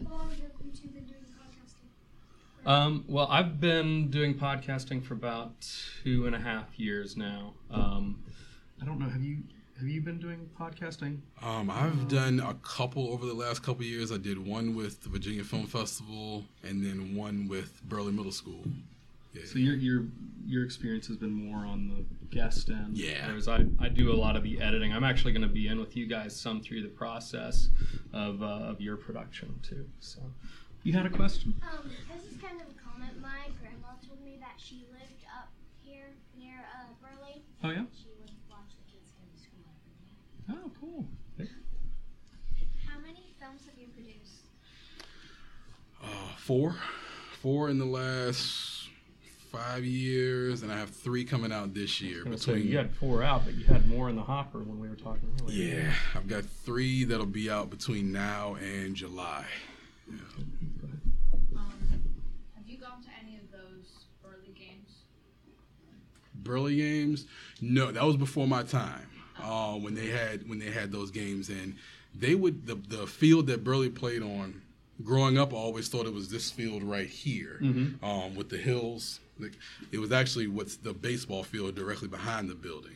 How 0.08 0.16
long 0.16 0.30
have 0.30 0.40
you 0.40 0.90
been 0.90 1.04
doing 1.06 1.26
podcasting? 1.38 2.70
Um, 2.70 3.06
well, 3.08 3.28
I've 3.30 3.60
been 3.60 4.10
doing 4.10 4.34
podcasting 4.36 5.04
for 5.04 5.14
about 5.14 5.54
two 6.04 6.26
and 6.26 6.36
a 6.36 6.40
half 6.40 6.80
years 6.80 7.16
now. 7.16 7.54
Um, 7.70 8.24
I 8.82 8.86
don't 8.86 9.00
know. 9.00 9.10
Have 9.10 9.22
you 9.24 9.44
have 9.78 9.88
you 9.88 10.02
been 10.02 10.20
doing 10.20 10.50
podcasting? 10.60 11.20
Um, 11.42 11.70
I've 11.70 12.08
done 12.08 12.40
a 12.40 12.54
couple 12.56 13.12
over 13.12 13.26
the 13.26 13.34
last 13.34 13.60
couple 13.62 13.82
of 13.82 13.88
years. 13.88 14.12
I 14.12 14.18
did 14.18 14.44
one 14.46 14.76
with 14.76 15.02
the 15.04 15.10
Virginia 15.10 15.44
Film 15.44 15.68
Festival, 15.68 16.46
and 16.64 16.84
then 16.84 17.16
one 17.16 17.48
with 17.48 17.84
Burley 17.84 18.12
Middle 18.12 18.32
School. 18.32 18.64
Yeah. 19.34 19.42
So 19.46 19.60
your 19.60 19.76
your 19.76 20.06
your 20.46 20.64
experience 20.64 21.08
has 21.08 21.18
been 21.18 21.34
more 21.34 21.66
on 21.66 21.90
the 21.90 22.06
guest 22.36 22.70
end. 22.70 22.98
Yeah. 22.98 23.28
Whereas 23.28 23.48
I, 23.50 23.66
I 23.80 23.90
do 23.90 24.14
a 24.14 24.16
lot 24.16 24.38
of 24.38 24.44
the 24.44 24.62
editing. 24.62 24.94
I'm 24.94 25.04
actually 25.04 25.34
going 25.34 25.42
to 25.42 25.54
be 25.54 25.68
in 25.68 25.80
with 25.80 25.98
you 25.98 26.06
guys 26.08 26.34
some 26.40 26.62
through 26.62 26.84
the 26.84 26.90
process 26.90 27.68
of 28.14 28.42
uh, 28.42 28.46
of 28.46 28.80
your 28.80 28.96
production 28.96 29.60
too. 29.62 29.86
So 30.00 30.20
you 30.84 30.94
had 30.94 31.06
a 31.06 31.10
question. 31.10 31.54
Um, 31.64 31.90
this 32.14 32.24
is 32.32 32.38
kind 32.42 32.62
of 32.62 32.68
a 32.68 32.80
comment. 32.80 33.20
My 33.22 33.50
grandma 33.60 33.90
told 34.08 34.24
me 34.24 34.38
that 34.40 34.54
she 34.58 34.86
lived 34.94 35.26
up 35.38 35.50
here 35.84 36.14
near 36.38 36.66
uh, 36.74 36.86
Burley. 37.02 37.42
Oh 37.62 37.72
yeah. 37.72 37.84
She 37.94 38.08
would 38.22 38.32
watch 38.50 38.72
the 38.78 38.86
kids 38.90 39.12
go 39.20 39.26
to 39.28 39.38
school 39.38 39.68
every 39.68 40.56
day. 40.56 40.64
Oh 40.64 40.72
cool. 40.80 41.06
How 42.88 43.00
many 43.02 43.36
films 43.38 43.62
have 43.66 43.78
you 43.78 43.88
produced? 43.88 44.48
Uh, 46.02 46.35
four, 46.46 46.76
four 47.42 47.70
in 47.70 47.80
the 47.80 47.86
last 47.86 48.88
five 49.52 49.84
years, 49.84 50.62
and 50.62 50.72
I 50.72 50.78
have 50.78 50.92
three 50.92 51.26
coming 51.26 51.52
out 51.52 51.74
this 51.74 52.00
year. 52.02 52.24
Gonna 52.24 52.38
say, 52.38 52.54
Between 52.54 52.72
you 52.72 52.78
had 52.78 52.94
four 52.94 53.24
out, 53.24 53.46
but 53.46 53.56
you 53.56 53.66
had 53.66 53.88
more 53.88 54.10
in 54.10 54.16
the 54.16 54.22
hopper 54.22 54.60
when 54.60 54.80
we 54.80 54.88
were 54.88 54.96
talking 54.96 55.28
earlier. 55.42 55.80
yeah, 55.82 55.94
I've 56.14 56.28
got 56.28 56.46
three 56.46 57.04
that'll 57.04 57.26
be 57.26 57.50
out 57.50 57.72
between 57.72 58.12
now 58.12 58.58
and 58.62 58.96
July. 58.96 59.46
Um, 61.56 61.74
have 62.56 62.68
you 62.68 62.78
gone 62.78 63.02
to 63.02 63.10
any 63.24 63.38
of 63.38 63.52
those 63.52 64.06
early 64.24 64.54
games? 64.54 64.90
Burley 66.36 66.76
games, 66.76 67.26
no, 67.60 67.92
that 67.92 68.04
was 68.04 68.18
before 68.18 68.48
my 68.48 68.62
time. 68.62 69.10
Uh, 69.42 69.74
when 69.74 69.96
they 69.96 70.08
had 70.08 70.48
when 70.48 70.60
they 70.60 70.70
had 70.72 70.92
those 70.92 71.10
games, 71.12 71.50
and 71.50 71.76
they 72.14 72.36
would 72.36 72.68
the 72.68 72.76
the 72.76 73.08
field 73.08 73.48
that 73.48 73.64
Burley 73.64 73.90
played 73.90 74.22
on. 74.22 74.62
Growing 75.04 75.38
up, 75.38 75.54
I 75.54 75.58
always 75.58 75.88
thought 75.90 76.06
it 76.06 76.14
was 76.14 76.30
this 76.30 76.50
field 76.50 76.82
right 76.84 77.08
here, 77.08 77.60
um, 78.02 78.34
with 78.36 78.50
the 78.50 78.58
hills. 78.58 79.20
It 79.92 79.98
was 80.00 80.12
actually 80.14 80.48
what's 80.48 80.78
the 80.78 80.94
baseball 80.94 81.44
field 81.44 81.76
directly 81.76 82.08
behind 82.08 82.50
the 82.50 82.56
building. 82.56 82.96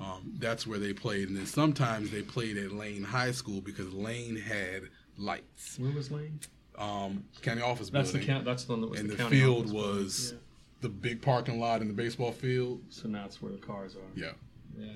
Um, 0.00 0.34
that's 0.38 0.66
where 0.66 0.78
they 0.78 0.92
played, 0.92 1.28
and 1.28 1.36
then 1.36 1.46
sometimes 1.46 2.10
they 2.10 2.22
played 2.22 2.56
at 2.58 2.72
Lane 2.72 3.02
High 3.04 3.32
School 3.32 3.60
because 3.60 3.92
Lane 3.92 4.36
had 4.36 4.82
lights. 5.18 5.78
Where 5.78 5.92
was 5.92 6.10
Lane? 6.10 6.38
Um, 6.78 7.24
county 7.42 7.60
office 7.60 7.90
That's 7.90 8.12
the 8.12 8.18
building, 8.18 8.34
count. 8.34 8.44
That's 8.44 8.64
the 8.64 8.72
one 8.72 8.80
that 8.82 8.90
was 8.90 9.00
and 9.00 9.10
the, 9.10 9.14
the 9.16 9.22
county 9.22 9.40
field 9.40 9.58
office 9.66 9.72
building. 9.72 9.96
was 9.96 10.32
Yeah. 10.32 10.38
the 10.80 10.88
big 10.88 11.22
parking 11.22 11.60
lot 11.60 11.82
in 11.82 11.88
the 11.88 11.94
baseball 11.94 12.32
field. 12.32 12.80
So 12.88 13.08
now 13.08 13.24
it's 13.26 13.42
where 13.42 13.52
the 13.52 13.58
cars 13.58 13.94
are. 13.96 14.00
Yeah, 14.20 14.30
Yeah. 14.78 14.86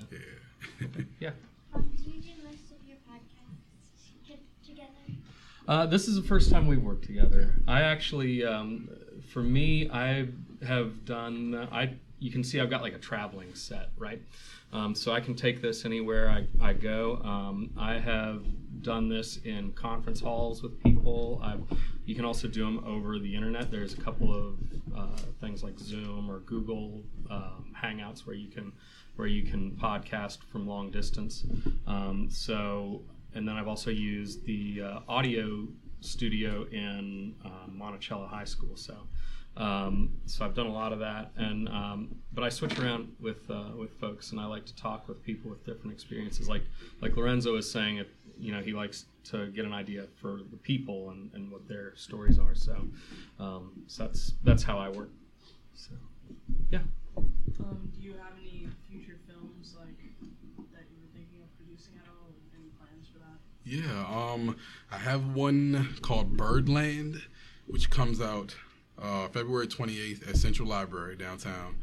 yeah. 0.81 0.89
Yeah. 1.21 1.31
Uh, 5.69 5.85
this 5.87 6.07
is 6.07 6.15
the 6.15 6.23
first 6.23 6.51
time 6.51 6.67
we've 6.67 6.83
worked 6.83 7.05
together. 7.05 7.55
I 7.67 7.83
actually, 7.83 8.45
um, 8.45 8.89
for 9.33 9.43
me, 9.43 9.91
I 9.91 10.29
have 10.67 11.05
done. 11.05 11.69
I 11.73 11.95
you 12.19 12.31
can 12.31 12.43
see 12.43 12.61
I've 12.61 12.71
got 12.71 12.83
like 12.83 12.95
a 12.95 12.99
traveling 12.99 13.55
set, 13.55 13.91
right? 13.99 14.23
Um, 14.73 14.95
so 14.95 15.13
I 15.13 15.21
can 15.21 15.35
take 15.35 15.61
this 15.61 15.85
anywhere 15.85 16.31
I, 16.31 16.47
I 16.61 16.73
go. 16.73 17.17
Um, 17.23 17.71
I 17.77 17.99
have 17.99 18.45
done 18.83 19.09
this 19.09 19.39
in 19.45 19.73
conference 19.73 20.21
halls 20.21 20.63
with 20.63 20.83
people. 20.83 21.41
I've 21.43 21.63
You 22.07 22.15
can 22.15 22.25
also 22.25 22.49
do 22.49 22.65
them 22.65 22.85
over 22.87 23.19
the 23.19 23.35
internet. 23.35 23.71
There's 23.71 23.95
a 23.95 24.01
couple 24.01 24.33
of 24.33 24.55
uh, 24.97 25.17
things 25.41 25.63
like 25.63 25.79
Zoom 25.79 26.31
or 26.31 26.39
Google 26.41 27.03
um, 27.31 27.75
Hangouts 27.77 28.27
where 28.27 28.37
you 28.37 28.49
can 28.49 28.73
where 29.17 29.29
you 29.29 29.43
can 29.43 29.73
podcast 29.73 30.39
from 30.51 30.67
long 30.67 30.91
distance. 30.91 31.45
Um, 31.87 32.29
so, 32.31 33.03
and 33.37 33.47
then 33.47 33.57
I've 33.57 33.69
also 33.69 33.91
used 33.91 34.45
the 34.45 34.83
uh, 34.83 35.01
audio 35.09 35.69
studio 36.01 36.67
in 36.73 37.35
uh, 37.45 37.69
Monticello 37.69 38.27
High 38.27 38.45
School. 38.45 38.77
So, 38.77 38.95
um, 39.57 40.13
so 40.27 40.45
I've 40.45 40.55
done 40.55 40.67
a 40.67 40.73
lot 40.73 40.93
of 40.93 40.99
that, 41.01 41.33
and 41.37 41.69
um, 41.69 42.17
but 42.33 42.45
I 42.45 42.49
switch 42.49 42.79
around 42.79 43.13
with 43.21 43.49
uh, 43.51 43.71
with 43.77 43.93
folks, 44.01 44.33
and 44.33 44.41
I 44.41 44.47
like 44.47 44.67
to 44.67 44.77
talk 44.77 45.09
with 45.09 45.23
people 45.23 45.51
with 45.51 45.65
different 45.65 45.93
experiences. 45.93 46.49
Like 46.49 46.63
like 47.01 47.17
Lorenzo 47.17 47.53
was 47.53 47.71
saying, 47.71 47.99
if 47.99 48.09
you 48.39 48.53
know 48.53 48.61
he 48.61 48.73
likes 48.73 49.07
to 49.31 49.49
get 49.49 49.65
an 49.65 49.73
idea 49.73 50.05
for 50.21 50.41
the 50.51 50.57
people 50.57 51.11
and, 51.11 51.31
and 51.35 51.51
what 51.51 51.67
their 51.69 51.95
stories 51.97 52.39
are. 52.39 52.55
So, 52.55 52.77
um, 53.41 53.73
so 53.87 54.05
that's 54.05 54.35
that's 54.45 54.63
how 54.63 54.79
I 54.79 54.89
work. 54.89 55.11
So, 55.75 55.93
yeah. 56.71 56.81
Um, 57.17 57.91
do 57.95 58.01
you 58.01 58.13
have 58.13 58.33
any 58.41 58.69
future 58.89 59.19
films 59.27 59.75
like 59.79 59.97
that 60.73 60.85
you 60.93 61.01
were 61.01 61.11
thinking 61.17 61.41
of 61.43 61.49
producing 61.57 61.95
at 61.97 62.07
all? 62.09 62.29
Any 62.55 62.69
plans 62.79 63.09
for 63.09 63.19
that? 63.19 63.41
Yeah, 63.69 64.07
um, 64.09 64.57
I 64.93 64.97
have 64.97 65.35
one 65.35 65.97
called 66.01 66.37
Birdland, 66.37 67.21
which 67.67 67.91
comes 67.91 68.21
out 68.21 68.55
uh, 68.97 69.27
February 69.27 69.67
28th 69.67 70.29
at 70.29 70.37
Central 70.37 70.69
Library 70.69 71.17
downtown. 71.17 71.75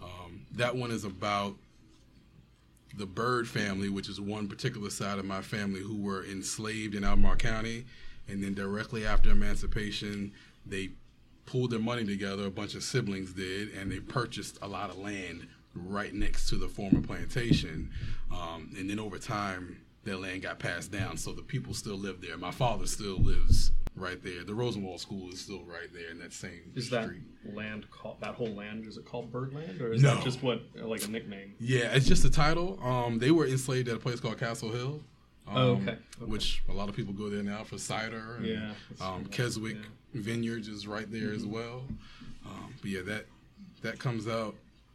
Um, 0.00 0.46
that 0.52 0.76
one 0.76 0.92
is 0.92 1.02
about 1.02 1.56
the 2.96 3.04
Bird 3.04 3.48
family, 3.48 3.88
which 3.88 4.08
is 4.08 4.20
one 4.20 4.46
particular 4.46 4.90
side 4.90 5.18
of 5.18 5.24
my 5.24 5.42
family 5.42 5.80
who 5.80 5.96
were 5.96 6.24
enslaved 6.24 6.94
in 6.94 7.02
Albemarle 7.02 7.34
County. 7.34 7.84
And 8.28 8.40
then 8.40 8.54
directly 8.54 9.04
after 9.04 9.30
emancipation, 9.30 10.30
they 10.64 10.90
pulled 11.46 11.72
their 11.72 11.80
money 11.80 12.04
together, 12.04 12.46
a 12.46 12.50
bunch 12.50 12.76
of 12.76 12.84
siblings 12.84 13.32
did, 13.32 13.74
and 13.74 13.90
they 13.90 13.98
purchased 13.98 14.56
a 14.62 14.68
lot 14.68 14.88
of 14.88 14.98
land 14.98 15.48
right 15.74 16.14
next 16.14 16.48
to 16.50 16.56
the 16.56 16.68
former 16.68 17.00
plantation. 17.00 17.90
Um, 18.32 18.70
and 18.78 18.88
then 18.88 19.00
over 19.00 19.18
time, 19.18 19.83
their 20.04 20.16
land 20.16 20.42
got 20.42 20.58
passed 20.58 20.90
down, 20.92 21.16
so 21.16 21.32
the 21.32 21.42
people 21.42 21.74
still 21.74 21.96
live 21.96 22.20
there. 22.20 22.36
My 22.36 22.50
father 22.50 22.86
still 22.86 23.18
lives 23.18 23.72
right 23.96 24.22
there. 24.22 24.44
The 24.44 24.54
Rosenwald 24.54 25.00
School 25.00 25.30
is 25.30 25.40
still 25.40 25.62
right 25.64 25.92
there 25.92 26.10
in 26.10 26.18
that 26.18 26.32
same 26.32 26.72
Is 26.74 26.90
that 26.90 27.04
street. 27.04 27.22
land 27.54 27.88
called 27.90 28.20
that 28.20 28.34
whole 28.34 28.48
land? 28.54 28.86
Is 28.86 28.96
it 28.96 29.04
called 29.04 29.30
Birdland, 29.30 29.80
or 29.80 29.92
is 29.92 30.02
No. 30.02 30.14
that 30.16 30.24
just 30.24 30.42
what 30.42 30.62
like 30.74 31.04
a 31.04 31.10
nickname? 31.10 31.54
Yeah, 31.60 31.94
it's 31.94 32.06
just 32.06 32.24
a 32.24 32.30
title. 32.30 32.78
Um, 32.82 33.18
they 33.18 33.30
were 33.30 33.46
enslaved 33.46 33.88
at 33.88 33.96
a 33.96 34.00
place 34.00 34.20
called 34.20 34.38
Castle 34.38 34.70
Hill. 34.72 35.02
Um, 35.46 35.56
Oh, 35.56 35.60
okay. 35.72 35.90
Okay. 35.90 35.98
Which 36.26 36.62
a 36.68 36.72
lot 36.72 36.88
of 36.88 36.96
people 36.96 37.12
go 37.12 37.28
there 37.28 37.42
now 37.42 37.64
for 37.64 37.78
cider. 37.78 38.36
And, 38.36 38.46
Yeah, 38.46 38.72
Um. 39.00 39.26
Keswick 39.26 39.76
Yeah. 39.76 40.20
Vineyards 40.22 40.68
is 40.68 40.86
right 40.86 41.10
there 41.10 41.28
Mm-hmm. 41.28 41.36
as 41.36 41.46
well. 41.46 41.84
Um, 42.46 42.74
but 42.80 42.90
yeah, 42.90 43.02
that 43.02 43.26
that 43.82 43.98
comes 43.98 44.26
out 44.26 44.54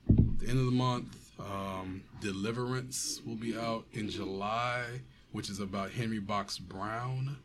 at 0.10 0.39
the 0.39 0.47
end 0.49 0.60
of 0.60 0.66
the 0.66 0.72
month. 0.72 1.29
Um, 1.40 2.04
Deliverance 2.22 3.22
will 3.26 3.36
be 3.36 3.58
out 3.58 3.86
in 3.94 4.10
July, 4.10 4.84
which 5.32 5.50
is 5.50 5.60
about 5.60 5.92
Henry 5.92 6.20
Box 6.20 6.58
Brown. 6.58 7.38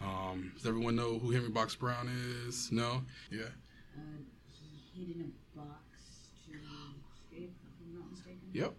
Um, 0.00 0.52
does 0.56 0.66
everyone 0.66 0.96
know 0.96 1.18
who 1.18 1.30
Henry 1.30 1.48
Box 1.50 1.74
Brown 1.74 2.08
is? 2.46 2.70
No? 2.72 3.02
Yeah. 3.30 3.42
Uh, 3.96 4.00
he 4.94 5.00
hid 5.06 5.16
in 5.16 5.22
a 5.22 5.58
box 5.58 5.68
to 6.46 6.52
escape, 6.52 7.52
if 7.62 7.86
I'm 7.86 7.98
not 7.98 8.10
mistaken. 8.10 8.40
Yep. 8.52 8.74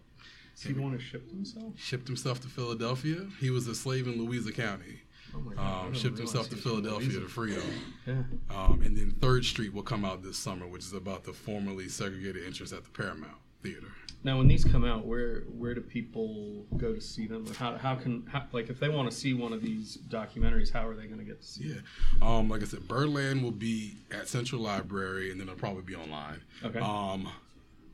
Is 0.56 0.62
he 0.62 0.72
the 0.74 0.80
one 0.82 0.92
who 0.92 0.98
shipped 0.98 1.30
himself? 1.30 1.72
Shipped 1.76 2.06
himself 2.06 2.40
to 2.42 2.48
Philadelphia. 2.48 3.26
He 3.40 3.50
was 3.50 3.66
a 3.66 3.74
slave 3.74 4.06
in 4.06 4.16
Louisa 4.24 4.52
County. 4.52 5.00
Oh 5.34 5.40
my 5.40 5.54
God, 5.54 5.86
Um, 5.86 5.94
shipped 5.94 6.18
himself 6.18 6.48
to 6.50 6.56
Philadelphia 6.56 7.08
Louisiana. 7.20 7.24
to 7.26 7.32
freedom. 7.32 7.62
Yeah. 8.06 8.22
Um, 8.56 8.82
and 8.84 8.96
then 8.96 9.12
Third 9.20 9.44
Street 9.44 9.72
will 9.72 9.82
come 9.82 10.04
out 10.04 10.22
this 10.22 10.36
summer, 10.38 10.66
which 10.66 10.84
is 10.84 10.92
about 10.92 11.24
the 11.24 11.32
formerly 11.32 11.88
segregated 11.88 12.44
entrance 12.46 12.72
at 12.72 12.84
the 12.84 12.90
Paramount 12.90 13.38
Theater. 13.62 13.88
Now, 14.24 14.38
when 14.38 14.46
these 14.46 14.64
come 14.64 14.84
out, 14.84 15.04
where 15.04 15.40
where 15.58 15.74
do 15.74 15.80
people 15.80 16.64
go 16.76 16.94
to 16.94 17.00
see 17.00 17.26
them? 17.26 17.44
Like, 17.44 17.56
How, 17.56 17.76
how 17.76 17.94
can 17.96 18.24
how, 18.30 18.44
like 18.52 18.70
if 18.70 18.78
they 18.78 18.88
want 18.88 19.10
to 19.10 19.16
see 19.16 19.34
one 19.34 19.52
of 19.52 19.62
these 19.62 19.98
documentaries, 20.08 20.72
how 20.72 20.86
are 20.86 20.94
they 20.94 21.06
going 21.06 21.18
to 21.18 21.24
get 21.24 21.40
to 21.40 21.46
see? 21.46 21.64
It? 21.64 21.82
Yeah. 22.20 22.36
Um, 22.38 22.48
like 22.48 22.62
I 22.62 22.66
said, 22.66 22.86
Birdland 22.86 23.42
will 23.42 23.50
be 23.50 23.96
at 24.12 24.28
Central 24.28 24.60
Library, 24.60 25.32
and 25.32 25.40
then 25.40 25.48
it'll 25.48 25.58
probably 25.58 25.82
be 25.82 25.96
online. 25.96 26.40
Okay. 26.64 26.78
Um, 26.78 27.28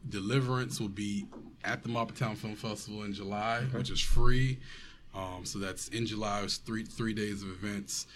Deliverance 0.09 0.81
will 0.81 0.89
be 0.89 1.26
at 1.64 1.83
the 1.83 1.89
Town 2.14 2.37
Film 2.37 2.55
Festival 2.55 3.03
in 3.05 3.12
July, 3.12 3.62
which 3.72 3.91
is 3.91 4.01
free. 4.01 4.59
Um, 5.14 5.45
so 5.45 5.59
that's 5.59 5.89
in 5.89 6.07
July. 6.07 6.43
It's 6.43 6.59
three 6.59 6.85
three 6.85 7.14
days 7.14 7.43
of 7.43 7.49
events. 7.51 8.07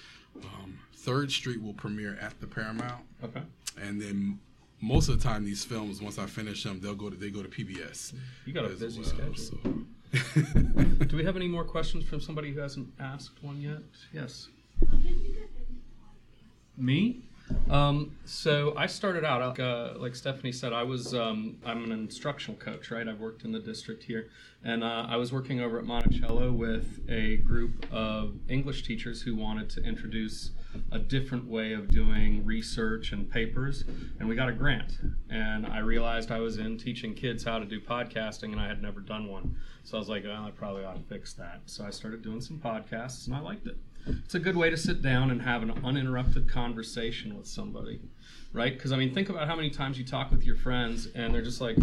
Um, 0.42 0.78
Third 0.94 1.32
Street 1.32 1.60
will 1.62 1.74
premiere 1.74 2.16
at 2.20 2.40
the 2.40 2.46
Paramount, 2.46 3.04
Okay. 3.24 3.42
and 3.80 4.00
then 4.00 4.38
most 4.82 5.08
of 5.08 5.16
the 5.16 5.26
time 5.26 5.44
these 5.44 5.64
films, 5.64 6.02
once 6.02 6.18
I 6.18 6.26
finish 6.26 6.64
them, 6.64 6.80
they'll 6.80 6.94
go 6.94 7.08
to 7.08 7.16
they 7.16 7.30
go 7.30 7.42
to 7.42 7.48
PBS. 7.48 8.12
You 8.44 8.52
got 8.52 8.66
a 8.66 8.68
busy 8.68 9.00
well, 9.00 9.08
schedule. 9.08 9.36
so. 9.36 9.56
Do 11.06 11.16
we 11.16 11.24
have 11.24 11.36
any 11.36 11.48
more 11.48 11.64
questions 11.64 12.04
from 12.04 12.20
somebody 12.20 12.52
who 12.52 12.60
hasn't 12.60 12.92
asked 13.00 13.42
one 13.42 13.60
yet? 13.60 13.78
Yes. 14.12 14.48
Me? 16.76 17.22
Um, 17.70 18.16
so 18.24 18.74
I 18.76 18.86
started 18.86 19.24
out 19.24 19.40
like, 19.40 19.60
uh, 19.60 19.94
like 19.96 20.14
Stephanie 20.14 20.52
said. 20.52 20.72
I 20.72 20.82
was 20.82 21.14
um, 21.14 21.56
I'm 21.64 21.84
an 21.84 21.92
instructional 21.92 22.58
coach, 22.58 22.90
right? 22.90 23.06
I've 23.06 23.20
worked 23.20 23.44
in 23.44 23.52
the 23.52 23.60
district 23.60 24.02
here, 24.02 24.28
and 24.64 24.82
uh, 24.82 25.06
I 25.08 25.16
was 25.16 25.32
working 25.32 25.60
over 25.60 25.78
at 25.78 25.84
Monticello 25.84 26.52
with 26.52 27.00
a 27.08 27.36
group 27.38 27.86
of 27.92 28.34
English 28.48 28.82
teachers 28.82 29.22
who 29.22 29.36
wanted 29.36 29.70
to 29.70 29.82
introduce 29.82 30.50
a 30.90 30.98
different 30.98 31.46
way 31.46 31.72
of 31.72 31.88
doing 31.88 32.44
research 32.44 33.12
and 33.12 33.30
papers, 33.30 33.84
and 34.18 34.28
we 34.28 34.34
got 34.34 34.48
a 34.48 34.52
grant. 34.52 34.98
And 35.30 35.66
I 35.66 35.78
realized 35.78 36.30
I 36.30 36.40
was 36.40 36.58
in 36.58 36.78
teaching 36.78 37.14
kids 37.14 37.44
how 37.44 37.58
to 37.58 37.64
do 37.64 37.80
podcasting, 37.80 38.52
and 38.52 38.60
I 38.60 38.68
had 38.68 38.82
never 38.82 39.00
done 39.00 39.28
one. 39.28 39.56
So 39.84 39.96
I 39.96 40.00
was 40.00 40.08
like, 40.08 40.24
I 40.24 40.50
probably 40.54 40.84
ought 40.84 40.96
to 40.96 41.14
fix 41.14 41.32
that. 41.34 41.62
So 41.66 41.84
I 41.84 41.90
started 41.90 42.22
doing 42.22 42.40
some 42.40 42.58
podcasts, 42.58 43.26
and 43.26 43.34
I 43.34 43.40
liked 43.40 43.66
it. 43.66 43.76
It's 44.06 44.34
a 44.34 44.40
good 44.40 44.56
way 44.56 44.68
to 44.68 44.76
sit 44.76 45.00
down 45.00 45.30
and 45.30 45.42
have 45.42 45.62
an 45.62 45.70
uninterrupted 45.84 46.48
conversation 46.48 47.36
with 47.36 47.46
somebody, 47.46 48.00
right? 48.52 48.72
Because 48.72 48.92
I 48.92 48.96
mean, 48.96 49.14
think 49.14 49.28
about 49.28 49.48
how 49.48 49.56
many 49.56 49.70
times 49.70 49.98
you 49.98 50.04
talk 50.04 50.30
with 50.30 50.44
your 50.44 50.56
friends 50.56 51.08
and 51.14 51.34
they're 51.34 51.42
just 51.42 51.60
like, 51.60 51.76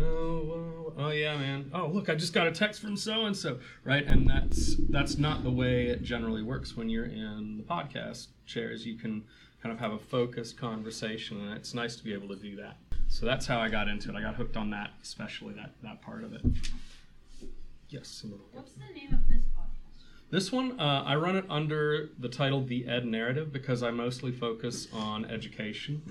"Oh, 0.00 0.42
well, 0.44 1.06
oh 1.06 1.10
yeah, 1.10 1.36
man. 1.36 1.70
Oh, 1.72 1.86
look, 1.88 2.08
I 2.08 2.14
just 2.14 2.32
got 2.32 2.46
a 2.46 2.52
text 2.52 2.80
from 2.80 2.96
so 2.96 3.26
and 3.26 3.36
so," 3.36 3.58
right? 3.84 4.04
And 4.06 4.28
that's 4.28 4.76
that's 4.88 5.18
not 5.18 5.42
the 5.42 5.50
way 5.50 5.86
it 5.86 6.02
generally 6.02 6.42
works 6.42 6.76
when 6.76 6.88
you're 6.88 7.06
in 7.06 7.56
the 7.56 7.64
podcast 7.64 8.28
chairs. 8.46 8.86
You 8.86 8.96
can 8.96 9.24
kind 9.62 9.72
of 9.72 9.78
have 9.78 9.92
a 9.92 9.98
focused 9.98 10.56
conversation, 10.56 11.40
and 11.40 11.56
it's 11.56 11.74
nice 11.74 11.96
to 11.96 12.04
be 12.04 12.12
able 12.12 12.28
to 12.28 12.36
do 12.36 12.56
that. 12.56 12.78
So 13.08 13.26
that's 13.26 13.46
how 13.46 13.58
I 13.60 13.68
got 13.68 13.88
into 13.88 14.08
it. 14.08 14.16
I 14.16 14.22
got 14.22 14.34
hooked 14.34 14.56
on 14.56 14.70
that, 14.70 14.90
especially 15.02 15.54
that 15.54 15.72
that 15.82 16.02
part 16.02 16.24
of 16.24 16.32
it. 16.32 16.42
Yes. 17.88 18.24
What's 18.52 18.72
the 18.72 18.80
name 18.94 19.12
of 19.12 19.28
this 19.28 19.44
podcast? 19.56 19.71
This 20.32 20.50
one, 20.50 20.80
uh, 20.80 21.04
I 21.06 21.16
run 21.16 21.36
it 21.36 21.44
under 21.50 22.08
the 22.18 22.28
title 22.30 22.64
The 22.64 22.88
Ed 22.88 23.04
Narrative 23.04 23.52
because 23.52 23.82
I 23.82 23.90
mostly 23.90 24.32
focus 24.32 24.88
on 24.90 25.26
education 25.26 26.02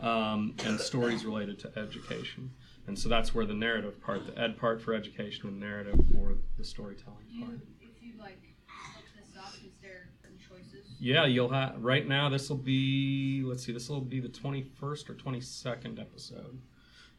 um, 0.00 0.54
and 0.64 0.80
stories 0.80 1.26
related 1.26 1.58
to 1.58 1.78
education. 1.78 2.50
And 2.86 2.98
so 2.98 3.10
that's 3.10 3.34
where 3.34 3.44
the 3.44 3.52
narrative 3.52 4.00
part, 4.00 4.26
the 4.26 4.40
ed 4.40 4.56
part 4.56 4.80
for 4.80 4.94
education 4.94 5.48
and 5.48 5.60
narrative 5.60 6.00
for 6.14 6.36
the 6.56 6.64
storytelling 6.64 7.26
you, 7.28 7.44
part. 7.44 7.60
if 7.82 8.02
you 8.02 8.14
like 8.18 8.40
look 8.96 9.04
this 9.14 9.36
up, 9.38 9.52
is 9.62 9.74
there 9.82 10.08
certain 10.22 10.38
choices? 10.38 10.86
Yeah, 10.98 11.26
you'll 11.26 11.50
have, 11.50 11.74
right 11.78 12.08
now, 12.08 12.30
this 12.30 12.48
will 12.48 12.56
be, 12.56 13.42
let's 13.44 13.66
see, 13.66 13.72
this 13.72 13.90
will 13.90 14.00
be 14.00 14.18
the 14.18 14.30
21st 14.30 15.10
or 15.10 15.14
22nd 15.14 16.00
episode. 16.00 16.58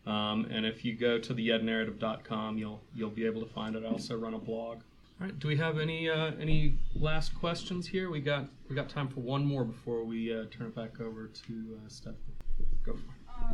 Um, 0.08 0.48
and 0.50 0.66
if 0.66 0.84
you 0.84 0.96
go 0.96 1.20
to 1.20 1.36
theednarrative.com, 1.36 2.58
you'll 2.58 2.82
you'll 2.96 3.12
be 3.12 3.28
able 3.28 3.46
to 3.46 3.54
find 3.54 3.76
it. 3.76 3.84
I 3.86 3.90
also 3.90 4.18
run 4.18 4.34
a 4.34 4.40
blog. 4.40 4.80
All 5.20 5.28
right. 5.28 5.38
Do 5.38 5.50
we 5.50 5.58
have 5.58 5.80
any 5.80 6.10
uh, 6.10 6.32
any 6.40 6.78
last 6.96 7.36
questions 7.36 7.86
here? 7.86 8.10
We 8.10 8.22
got 8.22 8.46
we 8.70 8.76
got 8.76 8.88
time 8.88 9.10
for 9.10 9.20
one 9.20 9.46
more 9.46 9.66
before 9.66 10.06
we 10.06 10.34
uh, 10.34 10.46
turn 10.50 10.68
it 10.68 10.76
back 10.76 11.02
over 11.02 11.28
to 11.28 11.78
uh, 11.78 11.90
Stephanie. 11.90 12.18
Go 12.86 12.94
for 12.94 13.00
it. 13.00 13.04
Uh, 13.28 13.54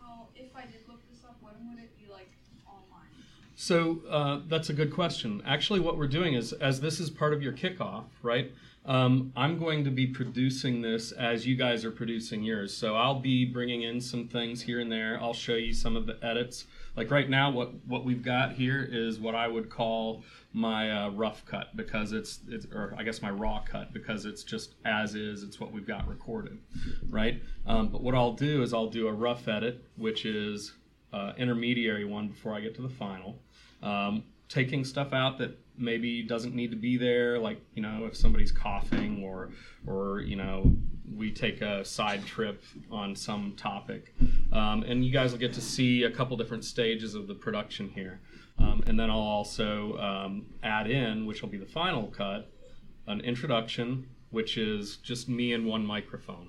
well, 0.00 0.30
if 0.34 0.54
I 0.56 0.62
did 0.62 0.80
look 0.88 1.08
this 1.08 1.22
up, 1.24 1.36
when 1.40 1.54
would 1.68 1.78
it 1.78 1.96
be 1.96 2.10
like 2.10 2.28
online? 2.66 3.06
So 3.54 4.00
uh, 4.10 4.40
that's 4.48 4.68
a 4.68 4.72
good 4.72 4.92
question. 4.92 5.42
Actually, 5.46 5.78
what 5.78 5.96
we're 5.96 6.08
doing 6.08 6.34
is, 6.34 6.52
as 6.54 6.80
this 6.80 6.98
is 6.98 7.08
part 7.08 7.32
of 7.32 7.40
your 7.40 7.52
kickoff, 7.52 8.06
right? 8.22 8.50
Um, 8.86 9.32
I'm 9.36 9.58
going 9.58 9.82
to 9.84 9.90
be 9.90 10.06
producing 10.06 10.80
this 10.80 11.10
as 11.10 11.44
you 11.44 11.56
guys 11.56 11.84
are 11.84 11.90
producing 11.90 12.44
yours. 12.44 12.74
So 12.74 12.94
I'll 12.94 13.18
be 13.18 13.44
bringing 13.44 13.82
in 13.82 14.00
some 14.00 14.28
things 14.28 14.62
here 14.62 14.78
and 14.78 14.90
there. 14.90 15.18
I'll 15.20 15.34
show 15.34 15.56
you 15.56 15.74
some 15.74 15.96
of 15.96 16.06
the 16.06 16.16
edits. 16.22 16.66
Like 16.94 17.10
right 17.10 17.28
now, 17.28 17.50
what 17.50 17.74
what 17.86 18.04
we've 18.04 18.22
got 18.22 18.52
here 18.52 18.88
is 18.90 19.18
what 19.18 19.34
I 19.34 19.48
would 19.48 19.68
call 19.68 20.22
my 20.52 20.90
uh, 20.90 21.10
rough 21.10 21.44
cut 21.44 21.76
because 21.76 22.12
it's 22.12 22.40
it's 22.48 22.66
or 22.66 22.94
I 22.96 23.02
guess 23.02 23.20
my 23.20 23.30
raw 23.30 23.62
cut 23.68 23.92
because 23.92 24.24
it's 24.24 24.44
just 24.44 24.76
as 24.84 25.16
is. 25.16 25.42
It's 25.42 25.58
what 25.58 25.72
we've 25.72 25.86
got 25.86 26.06
recorded, 26.06 26.58
right? 27.10 27.42
Um, 27.66 27.88
but 27.88 28.02
what 28.02 28.14
I'll 28.14 28.34
do 28.34 28.62
is 28.62 28.72
I'll 28.72 28.90
do 28.90 29.08
a 29.08 29.12
rough 29.12 29.48
edit, 29.48 29.84
which 29.96 30.24
is 30.24 30.72
uh, 31.12 31.32
intermediary 31.36 32.04
one 32.04 32.28
before 32.28 32.54
I 32.54 32.60
get 32.60 32.76
to 32.76 32.82
the 32.82 32.88
final. 32.88 33.40
Um, 33.82 34.22
taking 34.48 34.84
stuff 34.84 35.12
out 35.12 35.38
that 35.38 35.58
maybe 35.78 36.22
doesn't 36.22 36.54
need 36.54 36.70
to 36.70 36.76
be 36.76 36.96
there. 36.96 37.38
Like 37.38 37.60
you 37.74 37.82
know, 37.82 38.06
if 38.06 38.16
somebody's 38.16 38.52
coughing 38.52 39.22
or 39.24 39.50
or 39.86 40.20
you 40.20 40.36
know 40.36 40.72
we 41.14 41.30
take 41.30 41.60
a 41.60 41.84
side 41.84 42.24
trip 42.26 42.62
on 42.90 43.14
some 43.14 43.54
topic, 43.56 44.14
um, 44.52 44.82
and 44.82 45.04
you 45.04 45.12
guys 45.12 45.32
will 45.32 45.38
get 45.38 45.52
to 45.54 45.60
see 45.60 46.02
a 46.04 46.10
couple 46.10 46.36
different 46.36 46.64
stages 46.64 47.14
of 47.14 47.28
the 47.28 47.34
production 47.34 47.88
here. 47.90 48.20
Um, 48.58 48.82
and 48.86 48.98
then 48.98 49.10
I'll 49.10 49.18
also 49.18 49.98
um, 49.98 50.46
add 50.62 50.90
in, 50.90 51.26
which 51.26 51.42
will 51.42 51.48
be 51.48 51.58
the 51.58 51.66
final 51.66 52.06
cut, 52.06 52.50
an 53.06 53.20
introduction, 53.20 54.08
which 54.30 54.56
is 54.56 54.96
just 54.96 55.28
me 55.28 55.52
and 55.52 55.66
one 55.66 55.84
microphone, 55.84 56.48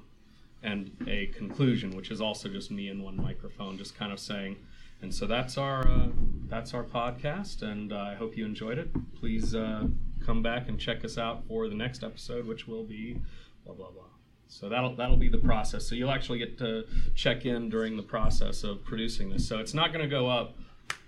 and 0.63 0.91
a 1.07 1.27
conclusion, 1.27 1.95
which 1.95 2.09
is 2.09 2.21
also 2.21 2.49
just 2.49 2.71
me 2.71 2.87
and 2.87 3.03
one 3.03 3.17
microphone, 3.17 3.77
just 3.77 3.95
kind 3.95 4.11
of 4.11 4.19
saying. 4.19 4.57
And 5.01 5.13
so 5.13 5.27
that's 5.27 5.57
our 5.57 5.87
uh, 5.87 6.07
that's 6.49 6.73
our 6.73 6.83
podcast, 6.83 7.61
and 7.61 7.91
uh, 7.91 7.97
I 7.97 8.15
hope 8.15 8.37
you 8.37 8.45
enjoyed 8.45 8.77
it. 8.77 8.89
Please 9.19 9.53
uh, 9.55 9.87
come 10.25 10.41
back 10.41 10.67
and 10.67 10.79
check 10.79 11.03
us 11.03 11.17
out 11.17 11.43
for 11.47 11.67
the 11.67 11.75
next 11.75 12.03
episode, 12.03 12.45
which 12.45 12.67
will 12.67 12.83
be 12.83 13.19
blah 13.65 13.75
blah 13.75 13.91
blah. 13.91 14.03
So 14.47 14.69
that'll 14.69 14.95
that'll 14.95 15.17
be 15.17 15.29
the 15.29 15.37
process. 15.37 15.87
So 15.87 15.95
you'll 15.95 16.11
actually 16.11 16.39
get 16.39 16.57
to 16.59 16.85
check 17.15 17.45
in 17.45 17.69
during 17.69 17.97
the 17.97 18.03
process 18.03 18.63
of 18.63 18.83
producing 18.83 19.29
this. 19.29 19.47
So 19.47 19.59
it's 19.59 19.73
not 19.73 19.91
going 19.91 20.03
to 20.03 20.09
go 20.09 20.29
up 20.29 20.55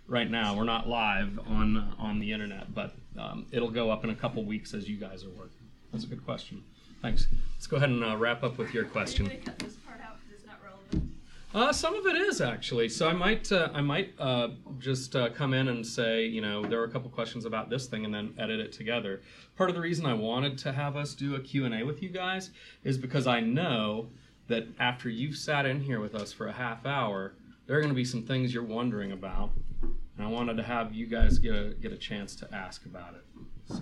right 0.08 0.30
now. 0.30 0.56
We're 0.56 0.64
not 0.66 0.88
live 0.88 1.40
on 1.48 1.94
on 1.98 2.20
the 2.20 2.32
internet, 2.32 2.74
but 2.74 2.94
um, 3.18 3.46
it'll 3.52 3.72
go 3.72 3.90
up 3.92 4.04
in 4.04 4.10
a 4.10 4.16
couple 4.16 4.44
weeks 4.44 4.74
as 4.74 4.90
you 4.90 4.98
guys 4.98 5.24
are 5.24 5.30
working. 5.30 5.68
That's 5.92 6.04
a 6.04 6.08
good 6.08 6.26
question. 6.26 6.64
Thanks. 7.02 7.28
Let's 7.56 7.68
go 7.68 7.78
ahead 7.78 7.90
and 7.90 8.04
uh, 8.04 8.18
wrap 8.18 8.44
up 8.44 8.58
with 8.58 8.74
your 8.74 8.84
question. 8.84 9.28
Are 9.28 9.32
you 9.32 9.38
gonna 9.38 9.46
cut 9.46 9.60
this 9.60 9.76
part 9.76 10.02
out 10.02 10.18
because 10.20 10.40
it's 10.40 10.46
not 10.48 10.58
relevant? 10.64 11.12
Uh, 11.52 11.74
some 11.74 11.96
of 11.96 12.06
it 12.06 12.16
is 12.16 12.42
actually. 12.42 12.88
So 12.88 13.08
I 13.08 13.14
might 13.14 13.52
uh, 13.52 13.70
I 13.74 13.82
might 13.82 14.14
uh, 14.20 14.50
just 14.78 15.16
uh, 15.16 15.30
come 15.30 15.56
in 15.56 15.68
and 15.70 15.86
say, 15.86 16.26
you 16.26 16.42
know, 16.42 16.64
there 16.64 16.78
were 16.78 16.86
a 16.86 16.92
couple 16.92 17.10
questions 17.10 17.46
about 17.46 17.70
this 17.72 17.88
thing, 17.88 18.06
and 18.06 18.14
then 18.14 18.36
edit 18.38 18.60
it 18.60 18.72
together. 18.72 19.22
Part 19.58 19.70
of 19.70 19.76
the 19.76 19.82
reason 19.82 20.06
I 20.06 20.14
wanted 20.14 20.60
to 20.60 20.72
have 20.72 20.96
us 20.96 21.16
do 21.16 21.36
a 21.36 21.40
Q 21.40 21.66
and 21.66 21.74
A 21.74 21.84
with 21.84 22.04
you 22.04 22.10
guys 22.10 22.52
is 22.84 23.00
because 23.00 23.26
I 23.26 23.40
know 23.40 24.10
that 24.48 24.68
after 24.80 25.10
you've 25.10 25.38
sat 25.38 25.66
in 25.66 25.82
here 25.82 26.00
with 26.00 26.14
us 26.14 26.32
for 26.32 26.48
a 26.48 26.54
half 26.54 26.86
hour, 26.86 27.34
there 27.66 27.78
are 27.78 27.82
going 27.82 27.94
to 27.94 27.96
be 27.96 28.06
some 28.06 28.24
things 28.24 28.54
you're 28.54 28.64
wondering 28.64 29.12
about, 29.12 29.52
and 29.82 29.92
I 30.20 30.28
wanted 30.28 30.58
to 30.58 30.64
have 30.64 30.94
you 30.94 31.08
guys 31.08 31.40
get 31.40 31.56
a 31.56 31.74
get 31.82 31.92
a 31.92 31.98
chance 31.98 32.36
to 32.38 32.54
ask 32.54 32.86
about 32.86 33.16
it. 33.16 33.26
So, 33.74 33.82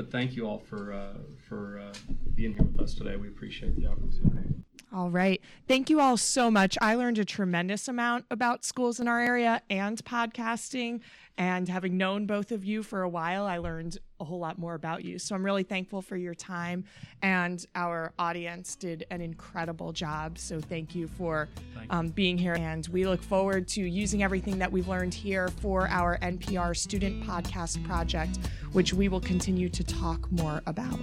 but 0.00 0.10
thank 0.10 0.34
you 0.34 0.46
all 0.46 0.58
for 0.58 0.94
uh, 0.94 1.18
for 1.46 1.78
uh, 1.78 1.92
being 2.34 2.54
here 2.54 2.62
with 2.62 2.80
us 2.80 2.94
today. 2.94 3.16
We 3.16 3.28
appreciate 3.28 3.76
the 3.76 3.86
opportunity. 3.86 4.48
All 4.94 5.10
right. 5.10 5.42
Thank 5.68 5.90
you 5.90 6.00
all 6.00 6.16
so 6.16 6.50
much. 6.50 6.78
I 6.80 6.94
learned 6.94 7.18
a 7.18 7.24
tremendous 7.24 7.86
amount 7.86 8.24
about 8.30 8.64
schools 8.64 8.98
in 8.98 9.08
our 9.08 9.20
area 9.20 9.60
and 9.68 10.02
podcasting. 10.02 11.00
And 11.36 11.68
having 11.68 11.98
known 11.98 12.26
both 12.26 12.50
of 12.50 12.64
you 12.64 12.82
for 12.82 13.02
a 13.02 13.08
while, 13.08 13.44
I 13.44 13.58
learned 13.58 13.98
a 14.20 14.24
whole 14.24 14.38
lot 14.38 14.58
more 14.58 14.74
about 14.74 15.04
you. 15.04 15.18
So 15.18 15.34
I'm 15.34 15.44
really 15.44 15.62
thankful 15.62 16.02
for 16.02 16.16
your 16.16 16.34
time. 16.34 16.84
And 17.22 17.64
our 17.74 18.12
audience 18.18 18.76
did 18.76 19.06
an 19.10 19.20
incredible 19.20 19.92
job. 19.92 20.38
So 20.38 20.60
thank 20.60 20.94
you 20.94 21.08
for 21.08 21.48
Thank 21.74 21.92
um, 21.92 22.08
being 22.08 22.38
here. 22.38 22.54
And 22.54 22.86
we 22.88 23.06
look 23.06 23.22
forward 23.22 23.66
to 23.68 23.80
using 23.80 24.22
everything 24.22 24.58
that 24.58 24.70
we've 24.70 24.88
learned 24.88 25.14
here 25.14 25.48
for 25.48 25.88
our 25.88 26.18
NPR 26.18 26.76
student 26.76 27.24
podcast 27.24 27.84
project, 27.86 28.38
which 28.72 28.92
we 28.92 29.08
will 29.08 29.20
continue 29.20 29.68
to 29.68 29.82
talk 29.82 30.30
more 30.30 30.62
about. 30.66 30.98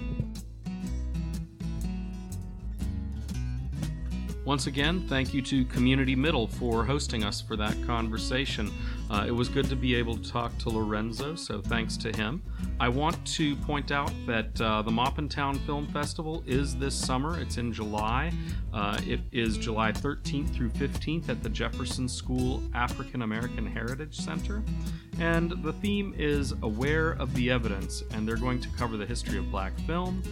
Once 4.48 4.66
again, 4.66 5.06
thank 5.08 5.34
you 5.34 5.42
to 5.42 5.66
Community 5.66 6.16
Middle 6.16 6.46
for 6.46 6.82
hosting 6.82 7.22
us 7.22 7.38
for 7.38 7.54
that 7.56 7.76
conversation. 7.86 8.72
Uh, 9.10 9.24
it 9.26 9.30
was 9.30 9.48
good 9.48 9.68
to 9.68 9.76
be 9.76 9.94
able 9.94 10.16
to 10.16 10.30
talk 10.30 10.56
to 10.58 10.68
Lorenzo, 10.68 11.34
so 11.34 11.60
thanks 11.62 11.96
to 11.96 12.14
him. 12.16 12.42
I 12.78 12.88
want 12.88 13.24
to 13.34 13.56
point 13.56 13.90
out 13.90 14.12
that 14.26 14.60
uh, 14.60 14.82
the 14.82 15.28
Town 15.30 15.58
Film 15.60 15.86
Festival 15.88 16.42
is 16.46 16.76
this 16.76 16.94
summer. 16.94 17.40
It's 17.40 17.56
in 17.56 17.72
July. 17.72 18.32
Uh, 18.72 19.00
it 19.06 19.20
is 19.32 19.56
July 19.56 19.92
13th 19.92 20.54
through 20.54 20.70
15th 20.70 21.28
at 21.28 21.42
the 21.42 21.48
Jefferson 21.48 22.08
School 22.08 22.62
African 22.74 23.22
American 23.22 23.66
Heritage 23.66 24.16
Center. 24.16 24.62
And 25.18 25.50
the 25.62 25.72
theme 25.72 26.14
is 26.16 26.52
Aware 26.62 27.12
of 27.12 27.34
the 27.34 27.50
Evidence, 27.50 28.02
and 28.12 28.28
they're 28.28 28.36
going 28.36 28.60
to 28.60 28.68
cover 28.70 28.96
the 28.96 29.06
history 29.06 29.38
of 29.38 29.50
black 29.50 29.78
film. 29.80 30.22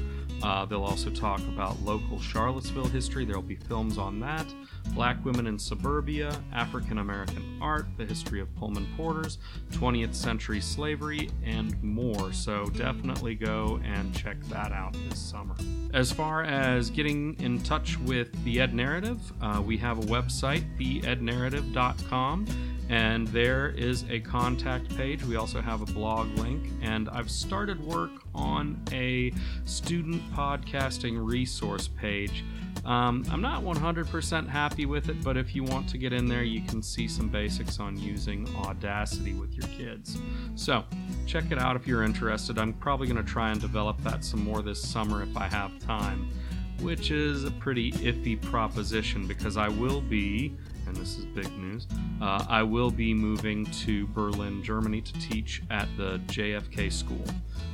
Uh, 0.43 0.65
they'll 0.67 0.85
also 0.85 1.11
talk 1.11 1.41
about 1.41 1.81
local 1.83 2.21
Charlottesville 2.21 2.89
history. 2.89 3.25
There'll 3.25 3.43
be 3.43 3.57
films 3.57 3.99
on 3.99 4.21
that, 4.21 4.47
Black 4.95 5.23
women 5.25 5.47
in 5.47 5.59
suburbia, 5.59 6.35
African 6.53 6.99
American 6.99 7.59
art, 7.61 7.87
the 7.97 8.05
history 8.05 8.41
of 8.41 8.55
Pullman 8.57 8.87
Porters, 8.97 9.39
20th 9.73 10.15
century 10.15 10.61
slavery, 10.61 11.31
and 11.45 11.83
more. 11.83 12.33
So 12.33 12.67
definitely 12.67 13.35
go 13.35 13.81
and 13.85 14.15
check 14.15 14.41
that 14.45 14.73
out 14.73 14.97
this 15.09 15.19
summer. 15.19 15.55
As 15.93 16.11
far 16.11 16.45
as 16.45 16.91
getting 16.91 17.35
in 17.41 17.63
touch 17.63 17.99
with 18.01 18.33
the 18.45 18.61
Ed 18.61 18.75
Narrative, 18.75 19.21
uh, 19.41 19.63
we 19.65 19.77
have 19.79 19.99
a 19.99 20.03
website, 20.03 20.65
theednarrative.com 20.79 22.47
and 22.89 23.27
there 23.29 23.69
is 23.69 24.05
a 24.09 24.21
contact 24.21 24.95
page. 24.97 25.25
We 25.25 25.37
also 25.37 25.61
have 25.61 25.83
a 25.83 25.87
blog 25.87 26.29
link, 26.39 26.71
and 26.83 27.09
I've 27.09 27.31
started 27.31 27.85
work 27.85 28.11
on 28.35 28.81
a 28.93 29.33
student 29.65 30.23
podcasting 30.33 31.25
resource 31.25 31.89
page. 31.89 32.45
Um, 32.85 33.25
I'm 33.31 33.41
not 33.41 33.63
100% 33.63 34.49
happy 34.49 34.87
with 34.87 35.09
it, 35.09 35.23
but 35.25 35.37
if 35.37 35.55
you 35.55 35.65
want 35.65 35.89
to 35.89 35.99
get 35.99 36.13
in 36.13 36.29
there, 36.29 36.43
you 36.43 36.61
can 36.63 36.83
see 36.83 37.09
some 37.09 37.29
basics 37.29 37.81
on 37.81 37.97
using 37.99 38.49
Audacity 38.57 39.35
with 39.35 39.55
your 39.55 39.67
kids. 39.69 40.19
So, 40.55 40.85
check 41.27 41.51
it 41.51 41.59
out 41.59 41.77
if 41.77 41.87
you're 41.87 42.05
interested. 42.05 42.59
I'm 42.59 42.73
probably 42.75 43.09
going 43.09 43.25
to 43.25 43.29
try 43.29 43.51
and 43.51 43.61
develop 43.61 44.01
that 44.03 44.25
some 44.25 44.45
more 44.45 44.63
this 44.63 44.83
summer 44.83 45.23
if 45.23 45.37
I 45.37 45.49
have 45.49 45.79
time, 45.81 46.31
which 46.81 47.11
is 47.11 47.45
a 47.45 47.51
pretty 47.51 47.93
iffy 47.93 48.41
proposition 48.41 49.27
because 49.27 49.57
I 49.57 49.69
will 49.69 50.01
be 50.01 50.57
and 50.87 50.97
this 50.97 51.19
is 51.19 51.25
big 51.27 51.51
news. 51.59 51.87
Uh, 52.21 52.45
I 52.49 52.63
will 52.63 52.91
be 52.91 53.13
moving 53.13 53.67
to 53.67 54.07
Berlin, 54.09 54.63
Germany 54.63 55.01
to 55.01 55.13
teach 55.15 55.63
at 55.71 55.89
the 55.97 56.19
JFK 56.27 56.93
school. 56.93 57.25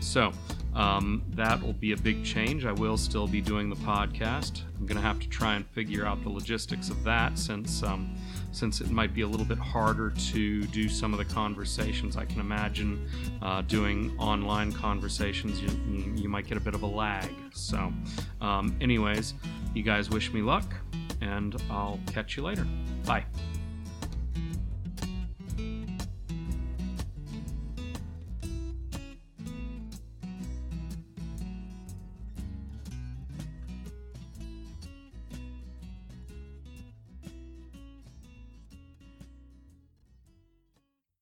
So 0.00 0.32
um, 0.74 1.22
that 1.30 1.62
will 1.62 1.72
be 1.72 1.92
a 1.92 1.96
big 1.96 2.24
change. 2.24 2.64
I 2.64 2.72
will 2.72 2.96
still 2.96 3.26
be 3.26 3.40
doing 3.40 3.68
the 3.68 3.76
podcast. 3.76 4.62
I'm 4.78 4.86
going 4.86 4.96
to 4.96 5.02
have 5.02 5.20
to 5.20 5.28
try 5.28 5.54
and 5.54 5.66
figure 5.66 6.06
out 6.06 6.22
the 6.22 6.30
logistics 6.30 6.90
of 6.90 7.02
that 7.04 7.38
since. 7.38 7.82
Um, 7.82 8.14
since 8.52 8.80
it 8.80 8.90
might 8.90 9.14
be 9.14 9.22
a 9.22 9.26
little 9.26 9.46
bit 9.46 9.58
harder 9.58 10.10
to 10.10 10.62
do 10.64 10.88
some 10.88 11.12
of 11.12 11.18
the 11.18 11.24
conversations. 11.24 12.16
I 12.16 12.26
can 12.26 12.38
imagine 12.38 13.08
uh, 13.40 13.62
doing 13.62 14.14
online 14.18 14.72
conversations, 14.72 15.60
you, 15.60 15.68
you, 16.14 16.28
might 16.28 16.46
get 16.46 16.58
a 16.58 16.60
bit 16.60 16.74
of 16.74 16.82
a 16.82 16.86
lag. 16.86 17.30
So, 17.52 17.92
um, 18.40 18.76
anyways, 18.80 19.34
you 19.74 19.82
guys 19.82 20.10
wish 20.10 20.32
me 20.32 20.42
luck, 20.42 20.72
and 21.20 21.56
I'll 21.70 21.98
catch 22.06 22.36
you 22.36 22.42
later. 22.42 22.66
Bye. 23.06 23.24